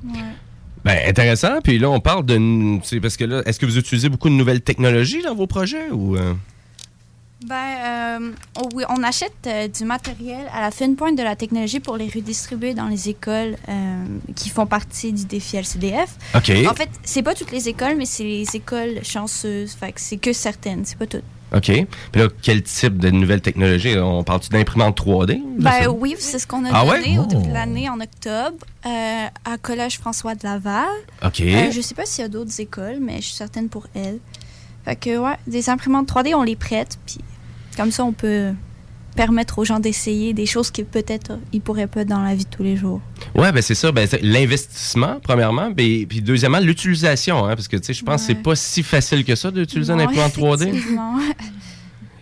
[0.06, 0.20] oui.
[0.85, 1.60] Ben, intéressant.
[1.64, 2.80] Puis là, on parle de.
[2.84, 5.89] C'est parce que là, est-ce que vous utilisez beaucoup de nouvelles technologies dans vos projets
[5.91, 6.15] ou.
[6.15, 6.34] euh?
[7.45, 8.31] Ben, euh,
[8.61, 11.95] oh oui, on achète euh, du matériel à la fine pointe de la technologie pour
[11.95, 14.03] les redistribuer dans les écoles euh,
[14.35, 16.10] qui font partie du défi LCDF.
[16.35, 16.51] OK.
[16.69, 19.72] En fait, c'est pas toutes les écoles, mais c'est les écoles chanceuses.
[19.72, 21.23] Fait que c'est que certaines, c'est pas toutes.
[21.56, 21.64] OK.
[22.12, 23.98] Puis là, quel type de nouvelles technologies?
[23.98, 25.42] On parle-tu d'imprimante 3D?
[25.58, 27.00] Je sais Ben oui, c'est ce qu'on a Ah ouais?
[27.02, 27.48] donné au début Oh.
[27.50, 30.86] de l'année en octobre euh, à Collège François de Laval.
[31.26, 31.42] OK.
[31.42, 34.20] Euh, je sais pas s'il y a d'autres écoles, mais je suis certaine pour elles.
[34.86, 37.18] Fait que ouais, des imprimantes 3D, on les prête, puis
[37.76, 38.52] comme ça, on peut
[39.15, 42.45] permettre aux gens d'essayer des choses qu'ils peut-être euh, ils pourraient pas dans la vie
[42.45, 43.02] de tous les jours.
[43.36, 43.91] Ouais, ben c'est ça.
[43.91, 45.72] Ben, l'investissement, premièrement.
[45.72, 47.45] Ben, puis deuxièmement, l'utilisation.
[47.45, 49.91] Hein, parce que, tu sais, je pense que c'est pas si facile que ça d'utiliser
[49.91, 50.68] un imprimante 3D.
[50.68, 51.19] effectivement.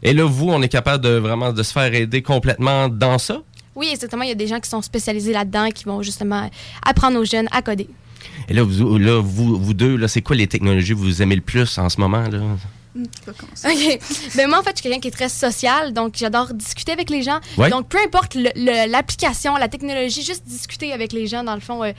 [0.04, 3.42] Et là, vous, on est capable de vraiment de se faire aider complètement dans ça?
[3.76, 4.24] Oui, exactement.
[4.24, 6.50] Il y a des gens qui sont spécialisés là-dedans, qui vont justement
[6.84, 7.90] apprendre aux jeunes à coder.
[8.50, 11.36] Et là, vous, là, vous, vous deux, là, c'est quoi les technologies que vous aimez
[11.36, 12.28] le plus en ce moment?
[12.28, 12.40] Là?
[13.28, 14.00] OK.
[14.36, 17.10] Ben moi, en fait, je suis quelqu'un qui est très social, donc j'adore discuter avec
[17.10, 17.40] les gens.
[17.58, 17.70] Ouais.
[17.70, 21.62] Donc, peu importe le- le- l'application, la technologie, juste discuter avec les gens, dans le
[21.62, 21.92] fond, euh,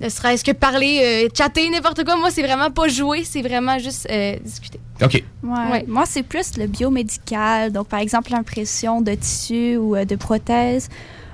[0.00, 2.16] ne serait-ce que parler, euh, chatter, n'importe quoi.
[2.16, 4.80] Moi, c'est vraiment pas jouer, c'est vraiment juste euh, discuter.
[5.02, 5.22] OK.
[5.42, 5.84] Ouais.
[5.86, 10.88] Moi, c'est plus le biomédical, donc par exemple l'impression de tissus ou euh, de prothèses.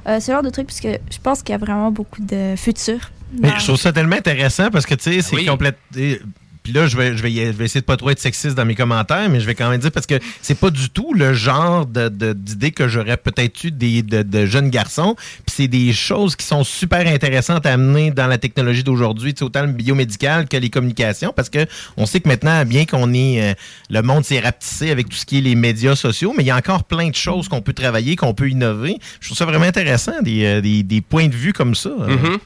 [0.08, 2.98] Euh, ce genre de trucs, puisque je pense qu'il y a vraiment beaucoup de futur.
[3.40, 5.76] Mais je trouve ça tellement intéressant parce que, tu sais, c'est complète.
[5.96, 6.20] et-
[6.66, 7.30] Puis là, je vais, je, vais,
[7.64, 9.92] essayer de pas trop être sexiste dans mes commentaires, mais je vais quand même dire
[9.92, 14.46] parce que c'est pas du tout le genre d'idée que j'aurais peut-être eu des, de,
[14.46, 15.14] jeunes garçons.
[15.14, 19.62] Puis c'est des choses qui sont super intéressantes à amener dans la technologie d'aujourd'hui, autant
[19.62, 21.66] le biomédical que les communications, parce que
[21.96, 23.54] on sait que maintenant, bien qu'on ait euh,
[23.88, 26.50] le monde s'est rapetissé avec tout ce qui est les médias sociaux, mais il y
[26.50, 28.98] a encore plein de choses qu'on peut travailler, qu'on peut innover.
[29.20, 31.90] Je trouve ça vraiment intéressant, des, euh, des, points de vue comme ça.
[31.90, 32.08] euh.
[32.08, 32.38] Mhm.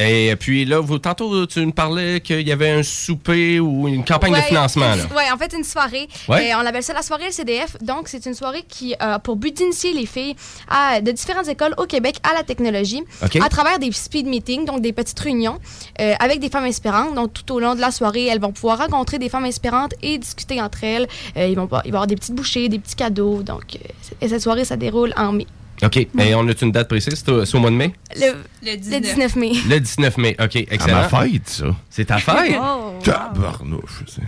[0.00, 4.04] Et puis là, vous, tantôt, tu nous parlais qu'il y avait un souper ou une
[4.04, 4.86] campagne de financement.
[5.16, 6.08] Oui, en fait, une soirée.
[6.28, 6.52] Ouais.
[6.54, 7.76] On appelle ça la soirée LCDF.
[7.82, 10.34] Donc, c'est une soirée qui a pour but d'initier les filles
[10.68, 13.02] à, de différentes écoles au Québec à la technologie
[13.42, 15.58] à travers des speed meetings, donc des petites réunions
[16.00, 17.14] euh, avec des femmes inspirantes.
[17.14, 20.16] Donc, tout au long de la soirée, elles vont pouvoir rencontrer des femmes inspirantes et
[20.18, 21.06] discuter entre elles.
[21.36, 23.42] Euh, ils vont pas- il va y avoir des petites bouchées, des petits cadeaux.
[23.42, 23.88] Donc, euh,
[24.22, 25.46] et cette soirée, ça déroule en mai.
[25.82, 25.96] OK.
[25.96, 27.14] Et on a une date précise?
[27.16, 27.92] C'est au, c'est mois de mai?
[28.16, 28.32] Le,
[28.62, 29.36] le 19.
[29.36, 29.52] mai.
[29.68, 30.36] Le 19 mai.
[30.42, 30.98] OK, excellent.
[30.98, 31.64] À ma fête, ça.
[31.88, 32.56] C'est ta fête?
[32.62, 34.02] Oh, Tabarnouche.
[34.06, 34.20] c'est-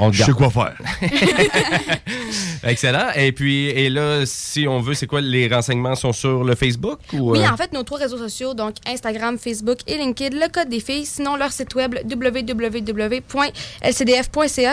[0.00, 0.74] On, on Je sais quoi faire.
[2.64, 3.08] Excellent.
[3.16, 6.98] Et puis, et là, si on veut, c'est quoi, les renseignements sont sur le Facebook?
[7.14, 7.48] Ou, Oui, euh?
[7.50, 11.06] en fait, nos trois réseaux sociaux, donc Instagram, Facebook et LinkedIn, le code des filles,
[11.06, 13.16] sinon leur site web www.lcdf.ca,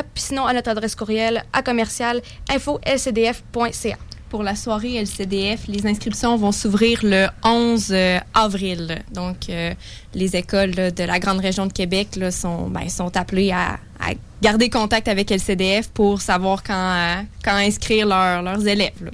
[0.04, 3.98] puis sinon à notre adresse courriel à commercial info-lcdf.ca.
[4.36, 9.02] Pour la soirée LCDF, les inscriptions vont s'ouvrir le 11 euh, avril.
[9.14, 9.74] Donc, euh,
[10.14, 13.80] les écoles de la grande région de Québec ben, sont appelées à,
[14.42, 19.10] garder contact avec LCDF pour savoir quand, euh, inscrire leurs- élèves.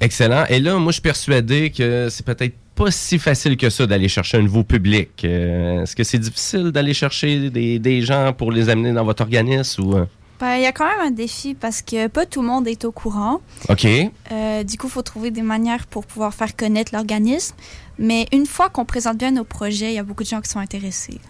[0.00, 0.44] Excellent.
[0.48, 4.06] Et là, moi, je suis persuadé que c'est peut-être pas si facile que ça d'aller
[4.06, 5.24] chercher un nouveau public.
[5.24, 9.82] Est-ce que c'est difficile d'aller chercher des, des gens pour les amener dans votre organisme
[9.82, 10.06] ou...
[10.42, 10.46] euh?
[10.46, 12.84] Ben, il y a quand même un défi parce que pas tout le monde est
[12.84, 13.40] au courant.
[13.68, 13.86] OK.
[14.32, 17.54] Euh, du coup, il faut trouver des manières pour pouvoir faire connaître l'organisme.
[17.98, 20.48] Mais une fois qu'on présente bien nos projets, il y a beaucoup de gens qui
[20.50, 21.20] sont intéressés.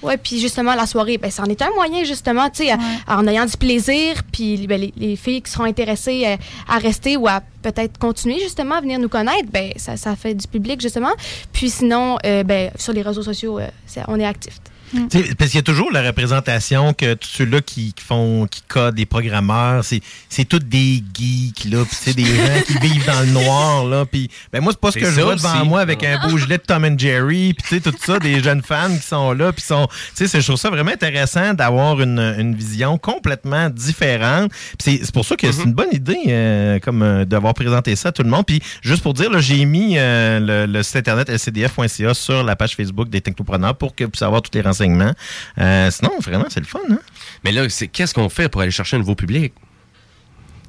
[0.00, 2.78] Oui, puis justement, la soirée, ben, c'en est un moyen, justement, tu sais, à-
[3.08, 6.36] en ayant du plaisir, puis ben, les, les filles qui seront intéressées euh,
[6.68, 10.34] à rester ou à peut-être continuer, justement, à venir nous connaître, ben, ça, ça fait
[10.34, 11.10] du public, justement.
[11.52, 13.66] Puis sinon, euh, ben, sur les réseaux sociaux, euh,
[14.06, 14.60] on est actifs.
[15.10, 18.62] Sais, Parce qu'il y a toujours la représentation que tous ceux-là qui, qui font, qui
[18.62, 23.06] codent des programmeurs, c'est, c'est tous des geeks, là, puis c'est des gens qui vivent
[23.06, 25.80] dans le noir, là, puis ben moi, c'est pas ce que je vois devant moi
[25.80, 28.62] avec un beau gilet de Tom and Jerry, puis tu sais, tout ça, des jeunes
[28.62, 32.00] fans qui sont là, puis sont, tu sais, c'est- je trouve ça vraiment intéressant d'avoir
[32.00, 34.50] une, une vision complètement différente,
[34.80, 38.08] c'est, c'est pour ça que c'est une bonne idée, euh, comme euh, d'avoir présenté ça
[38.08, 40.96] à tout le monde, puis juste pour dire, là, j'ai mis euh, le, le site
[40.96, 44.60] internet lcdf.ca sur la page Facebook des technopreneurs pour que vous puissiez avoir tous les
[44.62, 44.77] renseignements.
[44.80, 46.98] Euh, sinon, vraiment, c'est le fun, hein?
[47.44, 49.52] Mais là, c'est qu'est-ce qu'on fait pour aller chercher un nouveau public?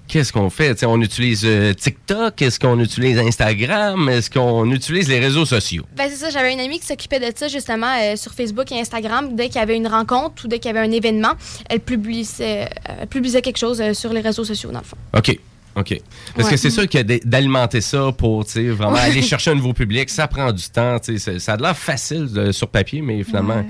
[0.09, 0.75] qu'est-ce qu'on fait?
[0.75, 2.41] T'sais, on utilise euh, TikTok?
[2.41, 4.09] Est-ce qu'on utilise Instagram?
[4.09, 5.85] Est-ce qu'on utilise les réseaux sociaux?
[5.95, 8.79] Ben, c'est ça, j'avais une amie qui s'occupait de ça justement euh, sur Facebook et
[8.81, 9.35] Instagram.
[9.35, 11.33] Dès qu'il y avait une rencontre ou dès qu'il y avait un événement,
[11.69, 12.65] elle publiait, euh,
[13.01, 14.97] elle publiait quelque chose euh, sur les réseaux sociaux, dans le fond.
[15.15, 15.39] OK.
[15.79, 15.95] OK.
[16.35, 16.51] Parce Ouais.
[16.55, 18.99] que c'est sûr que d'alimenter ça pour vraiment Ouais.
[18.99, 20.97] aller chercher un nouveau public, ça prend du temps.
[21.39, 23.65] Ça a l'air facile sur papier, mais finalement, Ouais.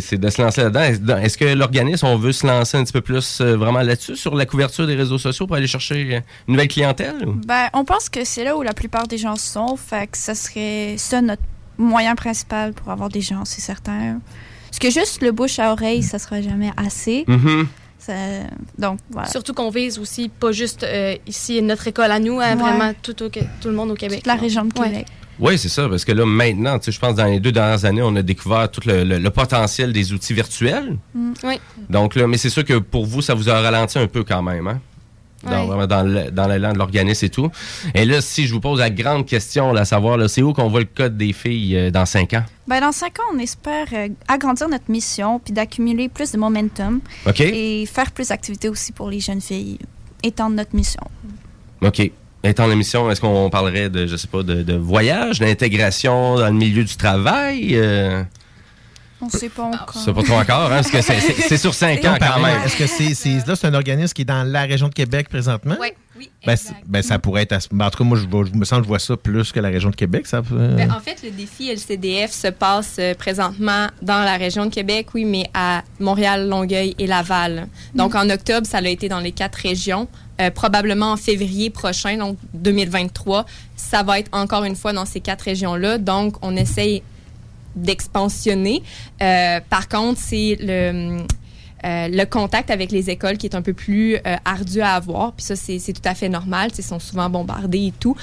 [0.00, 1.16] c'est de se lancer là-dedans.
[1.18, 4.34] Est-ce- que l'organisme, on veut se lancer un petit peu plus euh, vraiment là-dessus, sur
[4.34, 7.26] la couverture des réseaux sociaux pour aller chercher euh, une nouvelle clientèle?
[7.26, 7.32] ou?
[7.46, 10.34] Ben, on pense que c'est là où la plupart des gens sont, fait que ça
[10.34, 11.42] serait ça notre
[11.78, 14.20] moyen principal pour avoir des gens, c'est certain.
[14.66, 17.24] Parce que juste le bouche à oreille, ça sera jamais assez.
[17.28, 17.66] Mhm.
[18.08, 18.46] Ça-
[18.78, 19.28] donc, voilà.
[19.28, 22.54] Surtout qu'on vise aussi pas juste euh, ici notre école à nous, hein, Ouais.
[22.56, 24.18] vraiment tout, au- tout le monde au Québec.
[24.20, 24.88] Toute la Donc, région de ouais.
[24.88, 25.06] Québec.
[25.40, 27.52] Oui, c'est ça, parce que là, maintenant, tu sais, je pense que dans les deux
[27.52, 30.96] dernières années, on a découvert tout le, le- le potentiel des outils virtuels.
[31.14, 31.32] Mm.
[31.44, 31.60] Oui.
[31.90, 34.42] Donc là, mais c'est sûr que pour vous, ça vous a ralenti un peu quand
[34.42, 34.80] même, hein?
[35.44, 35.66] Dans, Ouais.
[35.66, 37.48] vraiment dans le- dans l'élan de l'organisme et tout.
[37.94, 40.52] Et là, si je vous pose la grande question, là, à savoir, là, c'est où
[40.52, 42.42] qu'on voit le code des filles euh, dans cinq ans?
[42.66, 47.00] Ben, dans cinq ans, on espère euh, agrandir notre mission puis d'accumuler plus de momentum
[47.38, 49.78] et faire plus d'activités aussi pour les jeunes filles,
[50.24, 51.02] étendre notre mission.
[51.82, 52.10] OK.
[52.44, 56.52] Étant l'émission, est-ce qu'on parlerait de, je sais pas, de, de voyage, d'intégration dans le
[56.52, 57.70] milieu du travail?
[57.74, 58.22] euh,
[59.20, 60.00] On ne sait pas encore.
[60.04, 62.62] c'est pas trop encore, hein, parce que c'est- sur cinq ans quand même.
[62.64, 65.76] Est-ce que c'est là, c'est un organisme qui est dans la région de Québec présentement?
[65.80, 65.88] Oui.
[66.44, 67.52] Ben, c'est- ben, ça pourrait être.
[67.52, 69.16] à ben, en tout cas, moi, je, vois- je me sens que je vois ça
[69.16, 70.26] plus que la région de Québec.
[70.26, 74.66] Ça, peut- Ben, en fait, le défi LCDF se passe euh, présentement dans la région
[74.66, 77.68] de Québec, oui, mais à Montréal, Longueuil et Laval.
[77.94, 80.08] Donc, en octobre, ça a été dans les quatre régions.
[80.40, 83.44] Euh, probablement en février prochain, donc 2023,
[83.76, 85.98] ça va être encore une fois dans ces quatre régions-là.
[85.98, 87.02] Donc, on essaye
[87.76, 88.82] d'expansionner.
[89.22, 91.18] Euh, par contre, c'est le,
[91.84, 95.32] euh, le contact avec les écoles qui est un peu plus euh, ardu à avoir.
[95.32, 96.70] Puis ça, c'est tout à fait normal.
[96.76, 98.16] Ils sont souvent bombardés et tout.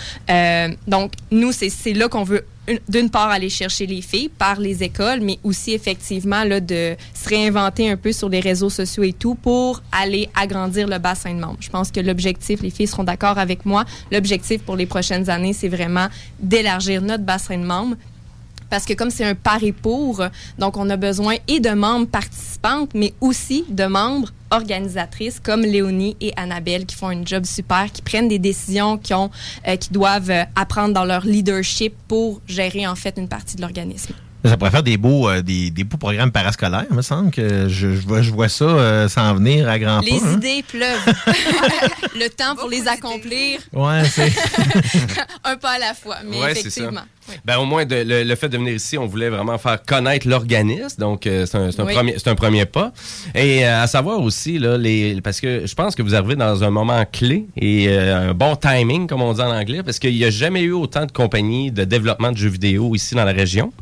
[0.88, 4.82] Donc, nous, c'est là qu'on veut une- d'une part aller chercher les filles par les
[4.82, 9.14] écoles, mais aussi effectivement là, de se réinventer un peu sur les réseaux sociaux et
[9.14, 11.58] tout pour aller agrandir le bassin de membres.
[11.60, 15.54] Je pense que l'objectif, les filles seront d'accord avec moi, l'objectif pour les prochaines années,
[15.54, 16.08] c'est vraiment
[16.40, 17.98] d'élargir notre bassin de membres
[18.76, 20.22] parce que comme c'est un pari pour,
[20.60, 26.18] donc on a besoin et de membres participantes, mais aussi de membres organisatrices comme Léonie
[26.20, 29.32] et Annabelle qui font un job super, qui prennent des décisions, qui ont,
[29.66, 33.62] euh, qui doivent euh, apprendre dans leur leadership pour gérer en fait une partie de
[33.62, 34.14] l'organisme.
[34.46, 37.68] Ça pourrait faire des beaux, euh, des, des beaux programmes parascolaires, il me semble que
[37.68, 40.26] je, je vois, je vois ça euh, s'en venir à grands Les pas.
[40.26, 40.34] hein.
[40.36, 41.16] idées pleuvent.
[42.16, 44.32] Le temps pour les accomplir, Ouais, c'est.
[45.44, 46.82] un pas à la fois, mais Ouais, c'est ça.
[46.82, 47.02] effectivement.
[47.44, 50.28] Ben, au moins, de- le, le fait de venir ici, on voulait vraiment faire connaître
[50.28, 51.00] l'organisme.
[51.00, 51.94] Donc, euh, c'est un, Oui.
[51.94, 52.94] premier, c'est un premier pas.
[53.34, 56.64] Et euh, à savoir aussi, là, les, parce que je pense que vous arrivez dans
[56.64, 60.14] un moment clé et euh, un bon timing, comme on dit en anglais, parce qu'il
[60.16, 63.32] n'y a jamais eu autant de compagnies de développement de jeux vidéo ici dans la
[63.34, 63.74] région.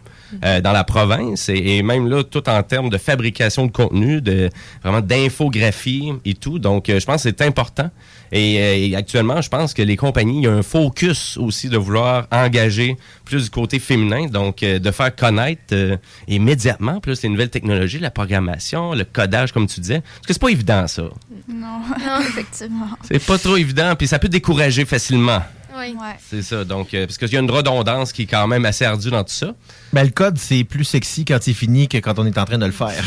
[0.44, 1.50] Euh, dans la province.
[1.50, 4.50] Et, et même là tout en termes de fabrication de contenu de
[4.82, 6.60] vraiment d'infographie et tout.
[6.60, 7.90] Donc euh, je pense que c'est important.
[8.32, 11.70] Et, euh, et actuellement je pense que les compagnies il y a un focus aussi
[11.70, 14.28] de vouloir engager plus du côté féminin.
[14.28, 15.98] Donc euh, de faire connaître euh,
[16.28, 20.02] immédiatement plus les nouvelles technologies la programmation le codage comme tu disais.
[20.02, 21.04] Parce que c'est pas évident ça.
[21.48, 21.82] Non,
[22.22, 22.88] effectivement.
[23.04, 25.42] c'est pas trop évident puis ça peut décourager facilement
[25.84, 25.96] Oui.
[26.30, 28.86] c'est ça donc euh, parce qu'il y a une redondance qui est quand même assez
[28.86, 29.54] ardue dans tout ça
[29.92, 32.58] Ben, le code, c'est plus sexy quand c'est fini que quand on est en train
[32.58, 32.94] de le faire.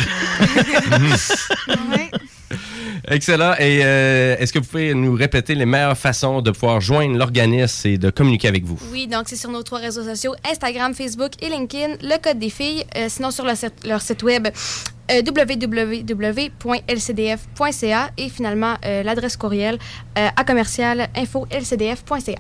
[3.09, 3.53] Excellent.
[3.59, 7.89] Et euh, est-ce que vous pouvez nous répéter les meilleures façons de pouvoir joindre l'organisme
[7.89, 8.79] et de communiquer avec vous?
[8.91, 12.51] Oui, donc c'est sur nos trois réseaux sociaux, Instagram, Facebook et LinkedIn, le code des
[12.51, 12.85] filles.
[12.97, 14.49] Euh, sinon, sur leur site, leur site web,
[15.11, 15.23] euh,
[16.87, 19.79] www.lcdf.ca et finalement euh, l'adresse courriel
[20.19, 22.39] euh, à commercial info lcdf.ca.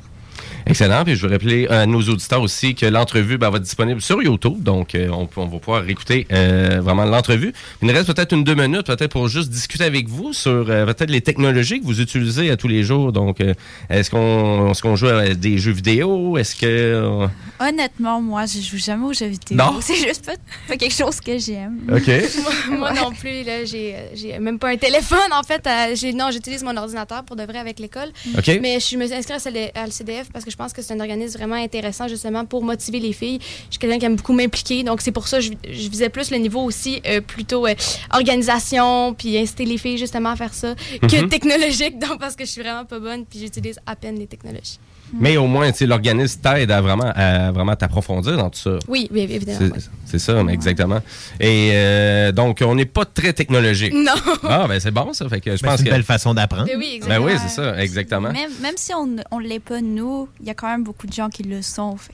[0.66, 1.04] Excellent.
[1.04, 4.22] Puis je veux rappeler à nos auditeurs aussi que l'entrevue ben, va être disponible sur
[4.22, 4.62] YouTube.
[4.62, 7.52] Donc, euh, on, on va pouvoir réécouter euh, vraiment l'entrevue.
[7.82, 10.86] Il nous reste peut-être une deux minutes, peut-être pour juste discuter avec vous sur euh,
[10.86, 13.12] peut-être les technologies que vous utilisez à tous les jours.
[13.12, 13.54] Donc, euh,
[13.90, 16.36] est-ce qu'on est qu'on joue à des jeux vidéo?
[16.38, 16.66] Est-ce que...
[16.66, 17.26] euh,
[17.58, 19.56] Honnêtement, moi, je joue jamais aux jeux vidéo.
[19.56, 19.76] Non?
[19.80, 20.34] C'est juste pas,
[20.68, 21.80] pas quelque chose que j'aime.
[21.92, 22.06] OK.
[22.70, 25.66] moi, moi non plus, là, j'ai, même pas un téléphone, en fait.
[25.94, 28.10] j'ai, non, j'utilise mon ordinateur pour de vrai avec l'école.
[28.36, 28.58] OK.
[28.60, 31.00] Mais je me suis inscrite à à LCDF parce que je pense que c'est un
[31.00, 33.38] organisme vraiment intéressant, justement, pour motiver les filles.
[33.40, 36.10] Je suis quelqu'un qui aime beaucoup m'impliquer, donc c'est pour ça que je, je visais
[36.10, 37.74] plus le niveau aussi, euh, plutôt euh,
[38.12, 41.28] organisation, puis inciter les filles, justement, à faire ça, que Mhm.
[41.30, 44.78] technologique, donc parce que je suis vraiment pas bonne, puis j'utilise à peine les technologies.
[45.14, 48.78] Mais au moins, tu sais, l'organisme t'aide à vraiment, à vraiment t'approfondir dans tout ça.
[48.88, 49.74] Oui, oui, évidemment.
[50.04, 51.00] C'est ça, mais exactement.
[51.40, 53.92] Et euh, donc, on n'est pas très technologique.
[53.94, 54.12] Non.
[54.42, 55.28] Ah, ben c'est bon, ça.
[55.28, 55.94] Fait que je Ben, pense c'est une que...
[55.94, 56.66] belle façon d'apprendre.
[56.66, 57.48] Ben oui, Ben oui, exactement.
[57.48, 58.32] c'est ça, exactement.
[58.32, 61.12] Même, même si on ne l'est pas, nous, il y a quand même beaucoup de
[61.12, 61.96] gens qui le sont.
[61.96, 62.12] fait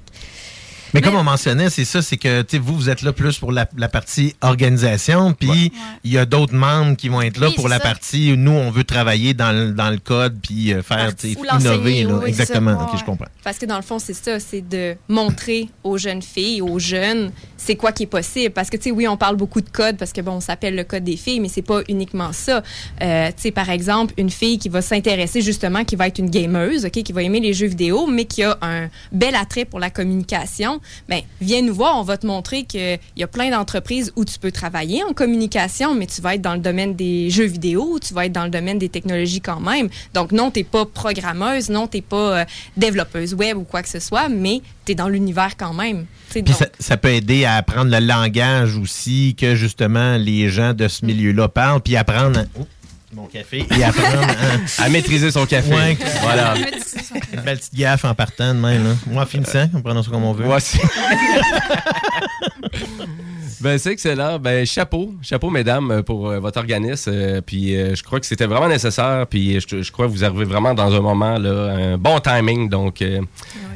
[0.94, 3.69] Mais comme on mentionnait, c'est ça, c'est que vous, vous êtes là plus pour la,
[3.77, 5.73] la partie organisation, puis
[6.05, 7.82] il y a d'autres membres qui vont être là Oui, pour la ça.
[7.82, 12.05] partie où nous, on veut travailler dans le, dans le code, puis euh, faire, innover.
[12.05, 12.14] là.
[12.23, 12.85] oui, Exactement, ça.
[12.93, 13.27] ok, je comprends.
[13.44, 17.32] Parce que dans le fond, c'est ça, c'est de montrer aux jeunes filles, aux jeunes,
[17.56, 18.52] c'est quoi qui est possible.
[18.52, 20.74] Parce que, tu sais, oui, on parle beaucoup de code parce que, bon, on s'appelle
[20.74, 22.62] le code des filles, mais c'est pas uniquement ça.
[23.02, 26.31] Euh, tu sais, par exemple, une fille qui va s'intéresser justement, qui va être une
[26.31, 29.81] gameuse, OK, qui va aimer les jeux vidéo, mais qui a un bel attrait pour
[29.81, 34.12] la communication, ben viens nous voir, on va te montrer qu'il y a plein d'entreprises
[34.16, 37.44] où tu peux travailler en communication, mais tu vas être dans le domaine des jeux
[37.46, 39.88] vidéo, tu vas être dans le domaine des technologies quand même.
[40.14, 42.44] Donc non, t'es pas programmeuse, non, t'es pas euh,
[42.76, 46.06] développeuse web ou quoi que ce soit, mais t'es dans l'univers quand même.
[46.28, 50.48] Tu Puis donc- ça, ça peut aider à apprendre le langage aussi que justement les
[50.48, 52.40] gens de ce milieu-là parlent, puis apprendre.
[52.40, 52.66] à- Oh,
[53.14, 53.66] mon café.
[53.76, 54.26] Et apprendre
[54.78, 55.72] à maîtriser son café.
[55.72, 55.98] Ouais.
[56.22, 56.55] Voilà.
[57.32, 58.84] Une belle petite gaffe en partant de même.
[58.84, 58.94] Là.
[59.06, 60.44] Moi, en finissant, on prend ça comme on veut.
[60.44, 60.78] Moi aussi.
[63.62, 64.39] Ben, c'est excellent.
[64.39, 65.14] Ben, chapeau.
[65.22, 67.10] Chapeau, mesdames, pour euh, votre organisme.
[67.14, 69.26] Euh, puis, euh, je crois que c'était vraiment nécessaire.
[69.30, 72.68] Puis, je, je crois que vous arrivez vraiment dans un moment, là, un bon timing.
[72.68, 73.20] Donc, euh,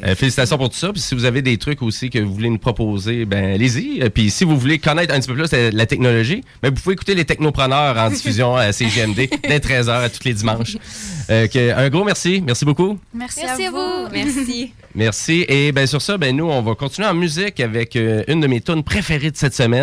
[0.04, 0.92] euh, félicitations pour tout ça.
[0.92, 4.08] Puis, si vous avez des trucs aussi que vous voulez nous proposer, ben, allez-y.
[4.10, 7.14] Puis, si vous voulez connaître un petit peu plus la technologie, ben, vous pouvez écouter
[7.14, 10.76] les technopreneurs en diffusion à CGMD dès 13h à tous les dimanches.
[11.28, 12.40] Euh, que- un gros merci.
[12.46, 13.00] Merci beaucoup.
[13.12, 13.76] Merci, Merci à vous.
[13.76, 14.08] vous.
[14.12, 14.72] Merci.
[14.94, 15.44] Merci.
[15.48, 18.46] Et ben sur ça, ben nous, on va continuer en musique avec euh, une de
[18.46, 19.75] mes tunes préférées de cette semaine.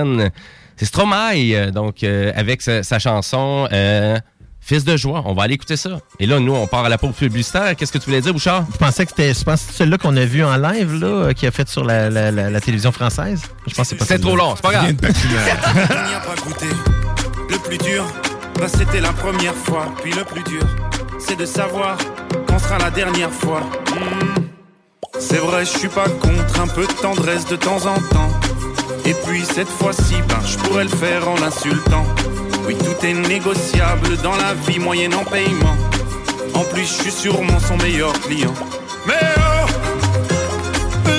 [0.75, 4.17] C'est Stromae, euh, donc euh, avec sa, sa chanson euh,
[4.65, 5.21] Fils de joie.
[5.25, 5.99] On va aller écouter ça.
[6.19, 7.75] Et là, nous, on part à la pause publicitaire.
[7.75, 8.65] Qu'est-ce que tu voulais dire, Bouchard?
[8.71, 11.67] Je pensais que c'était celui-là qu'on a vu en live, là, euh, qui a fait
[11.67, 13.41] sur la, la- la- la télévision française.
[13.67, 14.85] Je pense que c'est pas C'est trop long, c'est pas grave.
[14.85, 16.65] On n'y a pas goûté.
[17.49, 18.05] Le plus dur,
[18.57, 19.93] bah c'était la première fois.
[20.01, 20.63] Puis le plus dur,
[21.19, 21.97] c'est de savoir
[22.47, 23.59] quand sera la dernière fois.
[23.91, 24.43] Hmm.
[25.19, 28.31] C'est vrai, je suis pas contre un peu de tendresse de temps en temps.
[29.05, 32.05] Et puis cette fois-ci, ben je pourrais le faire en l'insultant.
[32.65, 35.75] Oui, tout est négociable dans la vie moyenne en paiement.
[36.53, 38.53] En plus, je suis sûrement son meilleur client.
[39.05, 39.67] Mais oh,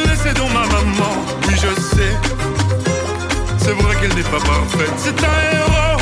[0.08, 1.14] laissez donc ma maman,
[1.46, 2.12] oui je sais.
[3.58, 6.00] C'est vrai qu'elle n'est pas parfaite, c'est un héros.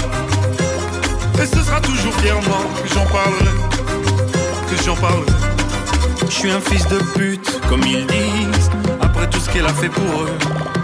[1.42, 3.56] Et ce sera toujours fièrement que j'en parlerai,
[4.70, 5.32] que j'en parlerai.
[6.28, 8.70] Je suis un fils de pute, comme ils disent.
[9.00, 10.38] Après tout ce qu'elle a fait pour eux,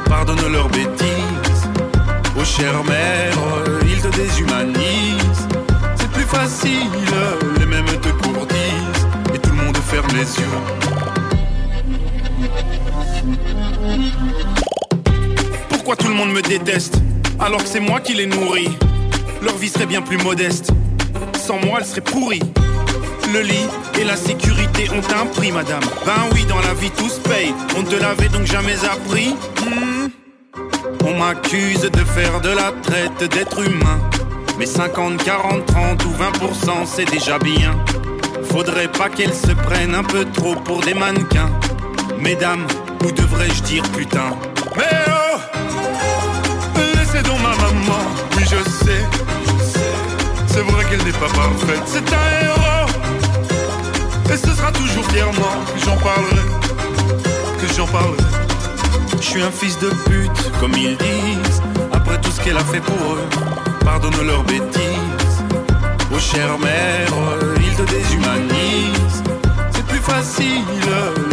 [0.09, 1.69] pardonne leurs bêtises.
[2.39, 3.35] Oh chère mère,
[3.83, 5.49] ils te déshumanisent.
[5.97, 6.91] C'est plus facile,
[7.59, 9.07] les mêmes te courtisent.
[9.35, 10.59] Et tout le monde ferme les yeux.
[15.69, 17.01] Pourquoi tout le monde me déteste
[17.39, 18.77] alors que c'est moi qui les nourris?
[19.43, 20.71] Leur vie serait bien plus modeste.
[21.47, 22.43] Sans moi, elle serait pourrie.
[23.33, 23.67] Le lit
[24.01, 25.83] et la sécurité ont un prix, madame.
[26.07, 27.53] Ben oui, dans la vie tout se paye.
[27.77, 29.35] On te l'avait donc jamais appris.
[29.65, 29.98] Hmm.
[31.19, 34.01] M'accuse de faire de la traite d'êtres humains.
[34.57, 37.77] Mais 50, 40, 30 ou 20%, c'est déjà bien.
[38.53, 41.51] Faudrait pas qu'elles se prennent un peu trop pour des mannequins.
[42.21, 42.69] Mesdames,
[43.05, 44.31] ou devrais-je dire putain?
[44.77, 45.39] Mais oh
[46.95, 48.05] Laissez donc ma maman,
[48.37, 49.05] oui je sais.
[50.47, 52.91] C'est vrai qu'elle n'est pas parfaite, c'est un héros.
[54.33, 56.47] Et ce sera toujours fièrement que j'en parlerai,
[57.61, 58.38] que j'en parlerai.
[59.21, 61.63] Je suis un fils de pute, comme ils disent.
[61.93, 63.29] Après tout ce qu'elle a fait pour eux,
[63.85, 65.45] pardonne leurs bêtises.
[66.13, 67.09] Oh chère mère,
[67.61, 69.23] ils te déshumanisent.
[69.73, 70.65] C'est plus facile,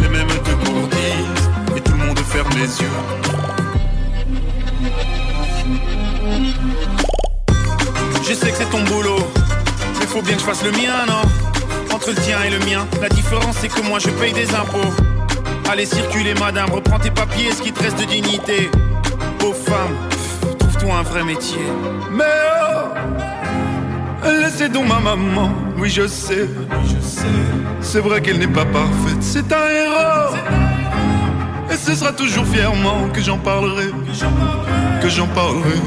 [0.02, 1.50] les mêmes te courtisent.
[1.76, 2.92] Et tout le monde ferme les yeux.
[8.28, 9.28] Je sais que c'est ton boulot,
[10.00, 11.22] mais faut bien que je fasse le mien, non?
[11.94, 15.15] Entre le tien et le mien, la différence c'est que moi je paye des impôts.
[15.68, 18.70] Allez circuler madame, reprends tes papiers, ce qui te reste de dignité.
[19.44, 19.98] Aux femmes,
[20.60, 21.62] trouve-toi un vrai métier.
[22.12, 22.24] Mais
[24.24, 26.48] oh, laissez donc ma maman, oui je sais,
[26.84, 27.26] je sais.
[27.82, 30.36] C'est vrai qu'elle n'est pas parfaite, c'est un héros.
[31.72, 33.88] Et ce sera toujours fièrement que j'en parlerai,
[35.02, 35.80] que j'en parlerai.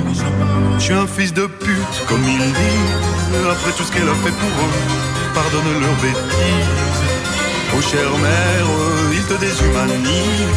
[0.78, 3.46] Je suis un fils de pute, comme ils disent.
[3.50, 7.07] Après tout ce qu'elle a fait pour eux, pardonne leurs bêtises.
[7.76, 8.66] Oh chère mère,
[9.12, 10.54] ils te déshumanisent.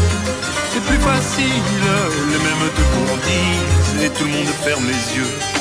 [0.71, 1.85] C'est plus facile,
[2.31, 4.03] les mêmes te courtisent.
[4.03, 5.60] Et tout le monde ferme les yeux.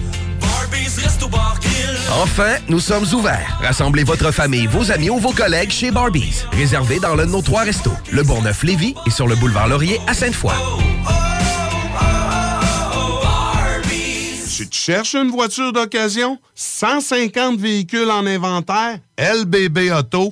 [2.19, 3.57] Enfin, nous sommes ouverts.
[3.61, 6.43] Rassemblez votre famille, vos amis ou vos collègues chez Barbies.
[6.51, 10.13] Réservé dans l'un de nos trois restos, le Bourgneuf-Lévis et sur le boulevard Laurier à
[10.13, 10.53] Sainte-Foy.
[14.45, 20.31] Si tu cherches une voiture d'occasion, 150 véhicules en inventaire, lbbauto.com.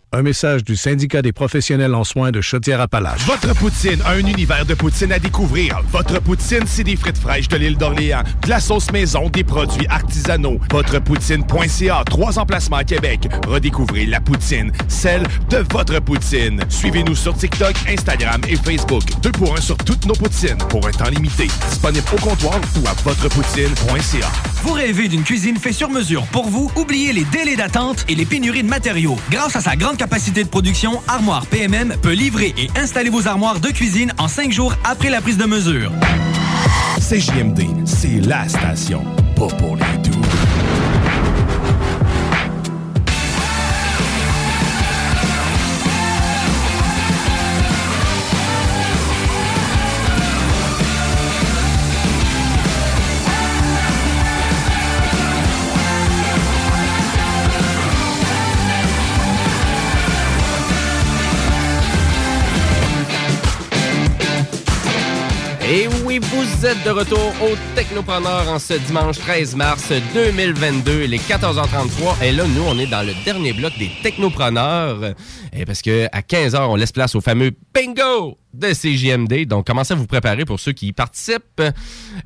[0.13, 3.21] Un message du syndicat des professionnels en soins de Chaudière-Appalaches.
[3.21, 5.81] Votre poutine, un univers de poutine à découvrir.
[5.89, 9.87] Votre poutine, c'est des frites fraîches de l'île d'Orléans, de la sauce maison, des produits
[9.87, 10.59] artisanaux.
[10.69, 13.21] Votrepoutine.ca, trois emplacements à Québec.
[13.47, 16.61] Redécouvrez la poutine, celle de votre poutine.
[16.67, 19.03] Suivez-nous sur TikTok, Instagram et Facebook.
[19.21, 21.47] Deux pour un sur toutes nos poutines, pour un temps limité.
[21.69, 24.27] Disponible au comptoir ou à votrepoutine.ca.
[24.63, 26.69] Vous rêvez d'une cuisine faite sur mesure pour vous?
[26.75, 29.15] Oubliez les délais d'attente et les pénuries de matériaux.
[29.31, 33.59] Grâce à sa grande capacité de production, Armoire PMM peut livrer et installer vos armoires
[33.59, 35.91] de cuisine en cinq jours après la prise de mesure.
[36.97, 39.03] CJMD, c'est la station,
[39.35, 40.50] pas pour les doux.
[65.73, 71.03] Et oui, vous êtes de retour au Technopreneur en ce dimanche 13 mars 2022.
[71.03, 72.21] Il est 14h33.
[72.25, 75.13] Et là, nous, on est dans le dernier bloc des Technopreneurs.
[75.53, 78.37] Et parce que à 15h, on laisse place au fameux Bingo!
[78.53, 79.45] De CJMD.
[79.47, 81.61] Donc, commencez à vous préparer pour ceux qui y participent?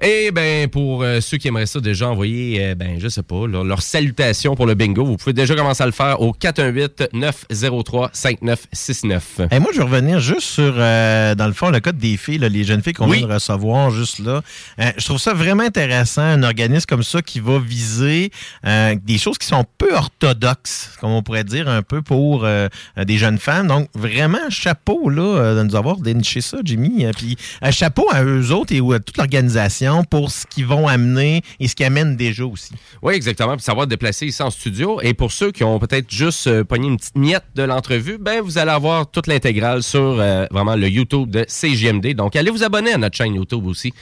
[0.02, 3.48] Et ben pour euh, ceux qui aimeraient ça déjà envoyer, euh, ben je sais pas,
[3.48, 9.22] leur, leur salutation pour le bingo, vous pouvez déjà commencer à le faire au 418-903-5969.
[9.52, 12.38] Et moi, je vais revenir juste sur, euh, dans le fond, le code des filles,
[12.40, 13.20] là, les jeunes filles qu'on Oui.
[13.20, 14.42] vient de recevoir juste là.
[14.80, 18.32] Euh, je trouve ça vraiment intéressant, un organisme comme ça qui va viser
[18.66, 22.68] euh, des choses qui sont peu orthodoxes, comme on pourrait dire un peu pour euh,
[23.06, 23.68] des jeunes femmes.
[23.68, 27.06] Donc, vraiment, chapeau là, de nous avoir déniché ça, Jimmy.
[27.06, 30.88] Euh, Puis, euh, chapeau à eux autres et à toute l'organisation pour ce qu'ils vont
[30.88, 32.72] amener et ce qu'ils amènent déjà aussi.
[33.02, 33.56] Oui, exactement.
[33.56, 35.00] Puis savoir déplacer ici en studio.
[35.02, 38.42] Et pour ceux qui ont peut-être juste euh, pogné une petite miette de l'entrevue, ben
[38.42, 40.16] vous allez avoir toute l'intégrale sur
[40.52, 42.14] vraiment le YouTube de CGMD.
[42.14, 43.94] Donc, allez vous abonner à notre chaîne YouTube aussi.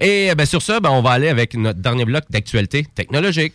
[0.00, 3.54] Et ben, sur ça, ben, on va aller avec notre dernier bloc d'actualité technologique.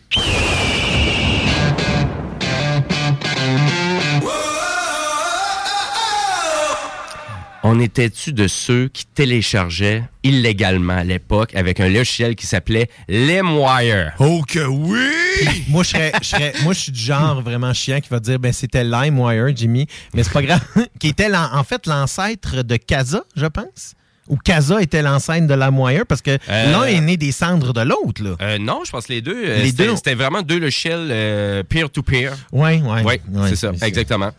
[7.66, 14.12] On était-tu de ceux qui téléchargeaient illégalement à l'époque avec un logiciel qui s'appelait LimeWire?
[14.20, 15.64] Oh que oui!
[15.70, 18.38] moi, je serais, je serais- moi, je suis du genre vraiment chiant qui va dire,
[18.38, 20.62] ben, c'était LimeWire, Jimmy, mais c'est pas grave.
[21.00, 23.94] qui était l'an- en fait l'ancêtre de Casa, je pense.
[24.30, 27.82] Ou Casa était l'ancêtre de LimeWire parce que Euh, l'un est né des cendres de
[27.82, 28.36] l'autre, là.
[28.42, 29.36] Euh, non, je pense que les deux.
[29.36, 29.96] euh, Les c'était- deux.
[29.98, 32.32] C'était vraiment deux logiciels peer-to-peer.
[32.54, 33.02] Oui, oui.
[33.32, 34.32] Oui, c'est ça, exactement.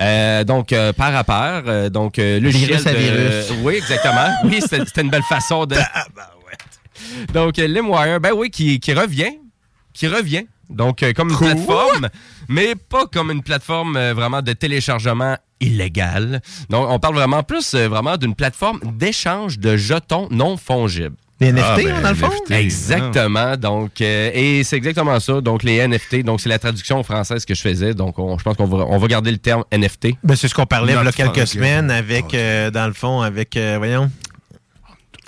[0.00, 1.90] Euh, donc, euh, pair à pair.
[1.90, 3.52] donc, le Virus logiciel à de- virus.
[3.62, 4.28] oui, exactement.
[4.44, 5.76] Oui, c'était une belle façon de.
[7.32, 9.32] donc, euh, LimeWire, ben oui, qui, qui revient.
[9.92, 10.44] Qui revient.
[10.70, 12.08] Donc, euh, comme une plateforme,
[12.48, 16.40] mais pas comme une plateforme euh, vraiment de téléchargement illégal.
[16.68, 21.16] Donc, on parle vraiment plus euh, vraiment d'une plateforme d'échange de jetons non fongibles.
[21.40, 22.30] Des NFT, hein, dans le fond?
[22.50, 23.56] Exactement.
[23.56, 25.40] Donc, euh, et c'est exactement ça.
[25.40, 26.22] Donc, les NFT.
[26.22, 27.94] Donc, c'est la traduction française que je faisais.
[27.94, 30.16] Donc, on- je pense qu'on va, on va garder le terme NFT.
[30.22, 32.92] Ben, c'est ce qu'on parlait il y a Notre quelques semaines avec, euh, dans le
[32.92, 34.10] fond, avec, euh, voyons.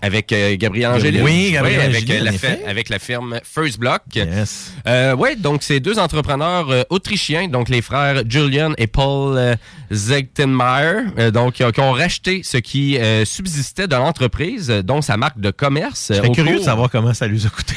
[0.02, 1.22] Avec euh, Gabriel Angélil.
[1.22, 4.02] Oui, Gabriel avec, Angélil, euh, la avec la firme First Block.
[4.14, 4.72] Yes.
[4.88, 9.54] Euh, ouais, donc c'est deux entrepreneurs euh, autrichiens, donc les frères Julian et Paul euh,
[9.92, 15.38] Zegtenmeier, euh, donc qui ont, racheté ce qui euh, subsistait de l'entreprise, dont sa marque
[15.38, 16.06] de commerce.
[16.10, 17.74] Je serais curieux de savoir comment ça lui a coûté.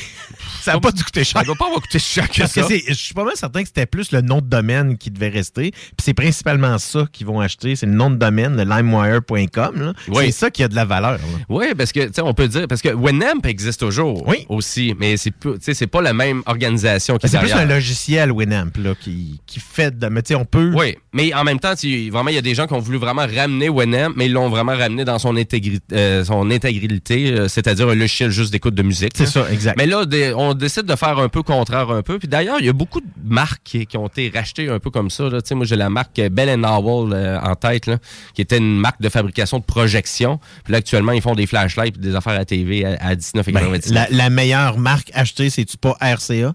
[0.65, 1.39] Ça n'a pas dû coûter cher.
[1.41, 2.67] Ça doit pas avoir coûté cher que Parce ça.
[2.69, 5.71] je suis pas mal certain que c'était plus le nom de domaine qui devait rester.
[5.71, 7.75] Puis c'est principalement ça qu'ils vont acheter.
[7.75, 9.93] C'est le nom de domaine, le limewire.com.
[10.09, 10.25] Oui.
[10.25, 11.13] C'est ça qui a de la valeur.
[11.13, 11.19] là.
[11.49, 15.17] Oui, parce que, tu sais, on peut dire, parce que Winamp existe toujours aussi, mais
[15.17, 18.31] c'est plus- tu sais, c'est pas la même organisation qui est C'est plus un logiciel
[18.31, 20.07] Winamp là, qui, qui fait de.
[20.07, 20.71] Mais tu sais, on peut.
[20.75, 21.73] Oui, mais en même temps,
[22.11, 24.49] vraiment, il y a des gens qui ont voulu vraiment ramener Winamp, mais ils l'ont
[24.49, 28.83] vraiment ramené dans son, intégri- euh, son intégrité, euh, c'est-à-dire un logiciel juste d'écoute de
[28.83, 29.11] musique.
[29.15, 29.77] C'est ça, exact.
[29.77, 32.19] Mais là, des- on décide de faire un peu contraire un peu.
[32.19, 34.89] Puis d'ailleurs, il y a beaucoup de marques qui, qui ont été rachetées un peu
[34.89, 35.29] comme ça.
[35.29, 35.41] là.
[35.41, 37.97] Tu sais, moi, j'ai la marque Bell Howell euh, en tête, là,
[38.33, 40.39] qui était une marque de fabrication de projection.
[40.63, 43.51] Puis là, actuellement, ils font des flashlights et des affaires à TV à, à 19,99.
[43.51, 46.53] Ben, la, la meilleure marque achetée, c'est-tu pas RCA?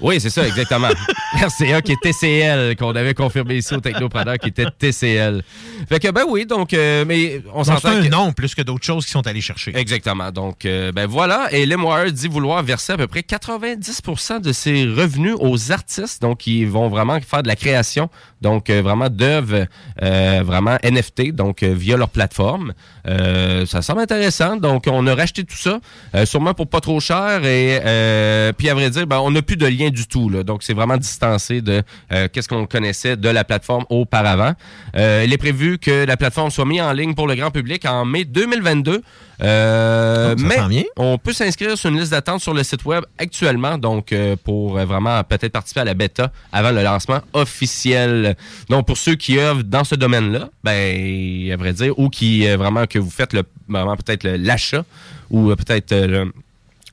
[0.00, 0.88] Oui, c'est ça, exactement.
[1.34, 5.42] RCA qui est TCL, qu'on avait confirmé ici au Technopreneur, qui était TCL.
[5.88, 8.08] Fait que, ben oui, donc, euh, mais on Donc, c'est s'entend un que...
[8.08, 9.76] nom plus que d'autres choses qui sont allées chercher.
[9.76, 10.30] Exactement.
[10.30, 11.48] Donc, euh, ben voilà.
[11.52, 16.38] Et Limewire dit vouloir verser à peu près 90% de ses revenus aux artistes, donc
[16.38, 18.08] qui vont vraiment faire de la création,
[18.40, 19.66] donc euh, vraiment d'œuvres,
[20.02, 22.72] euh, vraiment NFT, donc via leur plateforme.
[23.08, 24.56] Euh, ça semble intéressant.
[24.56, 25.80] Donc, on a racheté tout ça,
[26.14, 27.44] euh, sûrement pour pas trop cher.
[27.44, 30.28] Et euh, puis, à vrai dire, ben, on n'a plus de lien du tout.
[30.28, 30.42] Là.
[30.42, 30.96] Donc, c'est vraiment
[31.26, 31.82] distancé de
[32.12, 34.52] euh, qu'est-ce qu'on connaissait de la plateforme auparavant.
[34.96, 37.84] Euh, il est prévu que la plateforme soit mise en ligne pour le grand public
[37.86, 39.02] en mai 2022.
[39.42, 43.76] Euh, Donc, mais on peut s'inscrire sur une liste d'attente sur le site web actuellement,
[43.76, 48.36] donc euh, pour vraiment peut-être participer à la bêta avant le lancement officiel.
[48.70, 52.56] Donc pour ceux qui œuvrent dans ce domaine-là, ben à vrai dire, ou qui euh,
[52.56, 54.84] vraiment que vous faites le vraiment peut-être l'achat
[55.28, 56.32] ou peut-être le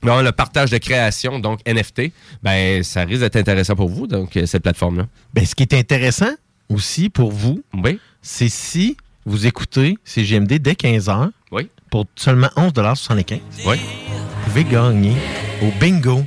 [0.04, 2.12] vraiment le partage de création, donc NFT,
[2.42, 5.06] ben ça risque d'être intéressant pour vous, donc euh, cette plateforme-là.
[5.32, 6.32] Ben, ce qui est intéressant
[6.68, 7.98] aussi pour vous, oui.
[8.22, 11.68] c'est si vous écoutez CGMD dès 15h oui.
[11.90, 13.76] pour seulement 11,75 oui.
[13.78, 15.16] vous pouvez gagner
[15.62, 16.24] au bingo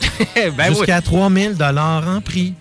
[0.56, 2.54] Ben jusqu'à 3000 en prix.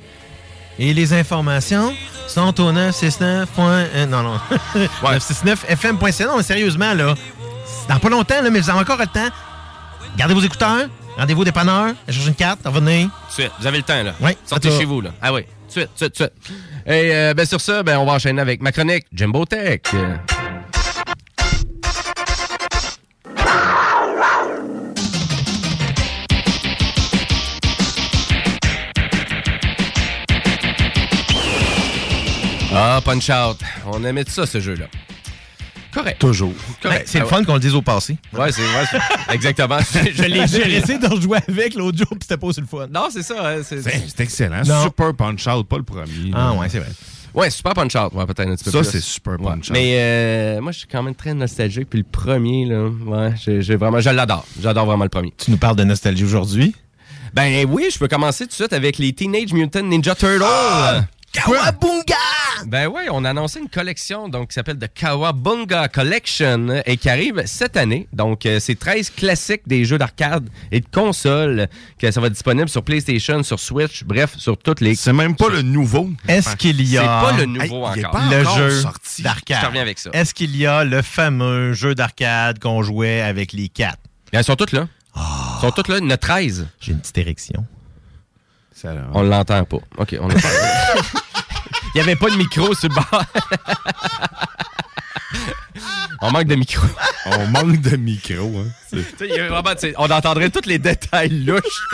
[0.80, 1.94] Et les informations
[2.27, 3.49] sont au 969.
[3.60, 4.39] euh, non, non.
[5.03, 6.26] 969fm.ca.
[6.27, 7.15] Non, mais sérieusement, là,
[7.89, 9.30] dans pas longtemps, là, mais vous avez encore le temps.
[10.18, 13.07] Gardez vos écouteurs, rendez-vous au dépanneur, cherchez une carte, revenez.
[13.30, 13.52] Suite.
[13.60, 14.15] Vous avez le temps, là.
[14.19, 14.31] Oui.
[14.45, 15.11] Sortez chez vous, là.
[15.22, 15.41] Ah oui.
[15.68, 16.31] Suite, suite, suite.
[16.88, 19.81] Et euh, ben, sur ça, ben, on va enchaîner avec ma chronique Jimbo Tech.
[32.73, 33.57] Ah, Punch Out.
[33.85, 34.85] On aimait ça, ce jeu-là.
[35.98, 36.19] Correct.
[36.19, 36.53] Toujours.
[36.82, 36.99] Correct.
[37.02, 38.18] Ben, c'est le Ah fun qu'on le dise au passé.
[38.34, 38.98] Ouais, c'est c'est-
[39.34, 39.80] exactement.
[40.14, 42.88] Je l'ai J'ai essayé de rejouer avec l'autre jour, puis c'était pas aussi le fun.
[42.94, 43.36] Non, c'est ça.
[43.40, 44.61] hein, c'est excellent.
[44.65, 44.84] Non.
[44.84, 46.32] Super Punch-Out, pas le premier.
[46.34, 46.90] Ah, ouais, c'est vrai.
[47.34, 48.90] Ouais, Super Punch Out, ouais, peut-être un petit peu Ça, plus.
[48.91, 49.45] c'est Super Ouais.
[49.52, 49.72] Punch-Out.
[49.72, 51.90] Mais euh, moi, je suis quand même très nostalgique.
[51.90, 54.45] Puis le premier, là, ouais, j'ai vraiment, je l'adore.
[54.61, 55.34] J'adore vraiment le premier.
[55.38, 56.76] Tu nous parles de nostalgie aujourd'hui?
[57.34, 60.44] Ben oui, je peux commencer tout de suite avec les Teenage Mutant Ninja Turtles.
[61.34, 62.15] Kawabunga!
[62.65, 66.97] Ben oui, on a annoncé une collection donc qui s'appelle The Kawabunga Collection euh, et
[66.97, 68.07] qui arrive cette année.
[68.13, 71.67] Donc euh, c'est 13 classiques des jeux d'arcade et de console
[71.99, 75.35] que ça va être disponible sur PlayStation, sur Switch, bref, sur toutes les C'est même
[75.35, 76.09] pas le nouveau.
[76.27, 78.11] Est-ce qu'il y a C'est pas le nouveau Hey, encore.
[78.11, 78.84] pas le encore jeu
[79.19, 79.57] d'arcade?
[79.61, 80.09] Je reviens avec ça.
[80.13, 83.99] Est-ce qu'il y a le fameux jeu d'arcade qu'on jouait avec les quatre?
[84.31, 84.88] Elles sont toutes là.
[85.15, 86.67] Elles sont toutes là, il y en a 13.
[86.79, 87.65] J'ai une petite érection.
[88.73, 89.77] Ça, On l'entend pas.
[89.97, 90.47] OK, on l'entend.
[91.98, 93.24] Il n'y avait pas de micro sur le bord.
[96.22, 96.86] on manque de micro.
[97.26, 98.60] On manque de micro.
[98.60, 98.99] Hein.
[99.19, 101.88] Y a vraiment, on entendrait tous les détails louches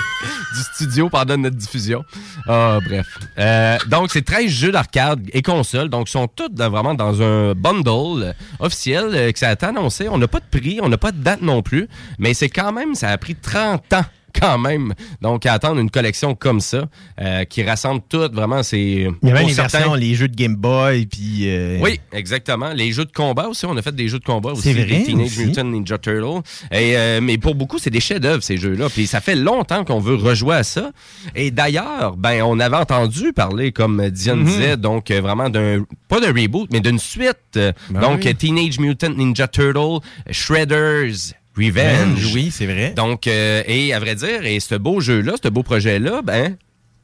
[0.56, 2.04] du studio pendant notre diffusion.
[2.50, 3.08] Ah, bref.
[3.40, 5.88] Euh, donc, c'est 13 jeux d'arcade et consoles.
[5.88, 10.10] Donc, ils sont tous vraiment dans un bundle officiel euh, que ça a été annoncé.
[10.10, 11.88] On n'a pas de prix, on n'a pas de date non plus.
[12.20, 14.06] Mais c'est quand même, ça a pris 30 ans
[14.40, 14.94] quand même.
[15.22, 16.86] Donc, à attendre une collection comme ça,
[17.22, 18.80] euh, qui rassemble toutes, vraiment, c'est...
[18.82, 21.44] Il y a même pour les certains- versions, les jeux de Game Boy, puis...
[21.48, 22.74] euh, oui, exactement.
[22.74, 24.64] Les jeux de combat aussi, on a fait des jeux de combat aussi.
[24.64, 25.46] C'est vrai, Teenage aussi.
[25.46, 26.42] Mutant Ninja Turtle.
[26.72, 28.90] Et, euh, mais pour beaucoup, c'est des chefs-d'œuvre ces jeux-là.
[28.90, 30.92] Puis ça fait longtemps qu'on veut rejouer à ça.
[31.36, 34.46] Et d'ailleurs, ben on avait entendu parler, comme Diane Mhm.
[34.46, 37.38] disait, donc vraiment d'un pas d'un reboot, mais d'une suite.
[37.54, 38.36] Ben donc oui.
[38.36, 40.00] Teenage Mutant Ninja Turtle,
[40.32, 42.34] Shredder's Revenge.
[42.34, 42.92] Oui, c'est vrai.
[42.92, 46.58] Donc, euh, et à vrai dire, et ce beau jeu-là, ce beau projet-là, ben,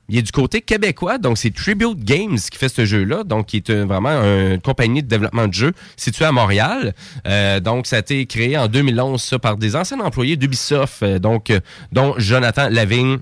[0.10, 3.58] il est du côté québécois, donc c'est Tribute Games qui fait ce jeu-là, donc qui
[3.58, 6.96] est euh, vraiment une compagnie de développement de jeux située à Montréal.
[7.28, 11.20] Euh, donc, ça a été créé en 2011 ça, par des anciens employés d'Ubisoft, euh,
[11.20, 11.54] donc
[11.92, 13.20] dont Jonathan Lavigne.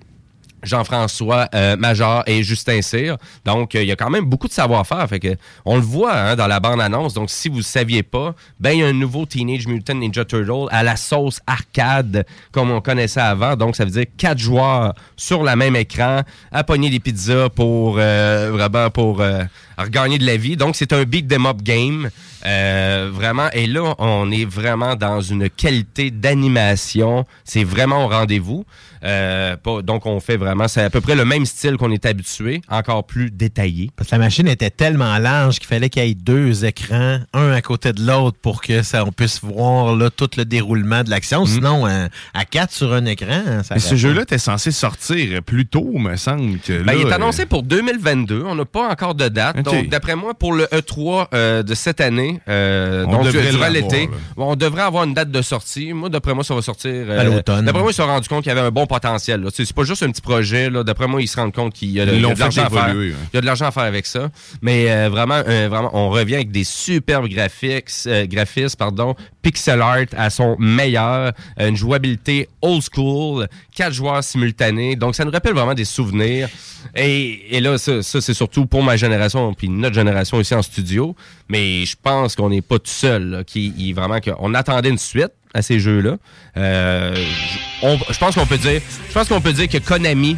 [0.63, 3.17] Jean-François euh, Major et Justin Cyr.
[3.45, 5.07] Donc, euh, il y a quand même beaucoup de savoir-faire.
[5.07, 5.35] Fait que,
[5.65, 7.13] on le voit hein, dans la bande-annonce.
[7.13, 10.25] Donc, si vous ne saviez pas, ben, il y a un nouveau Teenage Mutant Ninja
[10.25, 13.55] Turtle à la sauce arcade, comme on connaissait avant.
[13.55, 16.21] Donc, ça veut dire quatre joueurs sur le même écran,
[16.51, 19.43] à pogner des pizzas pour, euh, vraiment, pour euh,
[19.77, 20.57] regagner de la vie.
[20.57, 22.09] Donc, c'est un beat 'em up game.
[22.45, 23.49] Euh, vraiment.
[23.53, 27.25] Et là, on est vraiment dans une qualité d'animation.
[27.43, 28.65] C'est vraiment au rendez-vous.
[29.03, 32.05] Euh, pas- donc, on fait vraiment, c'est à peu près le même style qu'on est
[32.05, 33.91] habitué, encore plus détaillé.
[33.95, 37.51] Parce que la machine était tellement large qu'il fallait qu'il y ait deux écrans, un
[37.51, 41.09] à côté de l'autre, pour que ça, on puisse voir là, tout le déroulement de
[41.11, 41.45] l'action.
[41.45, 45.43] Sinon, euh, à quatre sur un écran, hein, ça Mais ce jeu-là était censé sortir
[45.43, 46.57] plus tôt, me semble.
[46.59, 48.43] Que Ben, il est euh, annoncé pour 2022.
[48.45, 49.61] On n'a pas encore de date.
[49.61, 54.09] Donc, d'après moi, pour le E3 euh, de cette année, euh, On donc devrait l'été,
[54.35, 55.93] on devrait avoir une date de sortie.
[55.93, 57.65] Moi, d'après moi, ça va sortir euh, À l'automne.
[57.65, 59.45] D'après moi, ils se sont rendus compte qu'il y avait un bon potentiel.
[59.53, 60.69] C'est pas juste un petit projet.
[60.69, 62.33] D'après moi, ils se rendent compte qu'il y a, de- Ils il y a l'ont
[62.33, 62.93] de l'argent à faire.
[62.95, 64.29] Il y a de l'argent à faire avec ça.
[64.61, 67.91] Mais euh, vraiment, vraiment, on revient avec des superbes graphiques,
[68.25, 73.47] graphismes, pardon, pixel art à son meilleur, une jouabilité old school,
[73.77, 74.95] quatre joueurs simultanés.
[74.95, 76.49] Donc, ça nous rappelle vraiment des souvenirs.
[76.95, 81.15] Et, et là, ça, c'est surtout pour ma génération, puis notre génération ici en studio.
[81.47, 83.43] Mais je pense qu'on n'est pas tout seul.
[83.45, 86.17] Qui, vraiment on attendait une suite à ces jeux-là.
[86.57, 88.81] Euh, je- pense qu'on peut dire,
[89.13, 90.37] pense que Konami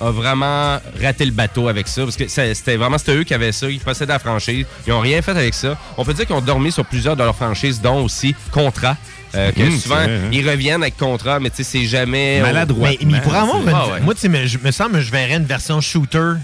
[0.00, 3.52] a vraiment raté le bateau avec ça parce que c'était vraiment c'était eux qui avaient
[3.52, 5.78] ça, ils possédaient la franchise, ils ont rien fait avec ça.
[5.96, 8.96] On peut dire qu'ils ont dormi sur plusieurs de leurs franchises, dont aussi Contrat.
[9.34, 10.28] Euh, que Hum, souvent vrai, hein.
[10.32, 12.88] ils reviennent avec contrat, mais tu sais c'est jamais Maladroit.
[12.90, 14.00] Mais, mais il pourrait avoir une- Ah ouais.
[14.00, 16.34] Moi, tu sais, mais je me semble que je verrais une version shooter.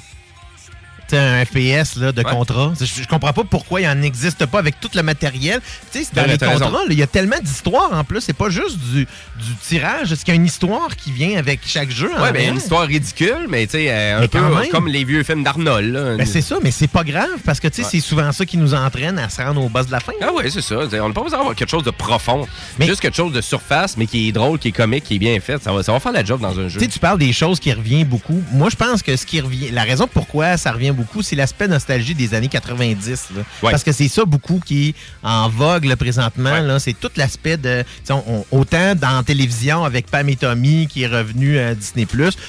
[1.18, 2.30] Un FPS là, de Ouais.
[2.30, 2.72] contrat.
[2.78, 5.60] Je, je comprends pas pourquoi il en existe pas avec tout le matériel.
[5.92, 8.20] Tu sais, c'est dans les contrats, il y a tellement d'histoires en plus.
[8.20, 10.12] C'est pas juste du, du tirage.
[10.12, 12.10] Est-ce qu'il y a une histoire qui vient avec chaque jeu?
[12.20, 15.04] Ouais, ben une histoire ridicule, mais tu sais euh, un Mais peu euh, comme les
[15.04, 15.92] vieux films d'Arnold.
[15.92, 16.16] là.
[16.16, 17.88] Ben, c'est ça, mais c'est pas grave parce que tu sais, Ouais.
[17.92, 20.12] c'est souvent ça qui nous entraîne à se rendre au boss de la fin.
[20.20, 20.86] Ah ouais, c'est ça.
[20.86, 22.46] T'sais, On n'a pas besoin d'avoir quelque chose de profond.
[22.78, 25.18] Mais- Juste quelque chose de surface, mais qui est drôle, qui est comique, qui est
[25.18, 25.62] bien fait.
[25.62, 26.78] Ça va, ça va faire la job dans un jeu.
[26.78, 28.42] Tu sais, tu parles des choses qui reviennent beaucoup.
[28.52, 31.68] Moi, je pense que ce qui revient, la raison pourquoi ça revient beaucoup, c'est l'aspect
[31.68, 33.28] nostalgie des années 90.
[33.36, 33.42] là.
[33.62, 33.70] Ouais.
[33.70, 36.52] Parce que c'est ça beaucoup qui est en vogue là, présentement.
[36.52, 36.78] Ouais.
[36.78, 37.84] C'est tout l'aspect de.
[38.10, 42.06] on- on- autant dans la télévision avec Pam et Tommy qui est revenu à Disney,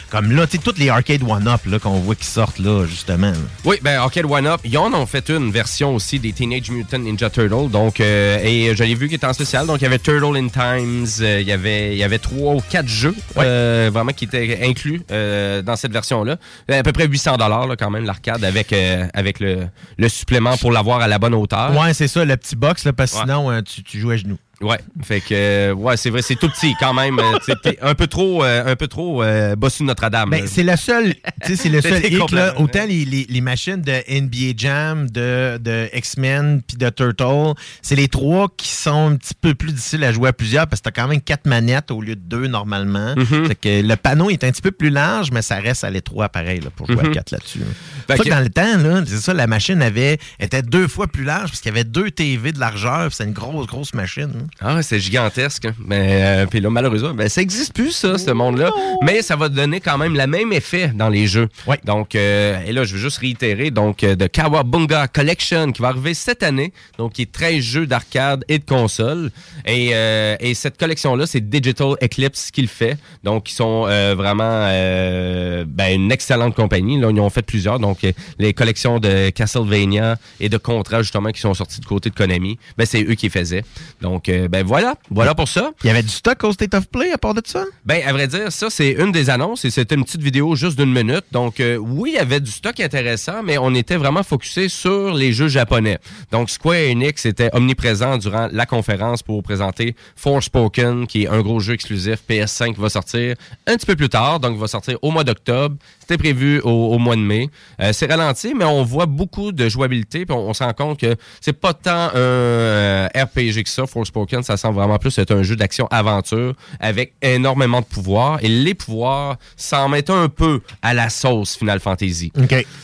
[0.09, 3.31] comme là, tu sais, toutes les arcade one-up qu'on voit qui sortent là, justement.
[3.31, 3.37] là.
[3.65, 6.99] Oui, ben Arcade One Up, ils en ont fait une version aussi des Teenage Mutant
[6.99, 7.69] Ninja Turtle.
[7.69, 9.67] Donc, euh, et je l'ai vu qui était en spécial.
[9.67, 12.55] Donc, il y avait Turtle in Times, euh, il y avait il y avait trois
[12.55, 16.37] ou quatre jeux euh, vraiment qui étaient inclus euh, dans cette version-là.
[16.69, 18.40] À peu près 800 dollars quand même l'arcade.
[18.43, 21.71] Avec, euh, avec le, le supplément pour l'avoir à la bonne hauteur.
[21.79, 23.23] Ouais, c'est ça, le petit box, là, parce que Ouais.
[23.23, 24.37] sinon, euh, tu, tu joues à genoux.
[24.61, 27.19] Ouais, fait que euh, ouais, c'est vrai, c'est tout petit quand même.
[27.19, 27.37] euh,
[27.81, 30.29] un peu trop, euh, un peu trop euh, bossu Notre-Dame.
[30.29, 32.59] Ben, c'est le seul, c'est le seul hic, là.
[32.59, 37.95] Autant les, les, les machines de NBA Jam, de, de X-Men puis de Turtle, c'est
[37.95, 40.89] les trois qui sont un petit peu plus difficiles à jouer à plusieurs parce que
[40.89, 43.15] t'as quand même quatre manettes au lieu de deux normalement.
[43.15, 43.47] Mhm.
[43.47, 46.29] Fait que le panneau est un petit peu plus large, mais ça reste à l'étroit
[46.29, 47.13] pareil là, pour jouer à Mhm.
[47.13, 47.59] quatre là-dessus.
[47.59, 48.15] là.
[48.17, 51.23] Ça que- dans le temps, là, c'est ça, la machine avait était deux fois plus
[51.23, 54.31] large parce qu'il y avait deux TV de largeur, puis c'est une grosse, grosse machine.
[54.37, 54.47] hein.
[54.59, 55.65] Ah, c'est gigantesque.
[55.65, 55.73] hein.
[55.83, 58.69] Mais euh, puis là, malheureusement, ben, ça existe plus, ça, ce monde-là.
[59.01, 61.49] Mais ça va donner quand même le même effet dans les jeux.
[61.83, 65.87] Donc, euh, et là, je veux juste réitérer, donc, euh, de Kawabunga Collection qui va
[65.89, 66.73] arriver cette année.
[66.99, 69.31] Donc, qui est 13 jeux d'arcade et de console.
[69.65, 72.97] Et, euh, et cette collection-là, c'est Digital Eclipse qui le fait.
[73.23, 76.99] Donc, ils sont euh, vraiment euh, ben, une excellente compagnie.
[76.99, 77.79] Là, ils en ont fait plusieurs.
[77.79, 82.09] Donc, euh, les collections de Castlevania et de Contra, justement, qui sont sortis du côté
[82.11, 83.63] de Konami, ben, c'est eux qui les faisaient.
[84.01, 85.71] Donc, ben voilà, voilà pour ça.
[85.83, 87.65] Il y avait du stock au State of Play à part de ça?
[87.85, 90.77] Ben, à vrai dire, ça, c'est une des annonces et c'était une petite vidéo juste
[90.77, 91.25] d'une minute.
[91.31, 95.13] Donc, euh, oui, il y avait du stock intéressant, mais on était vraiment focusé sur
[95.13, 95.99] les jeux japonais.
[96.31, 101.59] Donc, Square Enix était omniprésent durant la conférence pour présenter Forspoken, qui est un gros
[101.59, 103.35] jeu exclusif PS5 qui va sortir
[103.67, 104.39] un petit peu plus tard.
[104.39, 105.75] Donc, il va sortir au mois d'octobre.
[106.11, 107.47] C'était prévu au, au mois de mai.
[107.79, 110.25] Euh, c'est ralenti, mais on voit beaucoup de jouabilité.
[110.25, 113.87] Puis on, on se rend compte que c'est pas tant un euh, RPG que ça.
[113.87, 118.43] Forspoken, ça semble vraiment plus être un jeu d'action-aventure avec énormément de pouvoirs.
[118.43, 122.33] Et les pouvoirs s'en mettent un peu à la sauce Final Fantasy.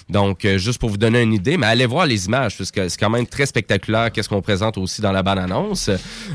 [0.07, 2.87] Donc, euh, juste pour vous donner une idée, mais allez voir les images, parce que
[2.87, 4.09] c'est quand même très spectaculaire.
[4.13, 5.89] Qu'est-ce qu'on présente aussi dans la bande-annonce.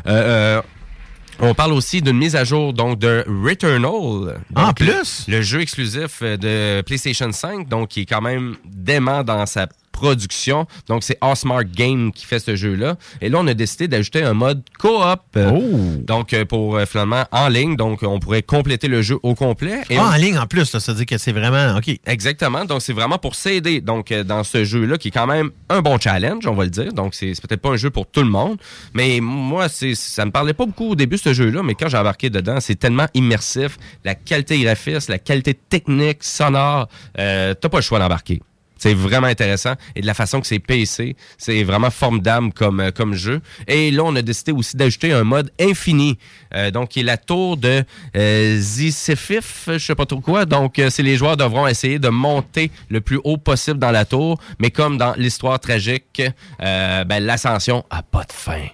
[0.06, 0.60] Euh,
[1.41, 4.41] on parle aussi d'une mise à jour donc de Returnal.
[4.55, 5.25] Ah, en Donc, plus?
[5.29, 9.47] Le, le jeu exclusif euh, de PlayStation 5, donc qui est quand même dément dans
[9.47, 9.67] sa
[10.03, 10.66] production.
[10.89, 12.97] Donc, c'est Osmart Game qui fait ce jeu-là.
[13.20, 15.20] Et là, on a décidé d'ajouter un mode coop.
[15.37, 17.77] euh, Donc, euh, pour euh, finalement en ligne.
[17.77, 19.81] Donc, on pourrait compléter le jeu au complet.
[19.91, 21.77] Et Ah, on- en ligne en plus, là, ça veut dire que c'est vraiment.
[21.79, 21.89] OK.
[22.07, 22.65] Exactement.
[22.65, 23.81] Donc, c'est vraiment pour s'aider.
[23.81, 26.70] Donc, euh, dans ce jeu-là, qui est quand même un bon challenge, on va le
[26.70, 26.93] dire.
[26.93, 28.57] Donc, c'est peut-être pas un jeu pour tout le monde.
[28.95, 31.62] Mais moi, ça me parlait pas beaucoup au début, ce jeu-là.
[31.62, 33.79] Mais quand j'ai embarqué dedans, c'est tellement immersif.
[34.05, 36.89] La qualité graphiste, la qualité technique, sonore,
[37.19, 38.41] euh, t'as pas le choix d'embarquer.
[38.83, 39.75] C'est vraiment intéressant.
[39.95, 43.41] Et de la façon que c'est PC, c'est vraiment formidable comme, euh, comme jeu.
[43.69, 46.19] Et là, on a décidé aussi d'ajouter un mode infini.
[46.57, 47.85] euh, donc, qui est la tour de
[48.17, 50.47] euh, Zisefif, je sais pas trop quoi.
[50.47, 54.41] Donc, euh, les joueurs devront essayer de monter le plus haut possible dans la tour.
[54.59, 56.21] Mais comme dans l'histoire tragique,
[56.61, 58.67] euh, ben, l'ascension a pas de fin.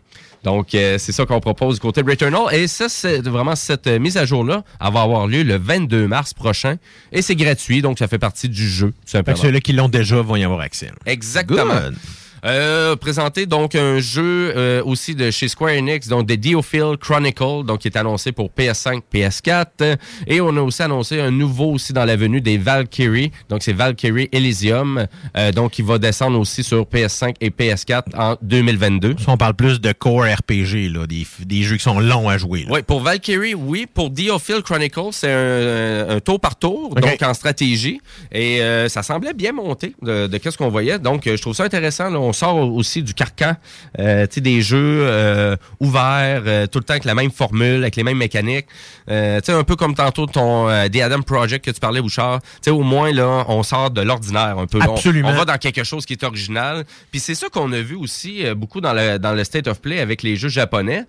[0.45, 2.43] Donc, euh, c'est ça qu'on propose du côté de Returnal.
[2.55, 4.63] Et ça, c'est vraiment cette euh, mise à jour-là.
[4.81, 6.77] Elle va avoir lieu le 22 mars prochain.
[7.13, 9.35] Et c'est gratuit, donc ça fait partie du jeu, tout Fait simplement.
[9.37, 10.91] que ceux-là qui l'ont déjà vont y avoir accès.
[11.07, 11.75] Exactement.
[11.75, 11.97] Good.
[12.45, 17.65] Euh, présenter donc un jeu euh, aussi de chez Square Enix, donc de Diophil Chronicle,
[17.67, 19.97] donc qui est annoncé pour PS5, PS4.
[20.27, 23.73] Et on a aussi annoncé un nouveau aussi dans la venue des Valkyrie, donc c'est
[23.73, 25.07] Valkyrie Elysium,
[25.37, 29.17] euh, donc qui va descendre aussi sur PS5 et PS4 en 2022.
[29.19, 32.39] Ça, on parle plus de core RPG, là, des, des jeux qui sont longs à
[32.39, 32.61] jouer.
[32.65, 32.69] là.
[32.71, 33.87] Oui, pour Valkyrie, oui.
[33.93, 38.01] Pour Diophil Chronicle, c'est un, un tour par tour, donc en stratégie.
[38.33, 40.99] Et euh, ça semblait bien monté de, de qu'est-ce qu'on voyait.
[40.99, 42.11] Donc, euh, je trouve ça intéressant.
[42.11, 42.19] là.
[42.29, 43.55] On sort aussi du carcan,
[43.99, 47.83] euh, tu sais, des jeux euh, ouverts, euh, tout le temps avec la même formule,
[47.83, 48.67] avec les mêmes mécaniques.
[49.09, 52.41] Tu sais, un peu comme tantôt ton The Adam Project que tu parlais, Bouchard.
[52.43, 54.79] Tu sais, au moins, là, on sort de l'ordinaire un peu.
[54.87, 55.31] On- Absolument.
[55.31, 56.85] On, va dans quelque chose qui est original.
[57.11, 60.01] Puis c'est ça qu'on a vu aussi beaucoup dans le, dans le State of Play
[60.01, 61.05] avec les jeux japonais.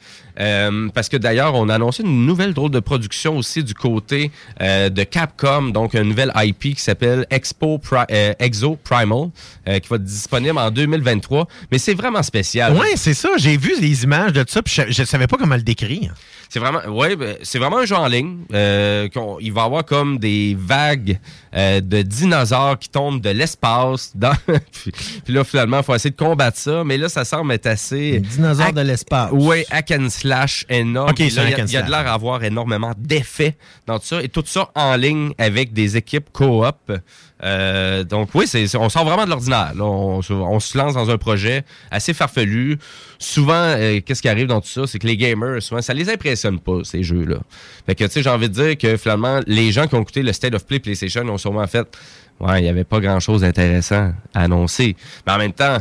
[0.93, 4.31] Parce que d'ailleurs, on a annoncé une nouvelle drôle de production aussi du côté
[4.61, 8.05] de Capcom, donc une nouvelle IP qui s'appelle Expo Pri-
[8.39, 9.29] Exo Primal,
[9.65, 10.71] qui va être disponible en
[11.15, 11.47] 2023.
[11.71, 12.73] Mais c'est vraiment spécial.
[12.75, 13.29] Ouais, c'est ça.
[13.37, 16.13] J'ai vu les images de ça, puis je, je savais pas comment le décrire.
[16.51, 18.39] C'est vraiment, ouais, ben, c'est vraiment un jeu en ligne.
[18.53, 21.19] Euh, qu'on- il va y avoir comme des vagues
[21.55, 24.11] euh, de dinosaures qui tombent de l'espace.
[24.15, 24.33] dans-
[24.71, 24.91] puis,
[25.23, 26.83] puis là, finalement, il faut essayer de combattre ça.
[26.83, 28.13] Mais là, ça semble être assez.
[28.13, 29.29] Des dinosaures de l'espace.
[29.31, 31.09] Oui, hack and slash énorme.
[31.11, 32.43] Ok, Puis c'est là, un il y a- il y a de l'air à avoir
[32.43, 33.55] énormément d'effets
[33.85, 34.23] dans tout ça.
[34.23, 36.91] Et tout ça en ligne avec des équipes coop.
[37.41, 39.71] Euh, donc oui, c'est, c'est- on sort vraiment de l'ordinaire.
[39.75, 39.83] là.
[39.85, 42.77] On, on se lance dans un projet assez farfelu.
[43.21, 46.09] Souvent, euh, qu'est-ce qui arrive dans tout ça, c'est que les gamers, souvent, ça les
[46.09, 47.39] impressionne pas ces jeux-là.
[47.85, 50.23] Fait que tu sais, j'ai envie de dire que finalement, les gens qui ont écouté
[50.23, 51.85] le State of Play PlayStation ont sûrement fait,
[52.39, 54.95] ouais, il y avait pas grand-chose d'intéressant à annoncer.
[55.27, 55.79] Mais en même temps,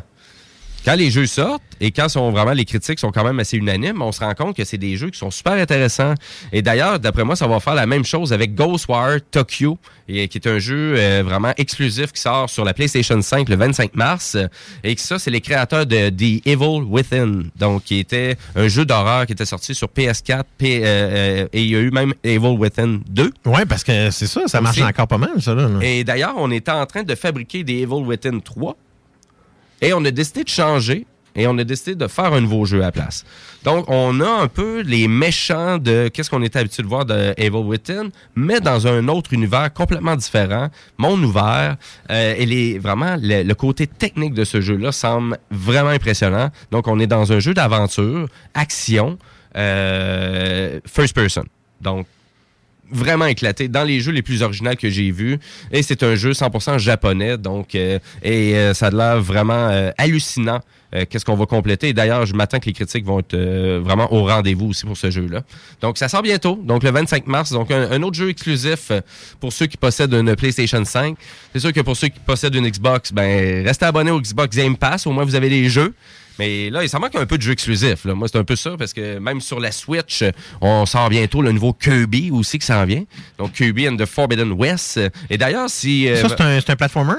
[0.85, 4.01] quand les jeux sortent et quand sont vraiment les critiques sont quand même assez unanimes,
[4.03, 6.15] on se rend compte que c'est des jeux qui sont super intéressants.
[6.53, 9.79] Et d'ailleurs, d'après moi, ça va faire la même chose avec Ghostwire Tokyo,
[10.09, 13.57] et, qui est un jeu euh, vraiment exclusif qui sort sur la PlayStation 5 le
[13.57, 14.37] 25 mars.
[14.83, 18.85] Et que ça, c'est les créateurs de The Evil Within, donc qui était un jeu
[18.85, 20.87] d'horreur qui était sorti sur PS4 P- euh,
[21.45, 23.33] euh, et il y a eu même Evil Within 2.
[23.47, 25.55] Ouais, parce que c'est ça, ça marche encore pas mal, ça.
[25.55, 25.79] Là, là.
[25.83, 28.77] Et d'ailleurs, on était en train de fabriquer des Evil Within 3.
[29.81, 31.07] Et on a décidé de changer.
[31.37, 33.25] Et on a décidé de faire un nouveau jeu à la place.
[33.63, 37.33] Donc, on a un peu les méchants de qu'est-ce qu'on était habitué de voir de
[37.37, 41.77] Evil Within, mais dans un autre univers complètement différent, monde ouvert.
[42.11, 46.51] Euh, et les, vraiment, le, côté technique de ce jeu-là semble vraiment impressionnant.
[46.73, 49.17] Donc, on est dans un jeu d'aventure, action,
[49.57, 51.45] euh, first person.
[51.81, 52.09] Donc,
[52.91, 55.39] vraiment éclaté dans les jeux les plus originaux que j'ai vus.
[55.73, 59.91] Et c'est un jeu 100% japonais donc euh, et euh, ça a l'air vraiment euh,
[59.99, 60.61] hallucinant
[61.11, 61.93] qu'est-ce qu'on va compléter.
[61.93, 65.27] D'ailleurs je m'attends que les critiques vont être vraiment au rendez-vous aussi pour ce jeu
[65.27, 65.43] là
[65.83, 67.53] donc ça sort bientôt donc le 25 mars.
[67.53, 68.91] Donc un, autre jeu exclusif
[69.39, 71.15] pour ceux qui possèdent une PlayStation 5
[71.53, 74.79] c'est sûr que pour ceux qui possèdent une Xbox ben restez abonnés au Xbox Game
[74.79, 75.07] Pass.
[75.07, 75.93] Au moins vous avez les jeux
[76.39, 78.05] mais là, il s'en manque un peu de jeux exclusifs.
[78.05, 78.15] Là.
[78.15, 80.23] Moi, c'est un peu ça, parce que même sur la Switch,
[80.61, 83.05] on sort bientôt le nouveau Kirby aussi qui s'en vient.
[83.39, 85.01] Donc, Kirby and the Forbidden West.
[85.31, 86.09] Et d'ailleurs, si...
[86.09, 87.15] euh, Ça, c'est un, c'est un platformer?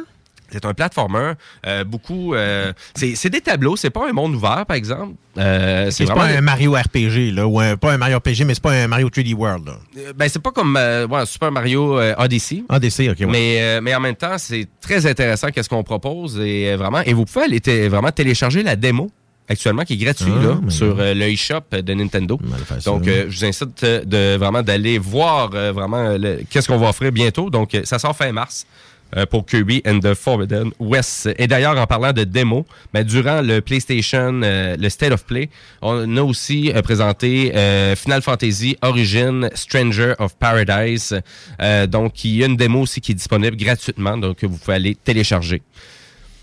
[0.52, 1.34] C'est un platformer.
[1.66, 2.34] Euh, beaucoup...
[2.36, 3.76] euh, c'est des tableaux.
[3.76, 5.14] C'est pas un monde ouvert, par exemple.
[5.38, 8.64] Euh, C'est pas un Mario RPG, là, ou un- pas un Mario RPG, mais c'est
[8.64, 9.68] pas un Mario 3D World.
[9.68, 9.74] Là.
[9.98, 12.64] Euh, Ben, c'est pas comme ouais, Super Mario Odyssey.
[12.70, 13.26] Odyssey, ok, ouais.
[13.28, 16.40] Mais, mais en même temps, c'est très intéressant qu'est-ce qu'on propose.
[16.40, 19.10] Et, vraiment, et vous pouvez aller vraiment télécharger la démo
[19.52, 22.40] actuellement qui est gratuit Ah, là, sur euh, le eShop de Nintendo.
[22.86, 26.16] Donc, euh, je vous incite de vraiment d'aller voir euh, vraiment
[26.52, 27.50] qu'est-ce qu'on va offrir bientôt.
[27.50, 28.68] Donc, ça sort fin mars.
[29.16, 31.30] Euh, pour Kirby and the Forbidden West.
[31.38, 35.50] Et d'ailleurs, en parlant de démo, ben, durant le PlayStation, euh, le State of Play,
[35.82, 41.20] on a aussi euh, présenté euh, Final Fantasy Origin Stranger of Paradise.
[41.62, 44.76] Euh, donc, il y a une démo aussi qui est disponible gratuitement, donc vous pouvez
[44.76, 45.62] aller télécharger.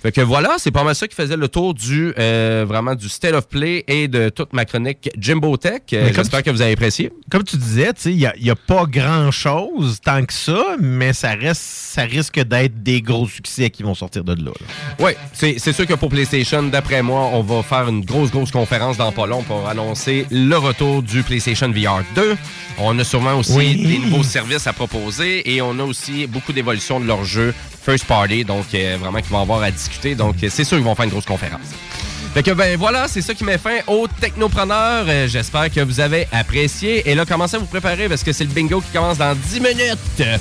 [0.03, 3.09] Fait que voilà, c'est pas mal ça qui faisait le tour du euh, vraiment du
[3.09, 5.83] State of Play et de toute ma chronique Jimbo Tech.
[5.93, 7.11] Euh, J'espère que vous avez apprécié.
[7.31, 11.31] Comme tu disais, tu sais, il n'y a, pas grand-chose tant que ça, mais ça
[11.31, 14.51] reste, ça risque d'être des gros succès qui vont sortir de là.
[14.51, 14.67] là.
[14.99, 18.51] Oui, c'est c'est sûr que pour PlayStation, d'après moi, on va faire une grosse, grosse
[18.51, 22.37] conférence dans pas long pour annoncer le retour du PlayStation VR 2.
[22.79, 23.77] On a sûrement aussi Oui.
[23.87, 27.55] des nouveaux services à proposer et on a aussi beaucoup d'évolutions de leur jeu
[27.85, 30.15] First Party, donc euh, vraiment qu'ils vont avoir à discuter.
[30.15, 31.61] Donc euh, c'est sûr qu'ils vont faire une grosse conférence.
[32.35, 35.07] Fait que ben voilà, c'est ça qui met fin au Technopreneur.
[35.09, 37.09] Euh, J'espère que vous avez apprécié.
[37.09, 39.61] Et là, commencez à vous préparer parce que c'est le bingo qui commence dans 10
[39.61, 40.39] minutes.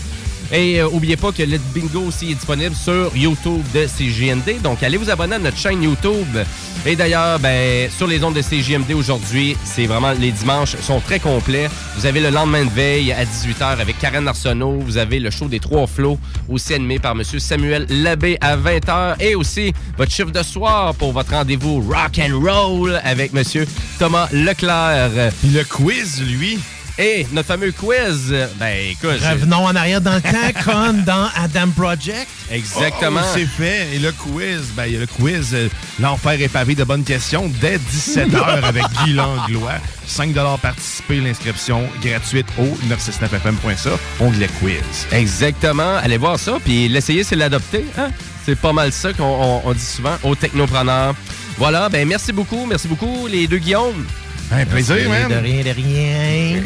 [0.51, 4.61] Et euh, oubliez pas que le bingo aussi est disponible sur YouTube de CJND.
[4.61, 6.37] Donc allez vous abonner à notre chaîne YouTube.
[6.85, 11.19] Et d'ailleurs, ben, sur les ondes de CJMD aujourd'hui, c'est vraiment les dimanches sont très
[11.19, 11.67] complets.
[11.97, 14.79] Vous avez le lendemain de veille à 18h avec Karen Arsenault.
[14.81, 19.15] Vous avez le show des trois flots, aussi animé par Monsieur Samuel Labbé à 20h.
[19.19, 23.65] Et aussi votre chiffre de soir pour votre rendez-vous rock and roll avec Monsieur
[23.97, 25.31] Thomas Leclerc.
[25.43, 26.59] Le quiz, lui.
[26.97, 31.69] Et notre fameux quiz, ben écoute, Revenons en arrière dans le temps, comme dans Adam
[31.75, 32.27] Project.
[32.49, 33.19] Exactement.
[33.21, 33.95] Oh, c'est fait.
[33.95, 35.67] Et le quiz, ben, il y a le quiz euh,
[35.99, 39.73] L'enfer est pavé de bonnes questions dès 17h avec Guy Langlois.
[40.07, 45.07] 5 participer, l'inscription gratuite au 969fm.ca, onglet quiz.
[45.11, 45.97] Exactement.
[45.97, 47.85] Allez voir ça, puis l'essayer, c'est l'adopter.
[47.97, 48.09] Hein?
[48.45, 51.15] C'est pas mal ça qu'on on- on dit souvent aux technopreneurs.
[51.57, 54.05] Voilà, ben merci beaucoup, merci beaucoup les deux Guillaume.
[54.51, 55.29] Un plaisir, man.
[55.29, 56.63] De rien, de rien.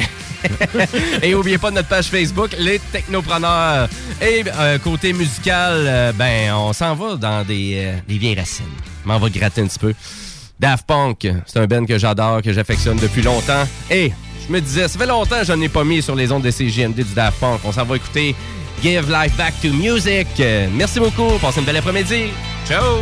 [1.24, 3.88] Et oubliez pas notre page Facebook, les technopreneurs.
[4.22, 8.66] Et euh, côté musical, euh, ben on s'en va dans des, euh, des vieilles racines.
[9.06, 9.94] M'en va gratter un petit peu.
[10.60, 13.66] Daft Punk, c'est un band que j'adore, que j'affectionne depuis longtemps.
[13.90, 14.12] Et
[14.46, 16.44] je me disais, ça fait longtemps que je n'en ai pas mis sur les ondes
[16.44, 17.62] de CGMD du Daft Punk.
[17.64, 18.36] On s'en va écouter
[18.82, 20.28] Give Life Back to Music.
[20.74, 22.26] Merci beaucoup, passez une belle après-midi.
[22.68, 22.98] Ciao!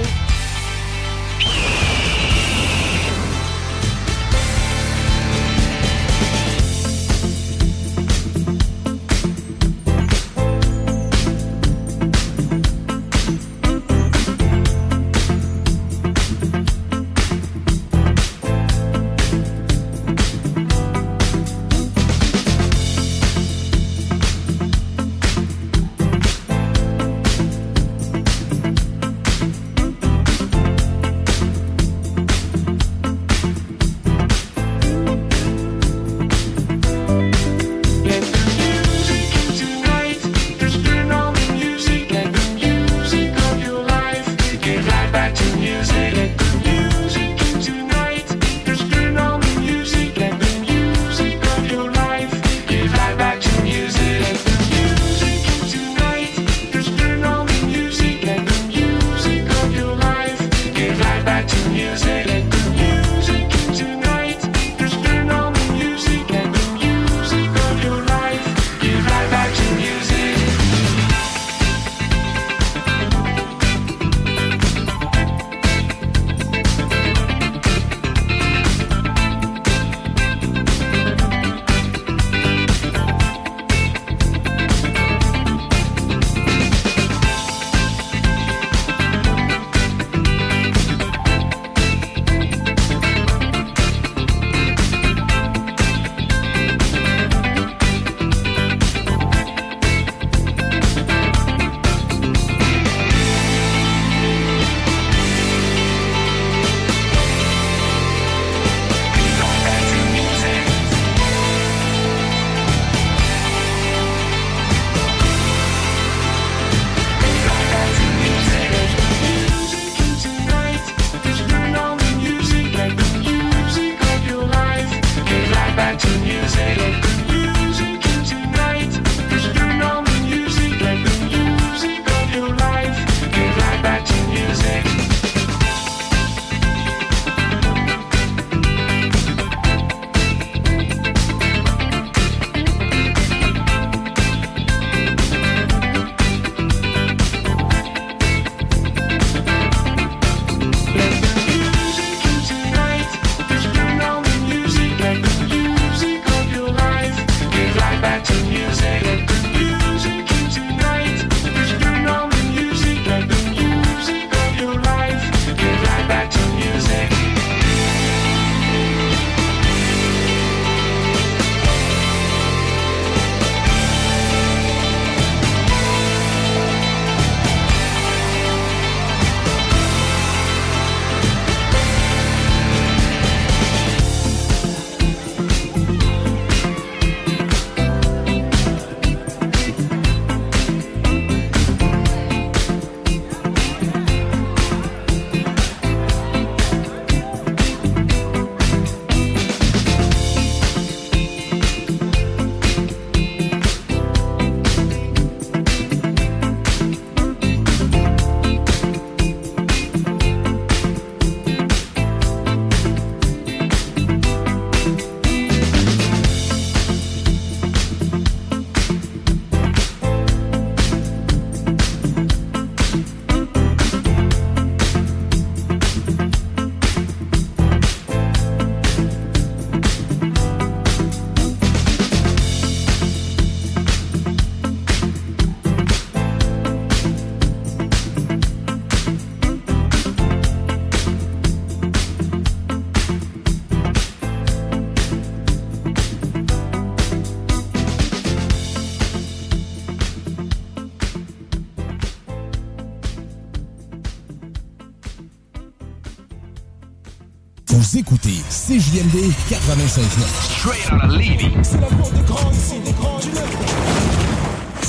[258.68, 259.32] CJMD
[259.64, 260.28] 96.9.
[260.60, 261.56] Straight out of Levy.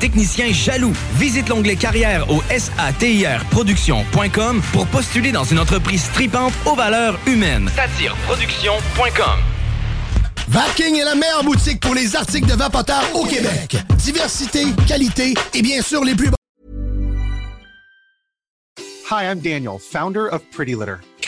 [0.00, 0.92] techniciens jaloux.
[1.14, 7.70] Visite l'onglet carrière au satirproduction.com pour postuler dans une entreprise tripante aux valeurs humaines.
[7.76, 9.38] Satireproduction.com
[10.48, 13.76] Vapking est la meilleure boutique pour les articles de vapoteurs au Québec.
[13.98, 16.30] Diversité, qualité et bien sûr les plus
[19.12, 20.98] Hi, I'm Daniel, founder of Pretty Litter.